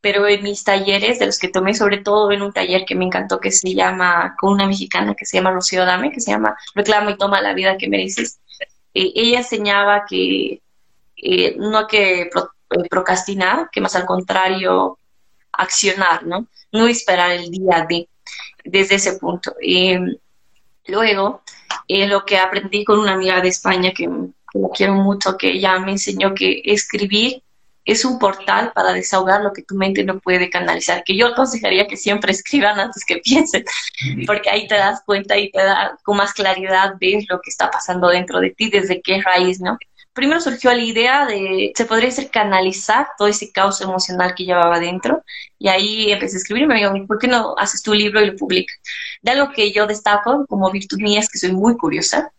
pero 0.00 0.26
en 0.26 0.42
mis 0.42 0.64
talleres, 0.64 1.18
de 1.18 1.26
los 1.26 1.38
que 1.38 1.48
tomé 1.48 1.74
sobre 1.74 1.98
todo 1.98 2.30
en 2.32 2.42
un 2.42 2.52
taller 2.52 2.84
que 2.84 2.94
me 2.94 3.04
encantó, 3.04 3.40
que 3.40 3.50
se 3.50 3.74
llama, 3.74 4.36
con 4.38 4.52
una 4.52 4.66
mexicana 4.66 5.14
que 5.14 5.24
se 5.24 5.38
llama 5.38 5.52
Rocío 5.52 5.84
Dame, 5.84 6.12
que 6.12 6.20
se 6.20 6.30
llama 6.30 6.56
Reclama 6.74 7.12
y 7.12 7.16
toma 7.16 7.40
la 7.40 7.54
vida 7.54 7.78
que 7.78 7.88
mereces, 7.88 8.40
eh, 8.94 9.12
ella 9.14 9.38
enseñaba 9.38 10.04
que 10.08 10.60
eh, 11.16 11.56
no 11.58 11.86
que 11.86 12.22
eh, 12.22 12.30
procrastinar, 12.88 13.70
que 13.70 13.80
más 13.80 13.96
al 13.96 14.06
contrario, 14.06 14.98
accionar, 15.52 16.26
¿no? 16.26 16.46
No 16.72 16.86
esperar 16.86 17.32
el 17.32 17.50
día 17.50 17.86
de, 17.88 18.08
desde 18.64 18.96
ese 18.96 19.14
punto. 19.14 19.54
luego, 20.86 21.42
lo 21.88 22.24
que 22.24 22.38
aprendí 22.38 22.84
con 22.84 22.98
una 22.98 23.14
amiga 23.14 23.40
de 23.40 23.48
España 23.48 23.92
que, 23.92 24.08
que 24.52 24.58
la 24.58 24.68
quiero 24.74 24.94
mucho, 24.94 25.36
que 25.36 25.52
ella 25.52 25.78
me 25.78 25.92
enseñó 25.92 26.34
que 26.34 26.62
escribir 26.64 27.42
es 27.84 28.04
un 28.04 28.18
portal 28.18 28.72
para 28.74 28.92
desahogar 28.92 29.42
lo 29.42 29.52
que 29.52 29.62
tu 29.62 29.74
mente 29.74 30.04
no 30.04 30.18
puede 30.20 30.50
canalizar, 30.50 31.02
que 31.04 31.16
yo 31.16 31.28
aconsejaría 31.28 31.86
que 31.86 31.96
siempre 31.96 32.32
escriban 32.32 32.78
antes 32.78 33.04
que 33.04 33.16
piensen, 33.24 33.64
porque 34.26 34.50
ahí 34.50 34.66
te 34.68 34.76
das 34.76 35.02
cuenta 35.04 35.36
y 35.38 35.50
te 35.50 35.62
da 35.62 35.98
con 36.02 36.16
más 36.16 36.32
claridad 36.32 36.94
ves 37.00 37.26
lo 37.28 37.40
que 37.40 37.50
está 37.50 37.70
pasando 37.70 38.08
dentro 38.08 38.40
de 38.40 38.50
ti, 38.50 38.70
desde 38.70 39.00
qué 39.00 39.22
raíz, 39.22 39.60
¿no? 39.60 39.78
Primero 40.12 40.40
surgió 40.40 40.72
la 40.72 40.82
idea 40.82 41.24
de, 41.24 41.72
se 41.74 41.84
podría 41.84 42.08
hacer 42.08 42.30
canalizar 42.30 43.08
todo 43.16 43.28
ese 43.28 43.52
caos 43.52 43.80
emocional 43.80 44.34
que 44.34 44.44
llevaba 44.44 44.80
dentro, 44.80 45.22
y 45.58 45.68
ahí 45.68 46.10
empecé 46.10 46.36
a 46.36 46.38
escribir 46.38 46.64
y 46.64 46.66
me 46.66 46.74
dijo, 46.76 47.06
¿por 47.06 47.18
qué 47.18 47.28
no 47.28 47.54
haces 47.56 47.82
tu 47.82 47.94
libro 47.94 48.20
y 48.20 48.26
lo 48.26 48.36
publicas? 48.36 48.76
De 49.22 49.30
algo 49.30 49.52
que 49.52 49.72
yo 49.72 49.86
destaco 49.86 50.46
como 50.48 50.70
virtud 50.70 50.98
mía 51.00 51.20
es 51.20 51.28
que 51.28 51.38
soy 51.38 51.52
muy 51.52 51.76
curiosa, 51.76 52.32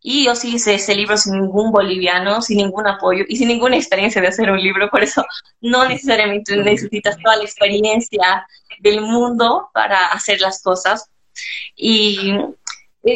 y 0.00 0.24
yo 0.24 0.34
sí 0.34 0.54
hice 0.54 0.74
ese 0.74 0.94
libro 0.94 1.16
sin 1.16 1.34
ningún 1.34 1.72
boliviano, 1.72 2.40
sin 2.40 2.58
ningún 2.58 2.86
apoyo 2.86 3.24
y 3.28 3.36
sin 3.36 3.48
ninguna 3.48 3.76
experiencia 3.76 4.22
de 4.22 4.28
hacer 4.28 4.50
un 4.50 4.60
libro, 4.60 4.88
por 4.90 5.02
eso 5.02 5.24
no 5.60 5.88
necesariamente 5.88 6.56
necesitas 6.56 7.16
toda 7.22 7.36
la 7.36 7.44
experiencia 7.44 8.46
del 8.80 9.00
mundo 9.00 9.70
para 9.72 10.08
hacer 10.12 10.40
las 10.40 10.62
cosas. 10.62 11.10
Y 11.74 12.32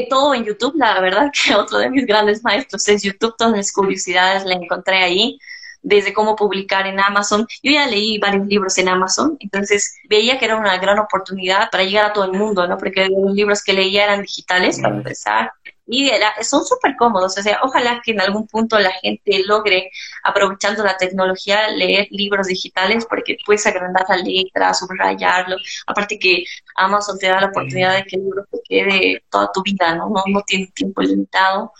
todo 0.09 0.35
en 0.35 0.45
YouTube, 0.45 0.74
la 0.76 1.01
verdad 1.01 1.30
que 1.33 1.55
otro 1.55 1.78
de 1.78 1.91
mis 1.91 2.07
grandes 2.07 2.43
maestros 2.43 2.87
es 2.89 3.03
YouTube, 3.03 3.35
todas 3.37 3.55
mis 3.55 3.72
curiosidades 3.72 4.45
la 4.45 4.55
encontré 4.55 5.03
ahí, 5.03 5.39
desde 5.83 6.12
cómo 6.12 6.37
publicar 6.37 6.87
en 6.87 7.01
Amazon. 7.01 7.47
Yo 7.62 7.72
ya 7.72 7.87
leí 7.87 8.18
varios 8.18 8.47
libros 8.47 8.78
en 8.78 8.89
Amazon, 8.89 9.37
entonces 9.41 9.97
veía 10.09 10.39
que 10.39 10.45
era 10.45 10.57
una 10.57 10.78
gran 10.78 10.99
oportunidad 10.99 11.70
para 11.70 11.85
llegar 11.85 12.07
a 12.07 12.12
todo 12.12 12.24
el 12.24 12.33
mundo, 12.33 12.66
¿no? 12.66 12.78
Porque 12.78 13.09
los 13.09 13.35
libros 13.35 13.62
que 13.62 13.72
leía 13.72 14.05
eran 14.05 14.22
digitales, 14.22 14.80
para 14.80 14.97
empezar, 14.97 15.53
y 15.93 16.09
era, 16.09 16.32
son 16.43 16.64
súper 16.64 16.97
cómodos. 16.97 17.36
O 17.36 17.43
sea, 17.43 17.61
ojalá 17.62 18.01
que 18.03 18.12
en 18.12 18.20
algún 18.22 18.47
punto 18.47 18.78
la 18.78 18.93
gente 18.93 19.45
logre, 19.47 19.90
aprovechando 20.24 20.82
la 20.82 20.97
tecnología, 20.97 21.68
leer 21.68 22.09
libros 22.11 22.47
digitales 22.47 23.07
porque 23.07 23.36
puedes 23.45 23.66
agrandar 23.66 24.07
la 24.09 24.16
letra, 24.16 24.72
subrayarlo. 24.72 25.57
Aparte 25.86 26.18
que 26.18 26.45
Amazon 26.76 27.18
te 27.18 27.28
da 27.28 27.43
la 27.43 27.49
oportunidad 27.49 27.97
de 27.97 28.05
que 28.05 28.16
el 28.16 28.22
libro 28.22 28.47
te 28.51 28.59
quede 28.64 29.24
toda 29.30 29.51
tu 29.53 29.62
vida, 29.62 29.95
¿no? 29.95 30.09
No, 30.09 30.22
no 30.26 30.40
tiene 30.43 30.68
tiempo 30.68 31.03
limitado. 31.03 31.72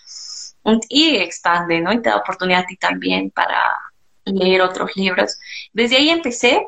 Y 0.91 1.17
expande, 1.17 1.81
¿no? 1.81 1.91
Y 1.93 2.03
te 2.03 2.11
da 2.11 2.19
oportunidad 2.19 2.61
a 2.61 2.67
ti 2.67 2.77
también 2.77 3.31
para 3.31 3.59
leer 4.27 4.61
otros 4.61 4.91
libros. 4.95 5.39
Desde 5.73 5.97
ahí 5.97 6.11
empecé 6.11 6.67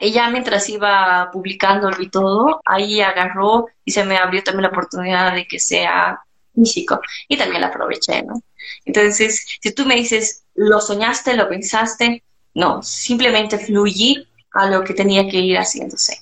ella 0.00 0.28
mientras 0.30 0.68
iba 0.68 1.30
publicándolo 1.32 2.00
y 2.02 2.10
todo, 2.10 2.60
ahí 2.64 3.00
agarró 3.00 3.66
y 3.84 3.92
se 3.92 4.04
me 4.04 4.18
abrió 4.18 4.42
también 4.42 4.64
la 4.64 4.68
oportunidad 4.68 5.34
de 5.34 5.46
que 5.46 5.58
sea 5.58 6.20
físico 6.56 7.00
y 7.28 7.36
también 7.36 7.60
la 7.60 7.68
aproveché, 7.68 8.24
¿no? 8.24 8.42
Entonces, 8.84 9.46
si 9.60 9.72
tú 9.72 9.86
me 9.86 9.94
dices, 9.94 10.42
lo 10.56 10.80
soñaste, 10.80 11.36
lo 11.36 11.48
pensaste, 11.48 12.24
no, 12.54 12.82
simplemente 12.82 13.58
fluí 13.58 14.26
a 14.52 14.68
lo 14.68 14.82
que 14.82 14.94
tenía 14.94 15.28
que 15.28 15.38
ir 15.38 15.56
haciéndose. 15.56 16.18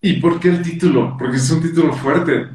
¿Y 0.00 0.14
por 0.14 0.40
qué 0.40 0.48
el 0.48 0.62
título? 0.62 1.16
Porque 1.18 1.36
es 1.36 1.50
un 1.50 1.62
título 1.62 1.92
fuerte. 1.92 2.48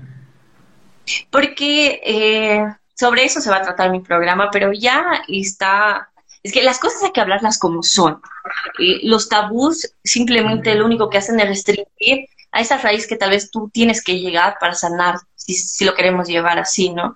Porque 1.29 2.01
eh, 2.03 2.65
sobre 2.95 3.25
eso 3.25 3.39
se 3.39 3.49
va 3.49 3.57
a 3.57 3.61
tratar 3.61 3.91
mi 3.91 3.99
programa, 3.99 4.49
pero 4.51 4.71
ya 4.73 5.23
está 5.27 6.09
es 6.43 6.51
que 6.51 6.61
las 6.61 6.77
cosas 6.77 7.01
hay 7.03 7.11
que 7.11 7.21
hablarlas 7.21 7.57
como 7.57 7.81
son. 7.81 8.21
los 8.77 9.29
tabús 9.29 9.93
simplemente 10.03 10.75
lo 10.75 10.85
único 10.85 11.09
que 11.09 11.17
hacen 11.17 11.39
es 11.39 11.47
restringir 11.47 12.27
a 12.53 12.61
esa 12.61 12.77
raíz 12.77 13.07
que 13.07 13.17
tal 13.17 13.31
vez 13.31 13.49
tú 13.51 13.69
tienes 13.73 14.03
que 14.03 14.19
llegar 14.19 14.57
para 14.59 14.75
sanar, 14.75 15.15
si, 15.35 15.83
lo 15.83 15.95
queremos 15.95 16.27
llevar 16.27 16.59
así, 16.59 16.89
¿no? 16.89 17.15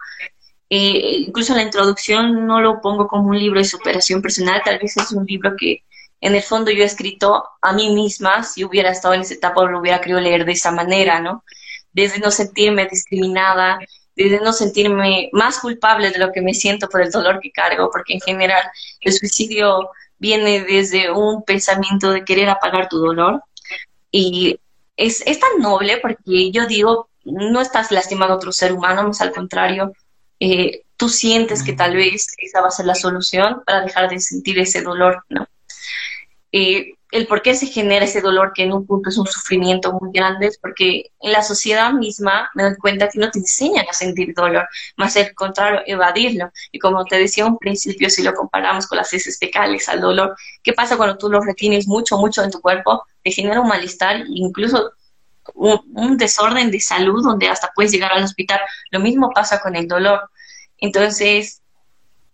incluso 0.70 1.54
en 1.54 1.60
la 1.60 1.64
introducción 1.64 2.46
no 2.46 2.60
lo 2.60 2.82
pongo 2.82 3.08
como 3.08 3.30
un 3.30 3.40
libro 3.40 3.58
de 3.58 3.66
superación 3.66 4.22
personal, 4.22 4.62
tal 4.66 4.80
vez 4.80 4.98
es 4.98 5.12
un 5.14 5.26
libro 5.26 5.56
que 5.58 5.84
en 6.20 6.36
el 6.36 6.42
fondo 6.42 6.72
yo 6.72 6.84
he 6.84 6.86
escrito 6.86 7.46
a 7.62 7.72
mí 7.72 7.94
misma, 7.96 8.44
si 8.44 8.66
hubiera 8.66 8.92
estado 8.92 9.14
en 9.14 9.22
esa 9.22 9.36
etapa 9.36 9.64
lo 9.64 9.80
hubiera 9.80 10.02
querido 10.02 10.20
leer 10.20 10.44
de 10.44 10.52
esa 10.52 10.72
manera, 10.72 11.22
¿no? 11.22 11.46
Desde 11.94 12.20
no 12.20 12.32
sentirme 12.32 12.86
discriminada, 12.88 13.80
de 14.16 14.42
no 14.42 14.52
sentirme 14.52 15.30
más 15.32 15.60
culpable 15.60 16.10
de 16.12 16.20
lo 16.20 16.34
que 16.34 16.42
me 16.42 16.54
siento 16.54 16.90
por 16.90 17.02
el 17.02 17.12
dolor 17.12 17.40
que 17.40 17.52
cargo, 17.52 17.90
porque 17.90 18.14
en 18.16 18.20
general 18.20 18.64
el 19.00 19.14
suicidio 19.14 19.92
viene 20.18 20.64
desde 20.64 21.12
un 21.12 21.44
pensamiento 21.46 22.12
de 22.12 22.26
querer 22.26 22.50
apagar 22.50 22.90
tu 22.90 22.98
dolor 22.98 23.42
y 24.12 24.60
es, 24.98 25.24
es 25.26 25.40
tan 25.40 25.60
noble 25.60 26.00
porque 26.02 26.52
yo 26.52 26.66
digo, 26.66 27.10
no 27.24 27.62
estás 27.62 27.92
lastimando 27.92 28.34
a 28.34 28.38
otro 28.38 28.52
ser 28.52 28.74
humano, 28.74 29.12
al 29.20 29.32
contrario, 29.32 29.94
eh, 30.40 30.84
tú 30.98 31.10
sientes 31.10 31.64
que 31.64 31.74
tal 31.74 31.96
vez 31.96 32.28
esa 32.38 32.62
va 32.62 32.68
a 32.68 32.72
ser 32.72 32.86
la 32.86 32.96
solución 32.96 33.64
para 33.66 33.82
dejar 33.82 34.10
de 34.10 34.20
sentir 34.20 34.60
ese 34.60 34.82
dolor, 34.82 35.24
¿no? 35.30 35.48
Eh, 36.52 36.94
el 37.12 37.26
por 37.28 37.42
qué 37.42 37.56
se 37.56 37.68
genera 37.68 38.06
ese 38.06 38.22
dolor 38.22 38.52
que 38.54 38.64
en 38.64 38.74
un 38.74 38.86
punto 38.86 39.10
es 39.10 39.18
un 39.18 39.28
sufrimiento 39.28 39.94
muy 39.94 40.12
grande 40.12 40.48
es 40.48 40.58
porque 40.58 41.12
en 41.22 41.32
la 41.32 41.42
sociedad 41.42 41.92
misma 41.94 42.50
me 42.54 42.64
doy 42.64 42.76
cuenta 42.76 43.08
que 43.08 43.20
no 43.20 43.32
te 43.32 43.40
enseñan 43.40 43.86
a 43.90 43.94
sentir 43.94 44.34
dolor, 44.34 44.68
más 44.98 45.16
al 45.16 45.34
contrario, 45.34 45.82
evadirlo. 45.86 46.52
Y 46.72 46.80
como 46.80 47.06
te 47.06 47.18
decía 47.18 47.46
un 47.46 47.58
principio, 47.58 48.10
si 48.10 48.24
lo 48.24 48.34
comparamos 48.34 48.88
con 48.88 48.98
las 48.98 49.14
heces 49.14 49.40
fecales 49.40 49.88
al 49.88 50.02
dolor, 50.02 50.36
¿qué 50.64 50.74
pasa 50.74 50.98
cuando 50.98 51.18
tú 51.18 51.30
lo 51.30 51.40
retienes 51.40 51.88
mucho, 51.88 52.18
mucho 52.18 52.44
en 52.44 52.52
tu 52.52 52.60
cuerpo? 52.60 53.04
Te 53.24 53.32
genera 53.32 53.62
un 53.62 53.70
malestar, 53.70 54.24
incluso 54.28 54.92
un, 55.54 55.80
un 55.94 56.18
desorden 56.18 56.72
de 56.72 56.82
salud 56.82 57.24
donde 57.24 57.48
hasta 57.48 57.72
puedes 57.74 57.92
llegar 57.92 58.12
al 58.12 58.24
hospital. 58.24 58.60
Lo 58.92 59.00
mismo 59.00 59.32
pasa 59.34 59.62
con 59.62 59.76
el 59.76 59.88
dolor. 59.88 60.30
Entonces, 60.78 61.62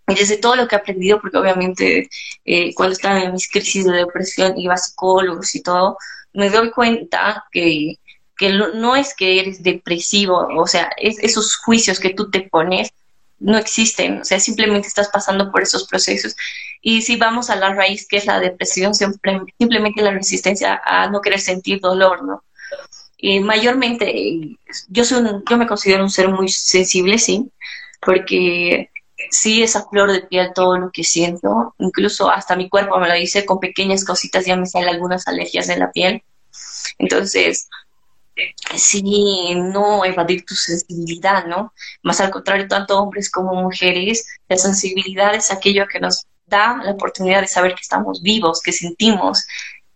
desde 0.08 0.38
todo 0.38 0.56
lo 0.56 0.68
que 0.68 0.76
he 0.76 0.80
aprendido, 0.80 1.20
porque 1.22 1.38
obviamente 1.38 2.10
eh, 2.46 2.74
cuando 2.74 2.94
estaba 2.94 3.22
en 3.22 3.34
mis 3.34 3.50
crisis 3.50 3.86
de 3.86 3.98
depresión 3.98 4.58
iba 4.58 4.74
a 4.74 4.78
psicólogos 4.78 5.56
y 5.56 5.62
todo, 5.62 5.98
me 6.34 6.50
doy 6.50 6.72
cuenta 6.72 7.46
que, 7.52 8.00
que 8.38 8.50
no 8.50 8.96
es 8.96 9.14
que 9.16 9.40
eres 9.40 9.64
depresivo, 9.64 10.48
o 10.58 10.68
sea, 10.68 10.90
esos 10.98 11.56
juicios 11.58 12.00
que 12.00 12.14
tú 12.14 12.30
te 12.30 12.42
pones 12.42 12.90
no 13.40 13.58
existen, 13.58 14.22
o 14.22 14.26
sea, 14.26 14.40
simplemente 14.40 14.88
estás 14.88 15.10
pasando 15.10 15.52
por 15.52 15.62
esos 15.62 15.86
procesos. 15.88 16.36
Y 16.82 17.02
si 17.02 17.18
vamos 17.18 17.50
a 17.50 17.56
la 17.56 17.74
raíz, 17.74 18.08
que 18.08 18.18
es 18.18 18.26
la 18.26 18.40
depresión, 18.40 18.94
simplemente 18.96 20.02
la 20.02 20.12
resistencia 20.12 20.82
a 20.84 21.10
no 21.10 21.22
querer 21.22 21.40
sentir 21.40 21.80
dolor, 21.82 22.24
¿no? 22.24 22.44
Y 23.18 23.40
mayormente, 23.40 24.58
yo, 24.90 25.06
soy 25.06 25.24
yo 25.50 25.58
me 25.58 25.68
considero 25.68 26.04
un 26.04 26.10
ser 26.10 26.30
muy 26.30 26.50
sensible, 26.50 27.18
sí, 27.20 27.50
porque 28.02 28.90
sí, 29.30 29.64
esa 29.64 29.86
flor 29.88 30.12
de 30.12 30.22
piel, 30.22 30.52
todo 30.54 30.78
lo 30.78 30.92
que 30.92 31.04
siento, 31.04 31.76
incluso 31.80 32.30
hasta 32.30 32.56
mi 32.56 32.70
cuerpo 32.70 33.00
me 33.00 33.08
lo 33.08 33.14
dice, 33.16 33.46
con 33.46 33.60
pequeñas 33.60 34.06
cositas 34.06 34.46
ya 34.46 34.56
me 34.56 34.66
salen 34.66 34.90
algunas 34.90 35.28
alergias 35.28 35.70
en 35.70 35.80
la 35.80 35.92
piel. 35.92 36.24
Entonces, 36.98 37.70
sí, 38.76 39.54
no 39.56 40.06
evadir 40.06 40.46
tu 40.46 40.56
sensibilidad, 40.56 41.46
¿no? 41.46 41.74
Más 42.02 42.20
al 42.22 42.32
contrario, 42.32 42.68
tanto 42.68 43.00
hombres 43.00 43.30
como 43.30 43.54
mujeres, 43.56 44.26
la 44.50 44.58
sensibilidad 44.58 45.36
es 45.36 45.52
aquello 45.52 45.86
que 45.88 46.00
nos 46.00 46.26
da 46.46 46.78
la 46.84 46.92
oportunidad 46.92 47.42
de 47.42 47.48
saber 47.48 47.76
que 47.76 47.82
estamos 47.82 48.22
vivos, 48.22 48.62
que 48.62 48.72
sentimos, 48.72 49.46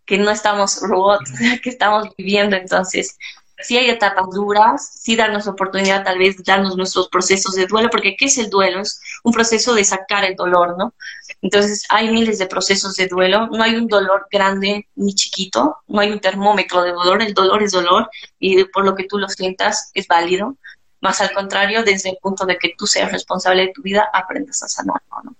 que 0.05 0.17
no 0.17 0.31
estamos 0.31 0.79
robots, 0.81 1.31
que 1.63 1.69
estamos 1.69 2.09
viviendo. 2.17 2.55
Entonces, 2.55 3.17
si 3.59 3.77
hay 3.77 3.89
etapas 3.89 4.29
duras, 4.31 4.91
sí 5.01 5.15
darnos 5.15 5.47
oportunidad 5.47 6.03
tal 6.03 6.19
vez 6.19 6.43
darnos 6.43 6.77
nuestros 6.77 7.09
procesos 7.09 7.55
de 7.55 7.65
duelo, 7.65 7.89
porque 7.89 8.15
¿qué 8.15 8.25
es 8.25 8.37
el 8.37 8.49
duelo? 8.49 8.81
Es 8.81 9.01
un 9.23 9.33
proceso 9.33 9.73
de 9.73 9.83
sacar 9.83 10.23
el 10.25 10.35
dolor, 10.35 10.77
¿no? 10.77 10.93
Entonces 11.41 11.85
hay 11.89 12.11
miles 12.11 12.37
de 12.39 12.47
procesos 12.47 12.95
de 12.95 13.07
duelo, 13.07 13.47
no 13.47 13.63
hay 13.63 13.75
un 13.75 13.87
dolor 13.87 14.27
grande 14.31 14.87
ni 14.95 15.13
chiquito, 15.13 15.77
no 15.87 15.99
hay 15.99 16.11
un 16.11 16.19
termómetro 16.19 16.83
de 16.83 16.91
dolor, 16.91 17.21
el 17.21 17.33
dolor 17.33 17.63
es 17.63 17.71
dolor 17.71 18.09
y 18.39 18.63
por 18.65 18.85
lo 18.85 18.95
que 18.95 19.05
tú 19.05 19.17
lo 19.17 19.27
sientas 19.27 19.91
es 19.93 20.07
válido, 20.07 20.55
más 21.01 21.21
al 21.21 21.31
contrario, 21.31 21.83
desde 21.83 22.09
el 22.11 22.17
punto 22.21 22.45
de 22.45 22.57
que 22.57 22.73
tú 22.77 22.85
seas 22.87 23.11
responsable 23.11 23.63
de 23.63 23.73
tu 23.73 23.81
vida, 23.81 24.09
aprendas 24.13 24.61
a 24.63 24.67
sanarlo, 24.67 25.23
¿no? 25.23 25.35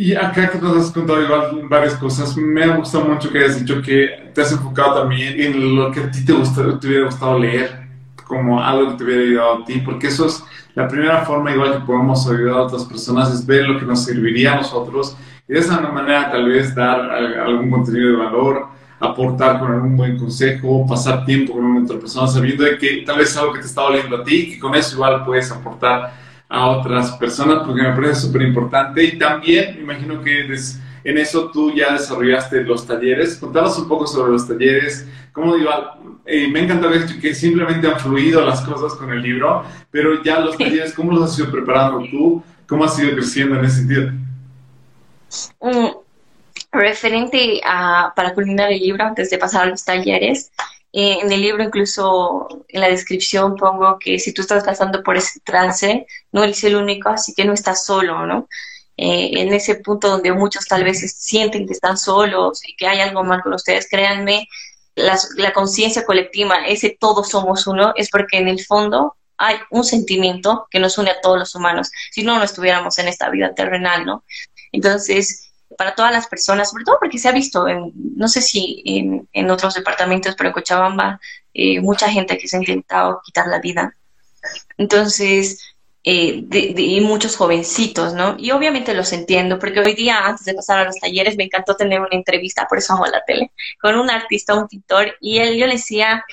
Y 0.00 0.14
acá 0.14 0.48
que 0.48 0.60
nos 0.60 0.76
has 0.76 0.92
contado 0.92 1.20
igual 1.20 1.62
varias 1.68 1.94
cosas, 1.94 2.36
me 2.36 2.62
ha 2.62 2.76
gustado 2.76 3.06
mucho 3.06 3.32
que 3.32 3.38
hayas 3.38 3.58
dicho 3.58 3.82
que 3.82 4.30
te 4.32 4.42
has 4.42 4.52
enfocado 4.52 5.00
también 5.00 5.40
en 5.40 5.74
lo 5.74 5.90
que 5.90 5.98
a 5.98 6.08
ti 6.08 6.24
te, 6.24 6.32
te 6.32 6.86
hubiera 6.86 7.06
gustado 7.06 7.36
leer, 7.36 7.88
como 8.24 8.62
algo 8.62 8.92
que 8.92 8.98
te 8.98 9.04
hubiera 9.04 9.22
ayudado 9.22 9.54
a 9.54 9.64
ti, 9.64 9.82
porque 9.84 10.06
eso 10.06 10.26
es 10.26 10.44
la 10.76 10.86
primera 10.86 11.22
forma 11.22 11.50
igual 11.50 11.72
que 11.72 11.80
podemos 11.80 12.30
ayudar 12.30 12.58
a 12.58 12.62
otras 12.62 12.84
personas, 12.84 13.34
es 13.34 13.44
ver 13.44 13.66
lo 13.66 13.76
que 13.76 13.86
nos 13.86 14.04
serviría 14.04 14.52
a 14.52 14.56
nosotros 14.58 15.16
y 15.48 15.54
de 15.54 15.58
esa 15.58 15.80
manera 15.80 16.30
tal 16.30 16.48
vez 16.48 16.72
dar 16.76 17.00
algún 17.10 17.68
contenido 17.68 18.10
de 18.10 18.16
valor, 18.18 18.68
aportar 19.00 19.58
con 19.58 19.72
algún 19.72 19.96
buen 19.96 20.16
consejo, 20.16 20.86
pasar 20.86 21.24
tiempo 21.24 21.54
con 21.54 21.64
una 21.64 21.82
otra 21.82 21.98
persona 21.98 22.28
sabiendo 22.28 22.64
que 22.78 23.02
tal 23.04 23.18
vez 23.18 23.36
algo 23.36 23.52
que 23.52 23.62
te 23.62 23.66
está 23.66 23.82
doliendo 23.82 24.18
a 24.18 24.22
ti 24.22 24.36
y 24.36 24.50
que 24.52 24.58
con 24.60 24.76
eso 24.76 24.94
igual 24.94 25.24
puedes 25.24 25.50
aportar 25.50 26.27
a 26.48 26.66
otras 26.68 27.12
personas 27.12 27.62
porque 27.64 27.82
me 27.82 27.92
parece 27.92 28.22
súper 28.22 28.42
importante 28.42 29.04
y 29.04 29.18
también 29.18 29.76
me 29.76 29.82
imagino 29.82 30.22
que 30.22 30.46
en 31.04 31.18
eso 31.18 31.50
tú 31.50 31.72
ya 31.74 31.92
desarrollaste 31.92 32.62
los 32.62 32.86
talleres. 32.86 33.36
Contanos 33.36 33.78
un 33.78 33.88
poco 33.88 34.06
sobre 34.06 34.32
los 34.32 34.48
talleres, 34.48 35.06
cómo 35.32 35.56
digo, 35.56 35.70
eh, 36.24 36.48
me 36.48 36.60
encanta 36.60 36.88
ver 36.88 37.06
que 37.20 37.34
simplemente 37.34 37.86
han 37.86 38.00
fluido 38.00 38.44
las 38.44 38.60
cosas 38.62 38.98
con 38.98 39.10
el 39.12 39.22
libro, 39.22 39.64
pero 39.90 40.22
ya 40.22 40.40
los 40.40 40.56
talleres, 40.56 40.94
¿cómo 40.94 41.12
los 41.12 41.30
has 41.30 41.38
ido 41.38 41.50
preparando 41.50 42.06
tú? 42.10 42.42
¿Cómo 42.66 42.84
has 42.84 42.98
ido 42.98 43.12
creciendo 43.12 43.58
en 43.58 43.64
ese 43.64 43.76
sentido? 43.76 44.10
Mm, 45.60 45.88
referente 46.72 47.60
a, 47.64 48.12
para 48.14 48.34
culminar 48.34 48.70
el 48.70 48.80
libro, 48.80 49.04
antes 49.04 49.30
de 49.30 49.38
pasar 49.38 49.62
a 49.62 49.70
los 49.70 49.84
talleres, 49.84 50.50
eh, 51.00 51.20
en 51.22 51.30
el 51.30 51.42
libro 51.42 51.62
incluso 51.62 52.48
en 52.66 52.80
la 52.80 52.88
descripción 52.88 53.54
pongo 53.54 54.00
que 54.00 54.18
si 54.18 54.32
tú 54.32 54.42
estás 54.42 54.64
pasando 54.64 55.04
por 55.04 55.16
ese 55.16 55.38
trance, 55.44 56.08
no 56.32 56.42
eres 56.42 56.64
el 56.64 56.74
único, 56.74 57.08
así 57.08 57.34
que 57.34 57.44
no 57.44 57.52
estás 57.52 57.84
solo, 57.86 58.26
¿no? 58.26 58.48
Eh, 58.96 59.30
en 59.40 59.54
ese 59.54 59.76
punto 59.76 60.08
donde 60.08 60.32
muchos 60.32 60.66
tal 60.66 60.82
vez 60.82 60.98
sienten 61.16 61.68
que 61.68 61.74
están 61.74 61.96
solos 61.96 62.66
y 62.66 62.74
que 62.74 62.88
hay 62.88 62.98
algo 63.00 63.22
mal 63.22 63.42
con 63.42 63.54
ustedes, 63.54 63.86
créanme, 63.88 64.48
la, 64.96 65.16
la 65.36 65.52
conciencia 65.52 66.04
colectiva, 66.04 66.66
ese 66.66 66.96
todos 66.98 67.28
somos 67.28 67.68
uno, 67.68 67.92
es 67.94 68.10
porque 68.10 68.38
en 68.38 68.48
el 68.48 68.64
fondo 68.64 69.14
hay 69.36 69.56
un 69.70 69.84
sentimiento 69.84 70.66
que 70.68 70.80
nos 70.80 70.98
une 70.98 71.12
a 71.12 71.20
todos 71.20 71.38
los 71.38 71.54
humanos, 71.54 71.92
si 72.10 72.24
no, 72.24 72.38
no 72.38 72.44
estuviéramos 72.44 72.98
en 72.98 73.06
esta 73.06 73.30
vida 73.30 73.54
terrenal, 73.54 74.04
¿no? 74.04 74.24
Entonces, 74.72 75.47
para 75.76 75.94
todas 75.94 76.12
las 76.12 76.26
personas, 76.26 76.70
sobre 76.70 76.84
todo 76.84 76.98
porque 77.00 77.18
se 77.18 77.28
ha 77.28 77.32
visto, 77.32 77.68
en, 77.68 77.92
no 78.16 78.28
sé 78.28 78.40
si 78.40 78.82
en, 79.32 79.50
otros 79.50 79.74
departamentos, 79.74 80.34
pero 80.36 80.48
en 80.48 80.54
Cochabamba, 80.54 81.20
eh, 81.52 81.80
mucha 81.80 82.10
gente 82.10 82.38
que 82.38 82.48
se 82.48 82.56
ha 82.56 82.60
intentado 82.60 83.20
quitar 83.24 83.46
la 83.48 83.60
vida. 83.60 83.94
Entonces, 84.76 85.60
eh, 86.04 86.42
de, 86.44 87.00
muchos 87.02 87.36
jovencitos, 87.36 88.14
¿no? 88.14 88.36
Y 88.38 88.50
obviamente 88.52 88.94
los 88.94 89.12
entiendo, 89.12 89.58
porque 89.58 89.80
hoy 89.80 89.94
día, 89.94 90.18
antes 90.24 90.46
de 90.46 90.54
pasar 90.54 90.78
a 90.78 90.84
los 90.84 90.96
talleres, 90.96 91.36
me 91.36 91.44
encantó 91.44 91.76
tener 91.76 92.00
una 92.00 92.08
entrevista, 92.12 92.66
por 92.68 92.78
eso 92.78 92.94
hago 92.94 93.06
la 93.06 93.22
tele, 93.26 93.52
con 93.80 93.98
un 93.98 94.08
artista, 94.10 94.54
un 94.54 94.68
pintor, 94.68 95.16
y 95.20 95.38
él, 95.38 95.56
yo 95.58 95.66
le 95.66 95.74
decía, 95.74 96.24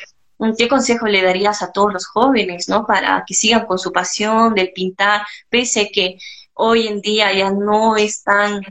¿qué 0.58 0.68
consejo 0.68 1.08
le 1.08 1.22
darías 1.22 1.62
a 1.62 1.72
todos 1.72 1.94
los 1.94 2.06
jóvenes, 2.06 2.70
¿no? 2.70 2.86
Para 2.86 3.24
que 3.28 3.34
sigan 3.34 3.66
con 3.66 3.80
su 3.80 3.92
pasión 3.92 4.54
de 4.54 4.68
pintar, 4.68 5.24
pese 5.50 5.92
que 5.92 6.20
hoy 6.54 6.88
en 6.88 7.02
día 7.02 7.34
ya 7.34 7.52
no 7.52 7.98
es 7.98 8.24
tan 8.24 8.62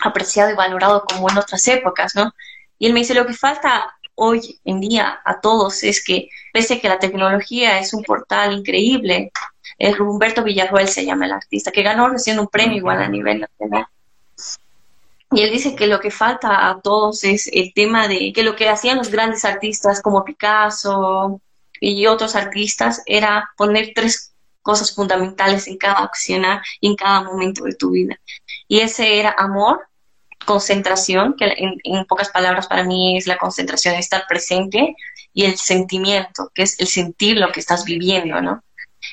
apreciado 0.00 0.50
y 0.50 0.54
valorado 0.54 1.04
como 1.04 1.30
en 1.30 1.38
otras 1.38 1.66
épocas, 1.68 2.14
¿no? 2.14 2.34
Y 2.78 2.86
él 2.86 2.92
me 2.92 3.00
dice, 3.00 3.14
lo 3.14 3.26
que 3.26 3.34
falta 3.34 3.94
hoy 4.14 4.60
en 4.64 4.80
día 4.80 5.20
a 5.24 5.40
todos 5.40 5.82
es 5.82 6.04
que, 6.04 6.28
pese 6.52 6.74
a 6.74 6.80
que 6.80 6.88
la 6.88 6.98
tecnología 6.98 7.78
es 7.78 7.94
un 7.94 8.02
portal 8.02 8.52
increíble, 8.52 9.32
es 9.78 9.98
Humberto 9.98 10.44
Villarroel 10.44 10.88
se 10.88 11.04
llama 11.04 11.26
el 11.26 11.32
artista, 11.32 11.72
que 11.72 11.82
ganó 11.82 12.08
recién 12.08 12.38
un 12.38 12.48
premio 12.48 12.76
igual 12.76 13.02
a 13.02 13.08
nivel 13.08 13.40
nacional. 13.40 13.86
Y 15.32 15.42
él 15.42 15.50
dice 15.50 15.74
que 15.74 15.88
lo 15.88 15.98
que 15.98 16.12
falta 16.12 16.68
a 16.68 16.80
todos 16.80 17.24
es 17.24 17.48
el 17.52 17.72
tema 17.74 18.06
de 18.06 18.32
que 18.32 18.44
lo 18.44 18.54
que 18.54 18.68
hacían 18.68 18.98
los 18.98 19.10
grandes 19.10 19.44
artistas 19.44 20.00
como 20.00 20.24
Picasso 20.24 21.40
y 21.80 22.06
otros 22.06 22.36
artistas 22.36 23.02
era 23.04 23.50
poner 23.56 23.92
tres 23.94 24.33
cosas 24.64 24.94
fundamentales 24.94 25.68
en 25.68 25.76
cada 25.76 26.00
acción 26.00 26.42
y 26.80 26.88
en 26.88 26.96
cada 26.96 27.22
momento 27.22 27.64
de 27.64 27.74
tu 27.74 27.90
vida. 27.90 28.18
Y 28.66 28.80
ese 28.80 29.20
era 29.20 29.34
amor, 29.38 29.86
concentración, 30.46 31.36
que 31.36 31.54
en, 31.84 32.04
pocas 32.06 32.30
palabras 32.30 32.66
para 32.66 32.82
mí 32.82 33.16
es 33.18 33.26
la 33.26 33.36
concentración, 33.36 33.94
estar 33.94 34.24
presente, 34.26 34.96
y 35.34 35.44
el 35.44 35.58
sentimiento, 35.58 36.50
que 36.54 36.62
es 36.62 36.80
el 36.80 36.86
sentir 36.86 37.36
lo 37.36 37.52
que 37.52 37.60
estás 37.60 37.84
viviendo, 37.84 38.40
¿no? 38.40 38.62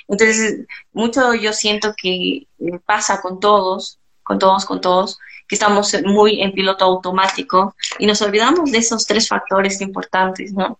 Entonces, 0.07 0.65
mucho 0.93 1.33
yo 1.33 1.51
siento 1.51 1.93
que 2.01 2.47
pasa 2.85 3.21
con 3.21 3.39
todos, 3.39 3.99
con 4.23 4.39
todos, 4.39 4.65
con 4.65 4.79
todos, 4.79 5.19
que 5.47 5.55
estamos 5.55 5.93
muy 6.05 6.41
en 6.41 6.53
piloto 6.53 6.85
automático 6.85 7.75
y 7.99 8.05
nos 8.05 8.21
olvidamos 8.21 8.71
de 8.71 8.77
esos 8.77 9.05
tres 9.05 9.27
factores 9.27 9.81
importantes, 9.81 10.53
¿no? 10.53 10.79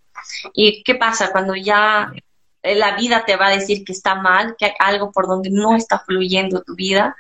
¿Y 0.53 0.82
qué 0.84 0.95
pasa 0.95 1.32
cuando 1.32 1.55
ya 1.55 2.13
la 2.64 2.95
vida 2.95 3.24
te 3.26 3.36
va 3.36 3.47
a 3.47 3.57
decir 3.57 3.84
que 3.84 3.91
está 3.91 4.16
mal, 4.16 4.55
que 4.57 4.66
hay 4.66 4.74
algo 4.80 5.12
por 5.12 5.28
donde 5.28 5.49
no 5.49 5.76
está 5.76 5.99
fluyendo 5.99 6.62
tu 6.62 6.76
vida? 6.76 7.16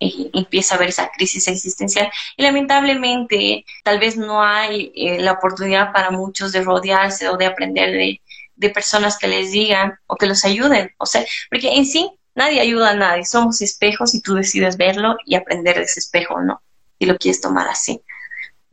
empieza 0.00 0.74
a 0.74 0.76
haber 0.76 0.90
esa 0.90 1.10
crisis 1.10 1.48
existencial. 1.48 2.10
Y 2.36 2.42
lamentablemente, 2.42 3.64
tal 3.82 3.98
vez 3.98 4.16
no 4.16 4.42
hay 4.42 4.92
eh, 4.94 5.20
la 5.20 5.32
oportunidad 5.32 5.92
para 5.92 6.10
muchos 6.10 6.52
de 6.52 6.62
rodearse 6.62 7.28
o 7.28 7.36
de 7.36 7.46
aprender 7.46 7.90
de, 7.92 8.20
de 8.56 8.70
personas 8.70 9.18
que 9.18 9.28
les 9.28 9.52
digan 9.52 9.98
o 10.06 10.16
que 10.16 10.26
los 10.26 10.44
ayuden. 10.44 10.92
O 10.98 11.06
sea, 11.06 11.24
porque 11.50 11.74
en 11.74 11.86
sí 11.86 12.10
nadie 12.34 12.60
ayuda 12.60 12.90
a 12.90 12.94
nadie, 12.94 13.24
somos 13.24 13.60
espejos 13.62 14.14
y 14.14 14.20
tú 14.20 14.34
decides 14.34 14.76
verlo 14.76 15.16
y 15.24 15.36
aprender 15.36 15.76
de 15.76 15.84
ese 15.84 16.00
espejo, 16.00 16.40
¿no? 16.40 16.62
Si 16.98 17.06
lo 17.06 17.16
quieres 17.16 17.40
tomar 17.40 17.68
así. 17.68 18.02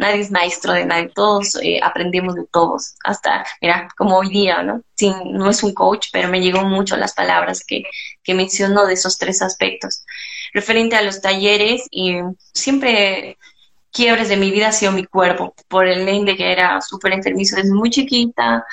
Nadie 0.02 0.22
es 0.22 0.32
maestro 0.32 0.74
de 0.74 0.86
nadie, 0.86 1.12
todos 1.14 1.56
eh, 1.62 1.80
aprendemos 1.82 2.34
de 2.34 2.46
todos, 2.52 2.96
hasta, 3.04 3.46
mira, 3.62 3.88
como 3.96 4.18
hoy 4.18 4.30
día, 4.30 4.64
¿no? 4.64 4.82
Sí, 4.96 5.14
no 5.26 5.48
es 5.50 5.62
un 5.62 5.76
coach, 5.76 6.08
pero 6.12 6.28
me 6.28 6.42
llegó 6.42 6.64
mucho 6.64 6.98
las 6.98 7.14
palabras 7.14 7.64
que, 7.66 7.84
que 8.24 8.34
mencionó 8.34 8.88
de 8.88 8.96
esos 8.96 9.20
tres 9.20 9.44
aspectos. 9.44 10.04
Referente 10.54 10.96
a 10.96 11.04
los 11.04 11.22
talleres, 11.22 11.88
y 11.92 12.16
siempre 12.52 13.38
quiebres 13.92 14.30
de 14.30 14.38
mi 14.38 14.50
vida 14.52 14.70
ha 14.70 14.72
sido 14.72 14.92
mi 14.92 15.06
cuerpo, 15.06 15.54
por 15.68 15.88
el 15.88 16.06
de 16.26 16.36
que 16.36 16.52
era 16.52 16.82
súper 16.82 17.14
enfermizo 17.14 17.58
desde 17.58 17.72
muy 17.74 17.92
chiquita 17.92 18.66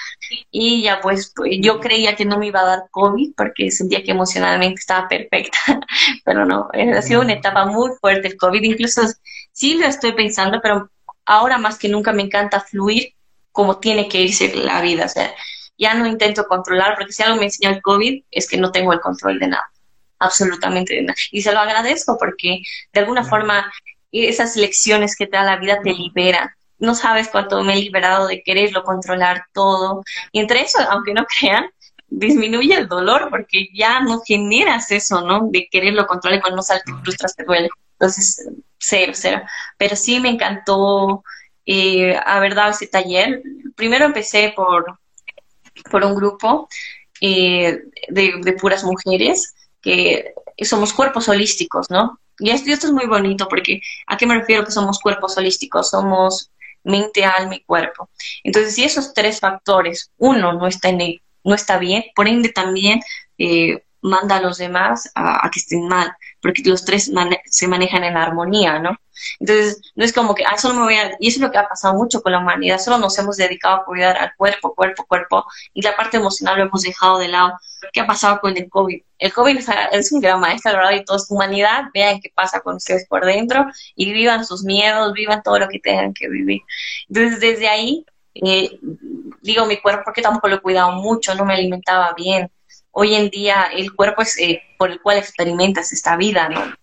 y 0.50 0.82
ya 0.82 1.00
pues, 1.00 1.32
pues 1.34 1.58
yo 1.60 1.80
creía 1.80 2.16
que 2.16 2.24
no 2.24 2.38
me 2.38 2.46
iba 2.46 2.60
a 2.60 2.66
dar 2.66 2.84
COVID 2.90 3.34
porque 3.36 3.70
sentía 3.70 4.02
que 4.02 4.12
emocionalmente 4.12 4.80
estaba 4.80 5.08
perfecta, 5.08 5.58
pero 6.24 6.46
no, 6.46 6.68
eh, 6.72 6.92
ha 6.92 7.02
sido 7.02 7.20
una 7.20 7.34
etapa 7.34 7.66
muy 7.66 7.90
fuerte 8.00 8.28
el 8.28 8.36
COVID, 8.36 8.62
incluso 8.62 9.02
sí 9.52 9.74
lo 9.74 9.86
estoy 9.86 10.12
pensando, 10.12 10.60
pero 10.62 10.90
ahora 11.28 11.58
más 11.58 11.78
que 11.78 11.88
nunca 11.88 12.12
me 12.12 12.22
encanta 12.22 12.60
fluir 12.60 13.14
como 13.52 13.78
tiene 13.78 14.08
que 14.08 14.20
irse 14.20 14.52
la 14.54 14.80
vida, 14.80 15.06
o 15.06 15.08
sea, 15.08 15.32
ya 15.76 15.94
no 15.94 16.06
intento 16.06 16.46
controlar 16.46 16.96
porque 16.96 17.12
si 17.12 17.22
algo 17.22 17.36
me 17.36 17.44
enseñó 17.44 17.70
el 17.70 17.82
COVID 17.82 18.24
es 18.30 18.48
que 18.48 18.56
no 18.56 18.72
tengo 18.72 18.92
el 18.92 19.00
control 19.00 19.38
de 19.38 19.48
nada 19.48 19.70
absolutamente 20.18 20.94
de 20.94 21.02
nada. 21.02 21.14
Y 21.30 21.42
se 21.42 21.52
lo 21.52 21.60
agradezco 21.60 22.16
porque 22.18 22.62
de 22.92 23.00
alguna 23.00 23.24
forma 23.24 23.70
esas 24.12 24.56
lecciones 24.56 25.16
que 25.16 25.26
te 25.26 25.36
da 25.36 25.44
la 25.44 25.56
vida 25.56 25.80
te 25.82 25.92
liberan. 25.92 26.50
No 26.78 26.94
sabes 26.94 27.28
cuánto 27.28 27.62
me 27.62 27.74
he 27.74 27.76
liberado 27.82 28.26
de 28.28 28.42
quererlo 28.42 28.84
controlar 28.84 29.46
todo. 29.52 30.02
Y 30.32 30.40
entre 30.40 30.62
eso, 30.62 30.78
aunque 30.90 31.12
no 31.12 31.26
crean, 31.26 31.70
disminuye 32.08 32.74
el 32.74 32.88
dolor 32.88 33.28
porque 33.30 33.68
ya 33.74 34.00
no 34.00 34.20
generas 34.20 34.90
eso, 34.90 35.20
¿no? 35.22 35.48
De 35.50 35.68
quererlo 35.70 36.06
controlar 36.06 36.38
y 36.38 36.42
cuando 36.42 36.56
no 36.56 36.62
sale 36.62 36.82
te 36.84 36.92
frustras, 37.02 37.34
te 37.36 37.44
duele. 37.44 37.68
Entonces, 37.98 38.48
cero, 38.78 39.12
cero. 39.14 39.42
Pero 39.76 39.96
sí 39.96 40.20
me 40.20 40.30
encantó 40.30 41.24
eh, 41.66 42.16
haber 42.24 42.54
dado 42.54 42.70
ese 42.70 42.86
taller. 42.86 43.42
Primero 43.76 44.06
empecé 44.06 44.52
por, 44.54 44.98
por 45.90 46.04
un 46.04 46.14
grupo 46.14 46.68
eh, 47.20 47.82
de, 48.08 48.52
puras 48.60 48.84
mujeres 48.84 49.54
que 49.82 50.32
somos 50.62 50.92
cuerpos 50.92 51.28
holísticos, 51.28 51.90
¿no? 51.90 52.20
Y 52.38 52.50
esto, 52.50 52.70
es 52.70 52.92
muy 52.92 53.06
bonito 53.06 53.48
porque 53.48 53.80
¿a 54.06 54.16
qué 54.16 54.26
me 54.26 54.38
refiero 54.38 54.64
que 54.64 54.70
somos 54.70 55.00
cuerpos 55.00 55.36
holísticos? 55.36 55.90
Somos 55.90 56.50
mente, 56.84 57.24
alma 57.24 57.56
y 57.56 57.64
cuerpo. 57.64 58.08
Entonces, 58.44 58.74
si 58.74 58.84
esos 58.84 59.12
tres 59.12 59.40
factores, 59.40 60.12
uno 60.18 60.52
no 60.52 60.68
está, 60.68 60.88
en 60.88 61.20
no 61.44 61.54
está 61.54 61.78
bien, 61.78 62.04
por 62.14 62.28
ende 62.28 62.50
también 62.50 63.00
eh, 63.38 63.82
manda 64.00 64.36
a 64.36 64.40
los 64.40 64.58
demás 64.58 65.10
a, 65.14 65.48
que 65.50 65.58
estén 65.60 65.88
mal, 65.88 66.12
porque 66.40 66.62
los 66.64 66.84
tres 66.84 67.10
se 67.46 67.68
manejan 67.68 68.04
en 68.04 68.16
armonía, 68.16 68.78
¿no? 68.78 68.96
Entonces, 69.40 69.80
no 69.94 70.04
es 70.04 70.12
como 70.12 70.34
que, 70.34 70.44
ah, 70.44 70.56
solo 70.58 70.74
me 70.74 70.82
voy 70.82 70.94
a... 70.94 71.16
Y 71.18 71.28
eso 71.28 71.38
es 71.38 71.42
lo 71.42 71.50
que 71.50 71.58
ha 71.58 71.68
pasado 71.68 71.94
mucho 71.94 72.22
con 72.22 72.32
la 72.32 72.38
humanidad, 72.38 72.78
solo 72.78 72.98
nos 72.98 73.18
hemos 73.18 73.36
dedicado 73.36 73.76
a 73.76 73.84
cuidar 73.84 74.16
al 74.16 74.32
cuerpo, 74.36 74.74
cuerpo, 74.74 75.04
cuerpo, 75.06 75.44
y 75.74 75.82
la 75.82 75.96
parte 75.96 76.16
emocional 76.16 76.58
lo 76.58 76.64
hemos 76.64 76.82
dejado 76.82 77.18
de 77.18 77.28
lado. 77.28 77.54
¿Qué 77.92 78.00
ha 78.00 78.06
pasado 78.06 78.40
con 78.40 78.56
el 78.56 78.68
COVID? 78.68 79.02
El 79.18 79.32
COVID 79.32 79.58
es 79.92 80.12
un 80.12 80.20
gran 80.20 80.40
maestro, 80.40 80.72
la 80.72 80.78
verdad, 80.78 80.92
y 80.92 81.04
toda 81.04 81.18
su 81.18 81.34
humanidad, 81.34 81.84
vean 81.94 82.20
qué 82.20 82.30
pasa 82.34 82.60
con 82.60 82.76
ustedes 82.76 83.06
por 83.08 83.24
dentro 83.24 83.66
y 83.94 84.12
vivan 84.12 84.44
sus 84.44 84.64
miedos, 84.64 85.12
vivan 85.12 85.42
todo 85.42 85.58
lo 85.58 85.68
que 85.68 85.78
tengan 85.78 86.12
que 86.12 86.28
vivir. 86.28 86.62
Entonces, 87.08 87.40
desde 87.40 87.68
ahí, 87.68 88.04
eh, 88.34 88.78
digo 89.42 89.66
mi 89.66 89.78
cuerpo 89.78 90.02
porque 90.04 90.22
tampoco 90.22 90.48
lo 90.48 90.56
he 90.56 90.60
cuidado 90.60 90.92
mucho, 90.92 91.34
no 91.34 91.44
me 91.44 91.54
alimentaba 91.54 92.14
bien. 92.16 92.50
Hoy 92.90 93.14
en 93.14 93.30
día 93.30 93.68
el 93.74 93.94
cuerpo 93.94 94.22
es 94.22 94.38
eh, 94.38 94.62
por 94.76 94.90
el 94.90 95.00
cual 95.00 95.18
experimentas 95.18 95.92
esta 95.92 96.16
vida, 96.16 96.48
¿no? 96.48 96.74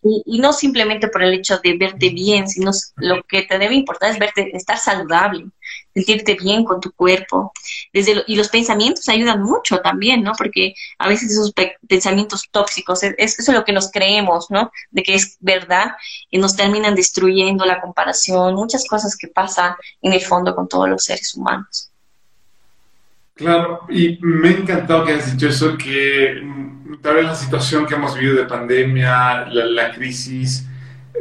Y, 0.00 0.38
no 0.38 0.52
simplemente 0.52 1.08
por 1.08 1.22
el 1.22 1.34
hecho 1.34 1.58
de 1.58 1.76
verte 1.76 2.10
bien, 2.10 2.48
sino 2.48 2.70
lo 2.96 3.22
que 3.24 3.42
te 3.42 3.58
debe 3.58 3.74
importar 3.74 4.12
es 4.12 4.18
verte, 4.18 4.56
estar 4.56 4.78
saludable, 4.78 5.46
sentirte 5.92 6.34
bien 6.36 6.64
con 6.64 6.80
tu 6.80 6.92
cuerpo. 6.92 7.52
Desde 7.92 8.22
y 8.28 8.36
los 8.36 8.48
pensamientos 8.48 9.08
ayudan 9.08 9.42
mucho 9.42 9.78
también, 9.80 10.22
¿no? 10.22 10.32
Porque 10.38 10.74
a 10.98 11.08
veces 11.08 11.32
esos 11.32 11.52
pensamientos 11.88 12.48
tóxicos, 12.50 13.02
es, 13.02 13.14
eso 13.18 13.50
es 13.52 13.58
lo 13.58 13.64
que 13.64 13.72
nos 13.72 13.90
creemos, 13.90 14.46
¿no? 14.50 14.70
De 14.90 15.02
que 15.02 15.14
es 15.14 15.36
verdad, 15.40 15.92
y 16.30 16.38
nos 16.38 16.54
terminan 16.54 16.94
destruyendo 16.94 17.64
la 17.64 17.80
comparación, 17.80 18.54
muchas 18.54 18.86
cosas 18.86 19.16
que 19.16 19.28
pasan 19.28 19.74
en 20.00 20.12
el 20.12 20.20
fondo 20.20 20.54
con 20.54 20.68
todos 20.68 20.88
los 20.88 21.04
seres 21.04 21.34
humanos. 21.34 21.87
Claro, 23.38 23.82
y 23.88 24.18
me 24.20 24.48
ha 24.48 24.50
encantado 24.50 25.04
que 25.04 25.12
hayas 25.12 25.30
dicho 25.30 25.46
eso, 25.46 25.78
que 25.78 26.40
mm, 26.42 27.00
tal 27.00 27.14
vez 27.14 27.24
la 27.24 27.36
situación 27.36 27.86
que 27.86 27.94
hemos 27.94 28.16
vivido 28.16 28.34
de 28.34 28.46
pandemia, 28.46 29.46
la, 29.46 29.92
crisis, 29.92 30.68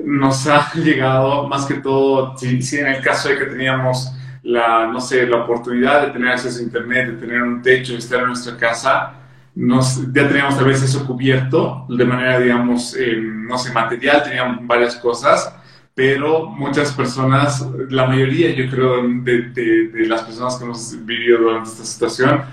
nos 0.04 0.48
ha 0.48 0.72
llegado 0.84 1.48
más 1.48 1.68
que 1.68 1.76
todo, 1.76 2.36
si, 2.36 2.78
en 2.80 2.88
el 2.88 3.04
caso 3.04 3.30
de 3.30 3.38
que 3.38 3.46
teníamos 3.46 4.12
la, 4.42 4.88
no 4.88 5.00
sé, 5.00 5.28
la 5.28 5.38
oportunidad 5.44 6.08
de 6.08 6.14
tener 6.14 6.30
acceso 6.30 6.58
a 6.60 6.64
Internet, 6.64 7.12
de 7.12 7.18
tener 7.18 7.40
un 7.40 7.62
techo, 7.62 7.94
de 7.94 8.00
estar 8.00 8.22
en 8.22 8.28
nuestra 8.28 8.58
casa, 8.58 9.14
nos, 9.54 10.02
ya 10.12 10.28
teníamos 10.28 10.56
tal 10.56 10.66
vez 10.66 10.82
eso 10.82 11.06
cubierto 11.06 11.86
de 11.88 12.04
manera, 12.04 12.40
digamos, 12.40 12.96
eh, 12.98 13.16
no 13.22 13.60
sé, 13.60 13.72
material, 13.72 14.24
teníamos 14.24 14.66
varias 14.66 14.96
cosas, 14.96 15.54
pero 15.98 16.46
muchas 16.46 16.94
personas, 16.94 17.66
la 17.90 18.06
mayoría 18.06 18.54
yo 18.54 18.70
creo 18.70 19.02
de, 19.02 19.90
de, 19.92 20.06
las 20.06 20.22
personas 20.22 20.56
que 20.56 20.64
hemos 20.64 20.96
vivido 21.04 21.40
durante 21.40 21.72
esta 21.72 21.84
situación, 21.84 22.44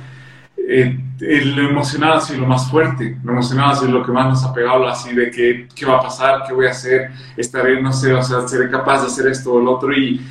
eh, 0.56 0.98
lo 1.20 1.68
emocional 1.68 2.14
ha 2.14 2.20
sido 2.22 2.40
lo 2.40 2.46
más 2.46 2.70
fuerte, 2.70 3.18
lo 3.22 3.32
emocional 3.32 3.72
ha 3.72 3.76
sido 3.76 3.92
lo 3.92 4.02
que 4.02 4.12
más 4.12 4.28
nos 4.28 4.44
ha 4.44 4.54
pegado, 4.54 4.88
así 4.88 5.14
de 5.14 5.30
que, 5.30 5.68
qué 5.74 5.84
va 5.84 5.98
a 5.98 6.00
pasar, 6.00 6.44
qué 6.48 6.54
voy 6.54 6.68
a 6.68 6.70
hacer, 6.70 7.10
estaré, 7.36 7.82
no 7.82 7.92
sé, 7.92 8.14
o 8.14 8.22
sea, 8.22 8.48
seré 8.48 8.70
capaz 8.70 9.02
de 9.02 9.08
hacer 9.08 9.26
esto 9.26 9.52
o 9.52 9.60
lo 9.60 9.72
otro 9.72 9.92
y, 9.92 10.26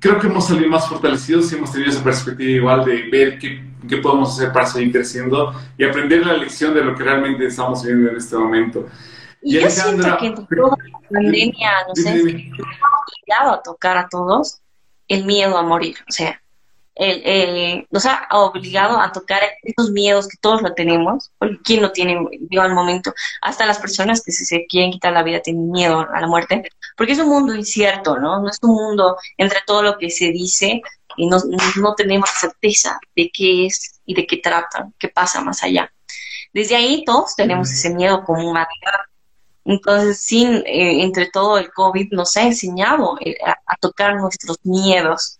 creo 0.00 0.18
que 0.18 0.26
hemos 0.26 0.48
salido 0.48 0.68
más 0.68 0.88
fortalecidos 0.88 1.52
y 1.52 1.54
hemos 1.54 1.70
tenido 1.70 1.92
esa 1.92 2.02
perspectiva 2.02 2.50
igual 2.50 2.84
de 2.84 3.08
ver 3.08 3.38
qué, 3.38 3.62
qué 3.88 3.98
podemos 3.98 4.36
hacer 4.36 4.52
para 4.52 4.66
seguir 4.66 4.90
creciendo 4.90 5.54
y 5.78 5.84
aprender 5.84 6.26
la 6.26 6.32
lección 6.32 6.74
de 6.74 6.82
lo 6.82 6.96
que 6.96 7.04
realmente 7.04 7.46
estamos 7.46 7.84
viviendo 7.84 8.10
en 8.10 8.16
este 8.16 8.36
momento. 8.36 8.88
Y, 9.42 9.60
yo 9.60 9.70
siento 9.70 10.16
que 10.18 10.26
en 10.26 10.34
toda 10.34 10.76
la 10.76 11.08
pandemia 11.10 11.72
nos 11.88 12.06
ha 12.06 12.12
obligado 12.12 13.52
a 13.52 13.62
tocar 13.62 13.96
a 13.96 14.08
todos 14.08 14.60
el 15.08 15.24
miedo 15.24 15.56
a 15.56 15.62
morir. 15.62 15.96
O 16.08 16.12
sea, 16.12 16.40
nos 17.90 18.06
ha 18.06 18.28
obligado 18.32 19.00
a 19.00 19.12
tocar 19.12 19.42
estos 19.62 19.90
miedos 19.90 20.28
que 20.28 20.36
todos 20.40 20.62
lo 20.62 20.74
tenemos, 20.74 21.32
porque 21.38 21.58
¿quién 21.64 21.82
no 21.82 21.90
tiene, 21.90 22.18
digo, 22.40 22.62
al 22.62 22.74
momento? 22.74 23.14
Hasta 23.40 23.66
las 23.66 23.78
personas 23.78 24.22
que 24.22 24.32
se 24.32 24.66
quieren 24.66 24.92
quitar 24.92 25.12
la 25.12 25.22
vida 25.22 25.40
tienen 25.40 25.70
miedo 25.70 26.06
a 26.12 26.20
la 26.20 26.26
muerte, 26.26 26.62
porque 26.96 27.12
es 27.12 27.18
un 27.18 27.28
mundo 27.28 27.54
incierto, 27.54 28.18
¿no? 28.18 28.40
No 28.40 28.48
es 28.48 28.58
un 28.62 28.74
mundo 28.74 29.16
entre 29.38 29.60
todo 29.66 29.82
lo 29.82 29.98
que 29.98 30.10
se 30.10 30.26
dice 30.30 30.82
y 31.16 31.26
no, 31.26 31.38
no 31.76 31.94
tenemos 31.94 32.30
certeza 32.30 32.98
de 33.16 33.30
qué 33.32 33.66
es 33.66 34.00
y 34.04 34.14
de 34.14 34.26
qué 34.26 34.38
trata, 34.38 34.88
qué 34.98 35.08
pasa 35.08 35.40
más 35.40 35.62
allá. 35.62 35.92
Desde 36.52 36.76
ahí 36.76 37.04
todos 37.04 37.34
tenemos 37.34 37.70
ese 37.70 37.90
miedo 37.94 38.22
como 38.24 38.50
humanidad. 38.50 39.00
Entonces, 39.64 40.20
sin, 40.20 40.56
eh, 40.66 41.02
entre 41.02 41.30
todo 41.30 41.58
el 41.58 41.72
COVID 41.72 42.12
nos 42.12 42.36
ha 42.36 42.42
enseñado 42.42 43.16
eh, 43.20 43.36
a, 43.44 43.76
tocar 43.76 44.16
nuestros 44.16 44.58
miedos. 44.64 45.38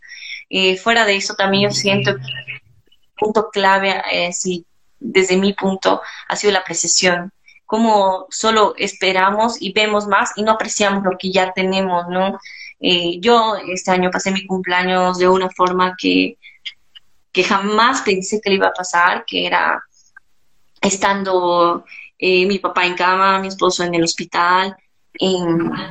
Eh, 0.48 0.76
fuera 0.76 1.04
de 1.04 1.16
eso, 1.16 1.34
también 1.34 1.70
yo 1.70 1.74
siento 1.74 2.14
que 2.16 2.22
el 2.22 2.62
punto 3.16 3.50
clave, 3.50 4.02
sí, 4.32 4.66
desde 4.98 5.36
mi 5.36 5.52
punto, 5.54 6.02
ha 6.28 6.36
sido 6.36 6.52
la 6.52 6.60
apreciación. 6.60 7.32
Como 7.66 8.26
solo 8.30 8.74
esperamos 8.76 9.60
y 9.60 9.72
vemos 9.72 10.06
más 10.06 10.32
y 10.36 10.42
no 10.42 10.52
apreciamos 10.52 11.04
lo 11.04 11.16
que 11.18 11.32
ya 11.32 11.52
tenemos, 11.52 12.08
¿no? 12.08 12.38
yo 13.20 13.54
este 13.68 13.92
año 13.92 14.10
pasé 14.10 14.32
mi 14.32 14.44
cumpleaños 14.44 15.16
de 15.18 15.28
una 15.28 15.48
forma 15.50 15.94
que, 15.96 16.36
que 17.30 17.44
jamás 17.44 18.02
pensé 18.02 18.40
que 18.40 18.50
le 18.50 18.56
iba 18.56 18.66
a 18.66 18.72
pasar, 18.72 19.24
que 19.24 19.46
era 19.46 19.82
estando 20.82 21.84
eh, 22.22 22.46
mi 22.46 22.58
papá 22.60 22.86
en 22.86 22.94
cama, 22.94 23.40
mi 23.40 23.48
esposo 23.48 23.82
en 23.84 23.94
el 23.94 24.04
hospital, 24.04 24.76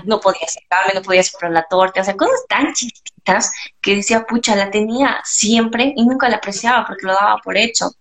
no 0.06 0.20
podía 0.20 0.48
sacarme, 0.48 0.94
no 0.96 1.02
podía 1.02 1.24
comprar 1.32 1.52
la 1.52 1.68
torta, 1.70 2.02
o 2.02 2.04
sea, 2.04 2.16
cosas 2.16 2.46
tan 2.48 2.74
chiquitas 2.74 3.52
que 3.82 3.96
decía, 3.96 4.26
pucha, 4.26 4.56
la 4.56 4.72
tenía 4.72 5.22
siempre 5.24 5.94
y 5.96 6.06
nunca 6.06 6.30
la 6.30 6.38
apreciaba 6.38 6.86
porque 6.88 7.06
lo 7.06 7.14
daba 7.14 7.38
por 7.44 7.58
hecho. 7.58 7.92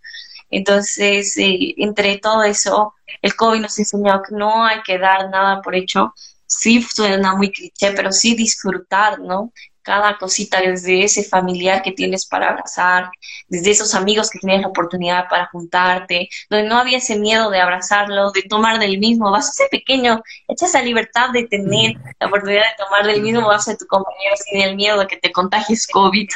Entonces, 0.51 1.37
eh, 1.39 1.75
entre 1.79 2.19
todo 2.19 2.43
eso, 2.45 2.95
el 3.23 3.37
COVID 3.37 3.61
nos 3.61 3.79
enseñó 3.79 4.23
que 4.23 4.35
no 4.35 4.65
hay 4.65 4.83
que 4.83 4.99
dar 4.99 5.31
nada 5.31 5.61
por 5.63 5.75
hecho. 5.75 6.15
Sí 6.47 6.83
suena 6.83 7.35
muy 7.37 7.53
cliché, 7.53 7.93
pero 7.93 8.13
sí 8.13 8.35
disfrutar, 8.35 9.21
¿no? 9.21 9.53
Cada 9.83 10.19
cosita, 10.19 10.61
desde 10.61 11.05
ese 11.05 11.25
familiar 11.25 11.83
que 11.83 11.93
tienes 11.93 12.27
para 12.27 12.51
abrazar, 12.51 13.11
desde 13.49 13.71
esos 13.71 13.95
amigos 13.95 14.31
que 14.31 14.39
tienes 14.39 14.63
la 14.63 14.69
oportunidad 14.69 15.29
para 15.29 15.47
juntarte, 15.47 16.29
donde 16.49 16.69
no 16.69 16.79
había 16.79 16.99
ese 16.99 17.19
miedo 17.19 17.51
de 17.51 17.61
abrazarlo, 17.61 18.31
de 18.33 18.43
tomar 18.43 18.79
del 18.79 18.99
mismo 18.99 19.31
vaso, 19.31 19.51
ese 19.53 19.69
pequeño, 19.71 20.23
echa 20.49 20.67
esa 20.67 20.83
libertad 20.83 21.31
de 21.31 21.47
tener 21.47 21.97
la 22.19 22.27
oportunidad 22.27 22.63
de 22.63 22.85
tomar 22.85 23.07
del 23.07 23.23
mismo 23.23 23.47
vaso 23.47 23.71
de 23.71 23.77
tu 23.77 23.87
compañero 23.87 24.37
sin 24.37 24.61
el 24.61 24.77
miedo 24.77 24.99
de 24.99 25.07
que 25.07 25.17
te 25.17 25.33
contagies 25.33 25.87
COVID. 25.87 26.29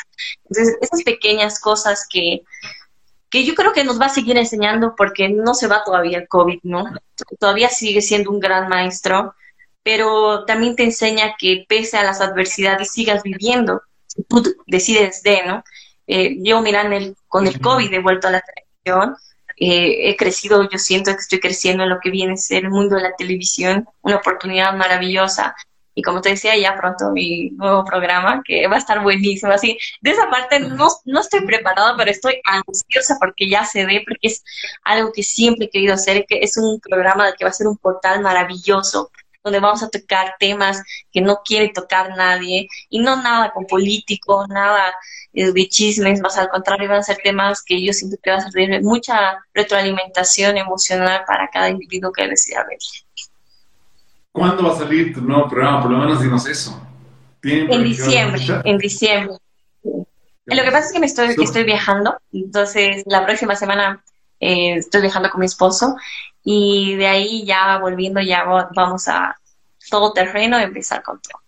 Entonces, 0.48 0.76
esas 0.80 1.02
pequeñas 1.02 1.60
cosas 1.60 2.06
que, 2.10 2.42
que 3.30 3.44
yo 3.44 3.54
creo 3.54 3.72
que 3.72 3.84
nos 3.84 4.00
va 4.00 4.06
a 4.06 4.10
seguir 4.10 4.36
enseñando 4.36 4.94
porque 4.96 5.28
no 5.28 5.54
se 5.54 5.66
va 5.66 5.84
todavía 5.84 6.18
el 6.18 6.28
COVID, 6.28 6.60
¿no? 6.62 6.84
Todavía 7.38 7.68
sigue 7.68 8.00
siendo 8.00 8.30
un 8.30 8.40
gran 8.40 8.68
maestro 8.68 9.34
pero 9.84 10.44
también 10.46 10.74
te 10.74 10.82
enseña 10.82 11.36
que 11.38 11.66
pese 11.68 11.98
a 11.98 12.02
las 12.02 12.20
adversidades 12.20 12.90
sigas 12.90 13.22
viviendo, 13.22 13.82
si 14.06 14.24
tú 14.24 14.42
decides 14.66 15.22
de, 15.22 15.44
¿no? 15.46 15.62
Eh, 16.06 16.36
yo, 16.40 16.60
mirando 16.62 16.96
el, 16.96 17.16
con 17.28 17.46
el 17.46 17.60
COVID 17.60 17.92
he 17.92 18.00
vuelto 18.00 18.28
a 18.28 18.32
la 18.32 18.40
televisión, 18.40 19.16
eh, 19.56 20.10
he 20.10 20.16
crecido, 20.16 20.68
yo 20.68 20.78
siento 20.78 21.12
que 21.12 21.20
estoy 21.20 21.38
creciendo 21.38 21.84
en 21.84 21.90
lo 21.90 22.00
que 22.00 22.10
viene 22.10 22.32
a 22.32 22.36
ser 22.36 22.64
el 22.64 22.70
mundo 22.70 22.96
de 22.96 23.02
la 23.02 23.14
televisión, 23.16 23.86
una 24.02 24.16
oportunidad 24.16 24.74
maravillosa. 24.74 25.54
Y 25.96 26.02
como 26.02 26.20
te 26.20 26.30
decía, 26.30 26.56
ya 26.56 26.76
pronto 26.76 27.12
mi 27.12 27.50
nuevo 27.50 27.84
programa, 27.84 28.42
que 28.44 28.66
va 28.66 28.76
a 28.76 28.78
estar 28.80 29.00
buenísimo. 29.02 29.52
Así, 29.52 29.78
de 30.00 30.10
esa 30.10 30.28
parte 30.28 30.58
no, 30.58 30.88
no 31.04 31.20
estoy 31.20 31.42
preparada, 31.46 31.94
pero 31.96 32.10
estoy 32.10 32.40
ansiosa 32.44 33.16
porque 33.20 33.48
ya 33.48 33.64
se 33.64 33.86
ve, 33.86 34.02
porque 34.04 34.28
es 34.28 34.42
algo 34.82 35.12
que 35.12 35.22
siempre 35.22 35.66
he 35.66 35.70
querido 35.70 35.94
hacer, 35.94 36.24
que 36.26 36.40
es 36.40 36.56
un 36.56 36.80
programa 36.80 37.32
que 37.34 37.44
va 37.44 37.50
a 37.50 37.54
ser 37.54 37.68
un 37.68 37.76
portal 37.76 38.22
maravilloso 38.22 39.12
donde 39.44 39.60
vamos 39.60 39.82
a 39.82 39.90
tocar 39.90 40.34
temas 40.40 40.82
que 41.12 41.20
no 41.20 41.40
quiere 41.44 41.68
tocar 41.68 42.16
nadie 42.16 42.68
y 42.88 42.98
no 42.98 43.22
nada 43.22 43.52
con 43.52 43.66
político, 43.66 44.46
nada 44.48 44.94
eh, 45.34 45.52
de 45.52 45.68
chismes, 45.68 46.20
más 46.20 46.38
al 46.38 46.48
contrario, 46.48 46.88
van 46.88 47.00
a 47.00 47.02
ser 47.02 47.18
temas 47.22 47.62
que 47.62 47.84
yo 47.84 47.92
siento 47.92 48.16
que 48.22 48.30
va 48.30 48.38
a 48.38 48.40
ser 48.40 48.52
de 48.52 48.80
mucha 48.80 49.44
retroalimentación 49.52 50.56
emocional 50.56 51.22
para 51.26 51.48
cada 51.50 51.68
individuo 51.68 52.10
que 52.10 52.26
decida 52.26 52.64
ver. 52.66 52.78
¿Cuándo 54.32 54.64
va 54.64 54.72
a 54.72 54.78
salir 54.78 55.14
tu 55.14 55.20
nuevo 55.20 55.48
programa? 55.48 55.82
Por 55.82 55.90
lo 55.92 55.98
menos 55.98 56.20
dinos 56.20 56.46
eso. 56.46 56.80
En 57.42 57.84
diciembre, 57.84 58.42
en 58.64 58.78
diciembre. 58.78 59.36
Lo 60.46 60.62
que 60.62 60.70
pasa 60.70 60.86
es 60.86 60.92
que 60.92 61.00
me 61.00 61.06
estoy, 61.06 61.34
estoy 61.38 61.64
viajando, 61.64 62.18
entonces 62.32 63.04
la 63.06 63.24
próxima 63.24 63.54
semana 63.54 64.02
eh, 64.40 64.76
estoy 64.76 65.02
viajando 65.02 65.30
con 65.30 65.40
mi 65.40 65.46
esposo 65.46 65.96
y 66.44 66.94
de 66.96 67.06
ahí 67.06 67.44
ya 67.44 67.78
volviendo 67.78 68.20
ya 68.20 68.44
vamos 68.44 69.08
a 69.08 69.34
todo 69.90 70.12
terreno 70.12 70.60
y 70.60 70.62
empezar 70.62 71.02
con 71.02 71.18
todo. 71.20 71.40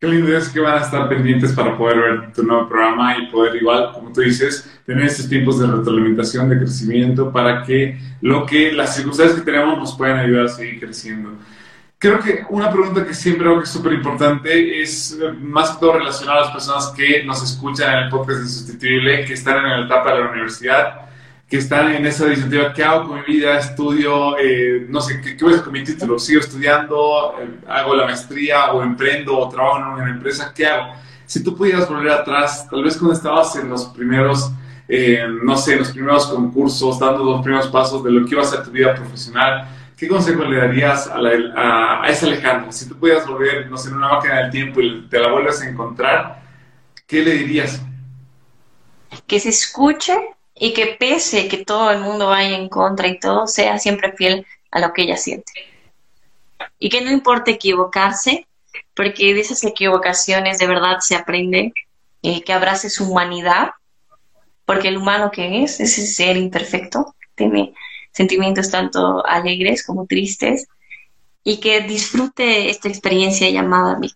Qué 0.00 0.06
lindo 0.06 0.36
es 0.36 0.48
que 0.50 0.60
van 0.60 0.78
a 0.78 0.84
estar 0.84 1.08
pendientes 1.08 1.52
para 1.52 1.76
poder 1.76 1.98
ver 1.98 2.32
tu 2.32 2.44
nuevo 2.44 2.68
programa 2.68 3.18
y 3.18 3.26
poder 3.32 3.56
igual, 3.56 3.90
como 3.92 4.12
tú 4.12 4.20
dices, 4.20 4.80
tener 4.86 5.06
estos 5.06 5.28
tiempos 5.28 5.58
de 5.58 5.66
retroalimentación, 5.66 6.48
de 6.48 6.58
crecimiento, 6.58 7.32
para 7.32 7.64
que 7.64 7.98
lo 8.20 8.46
que 8.46 8.70
las 8.70 8.94
circunstancias 8.94 9.40
que 9.40 9.44
tenemos 9.44 9.76
nos 9.76 9.96
puedan 9.96 10.18
ayudar 10.18 10.44
a 10.44 10.48
seguir 10.48 10.78
creciendo. 10.78 11.32
Creo 11.98 12.20
que 12.20 12.44
una 12.50 12.70
pregunta 12.70 13.04
que 13.04 13.12
siempre 13.12 13.48
hago 13.48 13.58
que 13.58 13.64
es 13.64 13.70
súper 13.70 13.94
importante 13.94 14.80
es 14.80 15.18
más 15.40 15.70
que 15.70 15.80
todo 15.80 15.94
relacionada 15.94 16.38
a 16.38 16.42
las 16.42 16.52
personas 16.52 16.94
que 16.96 17.24
nos 17.24 17.42
escuchan 17.42 17.92
en 17.92 18.04
el 18.04 18.08
podcast 18.08 18.40
Insustituible, 18.40 19.24
que 19.24 19.32
están 19.32 19.56
en 19.56 19.80
la 19.80 19.86
etapa 19.86 20.14
de 20.14 20.20
la 20.20 20.30
universidad 20.30 21.07
que 21.48 21.56
están 21.56 21.92
en 21.92 22.04
esa 22.04 22.26
disyuntiva, 22.26 22.74
¿qué 22.74 22.84
hago 22.84 23.08
con 23.08 23.20
mi 23.20 23.36
vida? 23.36 23.58
Estudio, 23.58 24.36
eh, 24.38 24.86
no 24.88 25.00
sé, 25.00 25.20
¿qué, 25.22 25.34
voy 25.40 25.52
a 25.52 25.54
hacer 25.54 25.64
con 25.64 25.72
mi 25.72 25.82
título? 25.82 26.18
¿Sigo 26.18 26.40
estudiando? 26.40 27.36
Eh, 27.40 27.60
¿Hago 27.66 27.94
la 27.94 28.04
maestría? 28.04 28.72
¿O 28.72 28.82
emprendo? 28.82 29.38
¿O 29.38 29.48
trabajo 29.48 29.78
en 29.78 29.84
una 29.84 30.10
empresa? 30.10 30.52
¿Qué 30.54 30.66
hago? 30.66 30.92
Si 31.24 31.42
tú 31.42 31.56
pudieras 31.56 31.88
volver 31.88 32.12
atrás, 32.12 32.68
tal 32.68 32.84
vez 32.84 32.98
cuando 32.98 33.14
estabas 33.14 33.56
en 33.56 33.70
los 33.70 33.86
primeros, 33.86 34.52
eh, 34.86 35.26
no 35.42 35.56
sé, 35.56 35.72
en 35.72 35.78
los 35.78 35.90
primeros 35.90 36.26
concursos, 36.26 36.98
dando 36.98 37.24
los 37.24 37.42
primeros 37.42 37.68
pasos 37.68 38.04
de 38.04 38.10
lo 38.10 38.26
que 38.26 38.34
iba 38.34 38.42
a 38.42 38.46
ser 38.46 38.62
tu 38.62 38.70
vida 38.70 38.94
profesional, 38.94 39.68
¿qué 39.96 40.06
consejo 40.06 40.44
le 40.44 40.58
darías 40.58 41.06
a, 41.06 41.16
a, 41.16 42.04
a 42.04 42.08
ese 42.08 42.26
Alejandro? 42.26 42.70
Si 42.72 42.86
tú 42.86 42.98
pudieras 42.98 43.26
volver, 43.26 43.70
no 43.70 43.78
sé, 43.78 43.88
en 43.88 43.96
una 43.96 44.10
máquina 44.10 44.42
del 44.42 44.50
tiempo 44.50 44.82
y 44.82 45.06
te 45.08 45.18
la 45.18 45.32
vuelves 45.32 45.62
a 45.62 45.68
encontrar, 45.68 46.42
¿qué 47.06 47.22
le 47.22 47.32
dirías? 47.32 47.80
Que 49.26 49.40
se 49.40 49.48
escuche 49.48 50.14
y 50.60 50.72
que 50.72 50.96
pese 50.98 51.48
que 51.48 51.64
todo 51.64 51.90
el 51.90 52.00
mundo 52.00 52.28
vaya 52.28 52.56
en 52.56 52.68
contra 52.68 53.08
y 53.08 53.18
todo, 53.18 53.46
sea 53.46 53.78
siempre 53.78 54.12
fiel 54.12 54.46
a 54.70 54.80
lo 54.80 54.92
que 54.92 55.02
ella 55.02 55.16
siente. 55.16 55.52
Y 56.78 56.88
que 56.88 57.00
no 57.00 57.10
importe 57.10 57.52
equivocarse, 57.52 58.46
porque 58.94 59.34
de 59.34 59.40
esas 59.40 59.62
equivocaciones 59.64 60.58
de 60.58 60.66
verdad 60.66 60.98
se 61.00 61.14
aprende, 61.14 61.72
eh, 62.22 62.42
que 62.42 62.52
abrace 62.52 62.90
su 62.90 63.10
humanidad, 63.10 63.70
porque 64.66 64.88
el 64.88 64.96
humano 64.96 65.30
que 65.30 65.62
es, 65.62 65.80
ese 65.80 66.06
ser 66.06 66.36
imperfecto, 66.36 67.14
tiene 67.36 67.74
sentimientos 68.10 68.70
tanto 68.70 69.24
alegres 69.24 69.86
como 69.86 70.06
tristes, 70.06 70.66
y 71.44 71.60
que 71.60 71.80
disfrute 71.82 72.68
esta 72.68 72.88
experiencia 72.88 73.48
llamada 73.48 73.98
vida. 73.98 74.14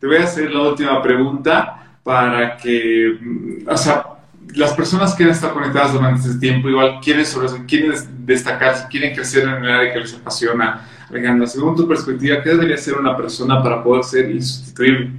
Te 0.00 0.06
voy 0.06 0.16
a 0.16 0.24
hacer 0.24 0.50
la 0.52 0.62
última 0.62 1.02
pregunta 1.02 1.98
para 2.04 2.56
que, 2.56 3.18
o 3.66 3.76
sea, 3.76 4.17
las 4.54 4.72
personas 4.72 5.14
que 5.14 5.24
han 5.24 5.30
estado 5.30 5.54
conectadas 5.54 5.92
durante 5.92 6.28
este 6.28 6.38
tiempo 6.38 6.68
igual 6.68 7.00
quieren, 7.00 7.26
sobre, 7.26 7.64
quieren 7.66 7.92
destacarse, 8.24 8.86
quieren 8.88 9.14
crecer 9.14 9.44
en 9.44 9.64
el 9.64 9.70
área 9.70 9.92
que 9.92 10.00
les 10.00 10.14
apasiona. 10.14 10.88
Alejandra, 11.10 11.46
según 11.46 11.74
tu 11.74 11.88
perspectiva, 11.88 12.42
¿qué 12.42 12.50
debería 12.50 12.76
ser 12.76 12.94
una 12.94 13.16
persona 13.16 13.62
para 13.62 13.82
poder 13.82 14.04
ser 14.04 14.30
insustituible? 14.30 15.10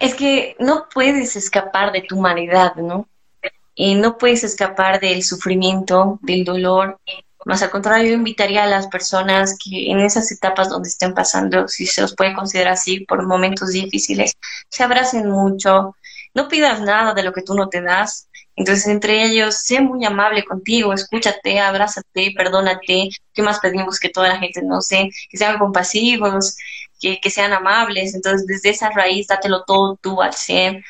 Es 0.00 0.14
que 0.14 0.56
no 0.58 0.86
puedes 0.92 1.36
escapar 1.36 1.92
de 1.92 2.02
tu 2.02 2.18
humanidad, 2.18 2.74
¿no? 2.76 3.08
Y 3.74 3.94
no 3.94 4.18
puedes 4.18 4.42
escapar 4.42 5.00
del 5.00 5.22
sufrimiento, 5.22 6.18
del 6.22 6.44
dolor. 6.44 6.98
Más 7.44 7.62
al 7.62 7.70
contrario, 7.70 8.10
yo 8.10 8.14
invitaría 8.14 8.64
a 8.64 8.68
las 8.68 8.88
personas 8.88 9.56
que 9.62 9.90
en 9.90 10.00
esas 10.00 10.30
etapas 10.32 10.68
donde 10.68 10.88
estén 10.88 11.14
pasando, 11.14 11.68
si 11.68 11.86
se 11.86 12.02
los 12.02 12.14
puede 12.14 12.34
considerar 12.34 12.72
así, 12.72 13.00
por 13.00 13.24
momentos 13.26 13.70
difíciles, 13.70 14.32
se 14.68 14.82
abracen 14.82 15.28
mucho, 15.28 15.94
no 16.34 16.48
pidas 16.48 16.80
nada 16.80 17.14
de 17.14 17.22
lo 17.22 17.32
que 17.32 17.42
tú 17.42 17.54
no 17.54 17.68
te 17.68 17.82
das. 17.82 18.28
Entonces, 18.56 18.86
entre 18.86 19.24
ellos, 19.24 19.56
sé 19.62 19.80
muy 19.80 20.04
amable 20.04 20.44
contigo, 20.44 20.92
escúchate, 20.92 21.58
abrázate, 21.58 22.32
perdónate. 22.36 23.10
¿Qué 23.32 23.42
más 23.42 23.60
pedimos 23.60 23.98
que 23.98 24.10
toda 24.10 24.28
la 24.28 24.38
gente, 24.38 24.60
no 24.62 24.80
sé, 24.82 25.10
que 25.30 25.38
sean 25.38 25.58
compasivos, 25.58 26.56
que, 27.00 27.18
sean 27.30 27.52
amables? 27.52 28.14
Entonces, 28.14 28.46
desde 28.46 28.70
esa 28.70 28.90
raíz, 28.90 29.26
dátelo 29.28 29.64
todo 29.64 29.98
tú 30.00 30.20
al 30.22 30.34
ser. 30.34 30.84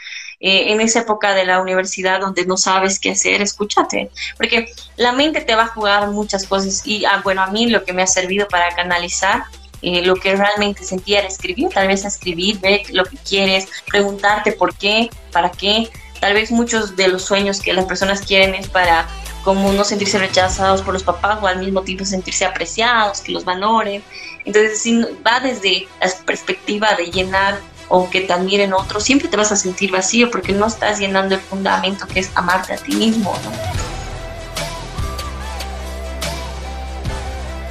Eh, 0.44 0.72
en 0.72 0.80
esa 0.80 1.02
época 1.02 1.34
de 1.34 1.44
la 1.44 1.60
universidad 1.60 2.20
donde 2.20 2.44
no 2.44 2.56
sabes 2.56 2.98
qué 2.98 3.12
hacer, 3.12 3.40
escúchate, 3.40 4.10
porque 4.36 4.66
la 4.96 5.12
mente 5.12 5.40
te 5.40 5.54
va 5.54 5.62
a 5.62 5.68
jugar 5.68 6.08
muchas 6.08 6.48
cosas 6.48 6.84
y, 6.84 7.04
ah, 7.04 7.20
bueno, 7.22 7.42
a 7.42 7.46
mí 7.52 7.70
lo 7.70 7.84
que 7.84 7.92
me 7.92 8.02
ha 8.02 8.08
servido 8.08 8.48
para 8.48 8.74
canalizar 8.74 9.44
eh, 9.82 10.02
lo 10.02 10.14
que 10.14 10.34
realmente 10.36 10.84
sentía 10.84 11.18
era 11.18 11.28
escribir, 11.28 11.68
tal 11.68 11.88
vez 11.88 12.04
escribir, 12.04 12.58
ver 12.60 12.82
lo 12.92 13.04
que 13.04 13.16
quieres, 13.16 13.66
preguntarte 13.86 14.52
por 14.52 14.74
qué, 14.74 15.10
para 15.32 15.50
qué. 15.50 15.90
Tal 16.20 16.34
vez 16.34 16.52
muchos 16.52 16.94
de 16.94 17.08
los 17.08 17.22
sueños 17.22 17.60
que 17.60 17.72
las 17.72 17.84
personas 17.84 18.22
quieren 18.22 18.54
es 18.54 18.68
para 18.68 19.08
como 19.42 19.72
no 19.72 19.82
sentirse 19.82 20.18
rechazados 20.18 20.82
por 20.82 20.94
los 20.94 21.02
papás 21.02 21.38
o 21.42 21.48
al 21.48 21.58
mismo 21.58 21.82
tiempo 21.82 22.04
sentirse 22.04 22.44
apreciados, 22.44 23.20
que 23.20 23.32
los 23.32 23.44
valoren. 23.44 24.02
Entonces, 24.44 24.80
si 24.80 25.00
va 25.26 25.40
desde 25.40 25.88
la 26.00 26.08
perspectiva 26.24 26.94
de 26.94 27.06
llenar 27.06 27.58
o 27.88 28.08
que 28.08 28.20
te 28.20 28.32
admiren 28.32 28.72
otros, 28.72 29.02
siempre 29.02 29.28
te 29.28 29.36
vas 29.36 29.50
a 29.50 29.56
sentir 29.56 29.90
vacío 29.90 30.30
porque 30.30 30.52
no 30.52 30.66
estás 30.66 31.00
llenando 31.00 31.34
el 31.34 31.40
fundamento 31.40 32.06
que 32.06 32.20
es 32.20 32.30
amarte 32.36 32.72
a 32.72 32.76
ti 32.76 32.94
mismo. 32.94 33.34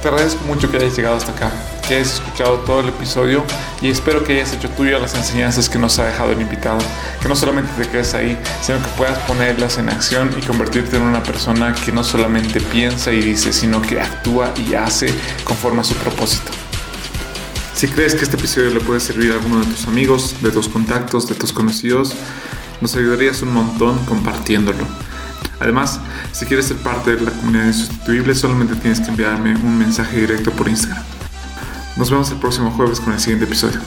Te 0.02 0.08
agradezco 0.08 0.44
mucho 0.46 0.68
que 0.68 0.78
hayas 0.78 0.96
llegado 0.96 1.14
hasta 1.14 1.30
acá, 1.30 1.52
que 1.86 1.94
hayas 1.94 2.14
escuchado 2.14 2.56
todo 2.66 2.80
el 2.80 2.88
episodio 2.88 3.44
y 3.80 3.88
espero 3.88 4.24
que 4.24 4.32
hayas 4.32 4.52
hecho 4.52 4.68
tuyo 4.70 4.98
las 4.98 5.14
enseñanzas 5.14 5.68
que 5.68 5.78
nos 5.78 5.96
ha 6.00 6.06
dejado 6.06 6.32
el 6.32 6.40
invitado. 6.40 6.80
Que 7.20 7.28
no 7.28 7.36
solamente 7.36 7.70
te 7.80 7.88
quedes 7.88 8.12
ahí, 8.14 8.36
sino 8.62 8.78
que 8.78 8.88
puedas 8.96 9.16
ponerlas 9.20 9.78
en 9.78 9.88
acción 9.88 10.34
y 10.36 10.44
convertirte 10.44 10.96
en 10.96 11.02
una 11.02 11.22
persona 11.22 11.72
que 11.72 11.92
no 11.92 12.02
solamente 12.02 12.60
piensa 12.60 13.12
y 13.12 13.20
dice, 13.20 13.52
sino 13.52 13.80
que 13.80 14.00
actúa 14.00 14.52
y 14.56 14.74
hace 14.74 15.06
conforme 15.44 15.82
a 15.82 15.84
su 15.84 15.94
propósito. 15.94 16.50
Si 17.72 17.86
crees 17.86 18.16
que 18.16 18.24
este 18.24 18.36
episodio 18.36 18.70
le 18.70 18.80
puede 18.80 18.98
servir 18.98 19.30
a 19.30 19.34
alguno 19.34 19.60
de 19.60 19.66
tus 19.66 19.86
amigos, 19.86 20.34
de 20.42 20.50
tus 20.50 20.68
contactos, 20.68 21.28
de 21.28 21.36
tus 21.36 21.52
conocidos, 21.52 22.12
nos 22.80 22.96
ayudarías 22.96 23.40
un 23.42 23.54
montón 23.54 24.04
compartiéndolo. 24.06 24.84
Además, 25.62 26.00
si 26.32 26.44
quieres 26.44 26.66
ser 26.66 26.76
parte 26.78 27.14
de 27.14 27.20
la 27.22 27.30
comunidad 27.30 27.66
insustituible, 27.66 28.34
solamente 28.34 28.74
tienes 28.74 29.00
que 29.00 29.10
enviarme 29.10 29.54
un 29.54 29.78
mensaje 29.78 30.20
directo 30.20 30.50
por 30.50 30.68
Instagram. 30.68 31.04
Nos 31.96 32.10
vemos 32.10 32.30
el 32.32 32.38
próximo 32.38 32.72
jueves 32.72 32.98
con 32.98 33.12
el 33.12 33.20
siguiente 33.20 33.44
episodio. 33.44 33.78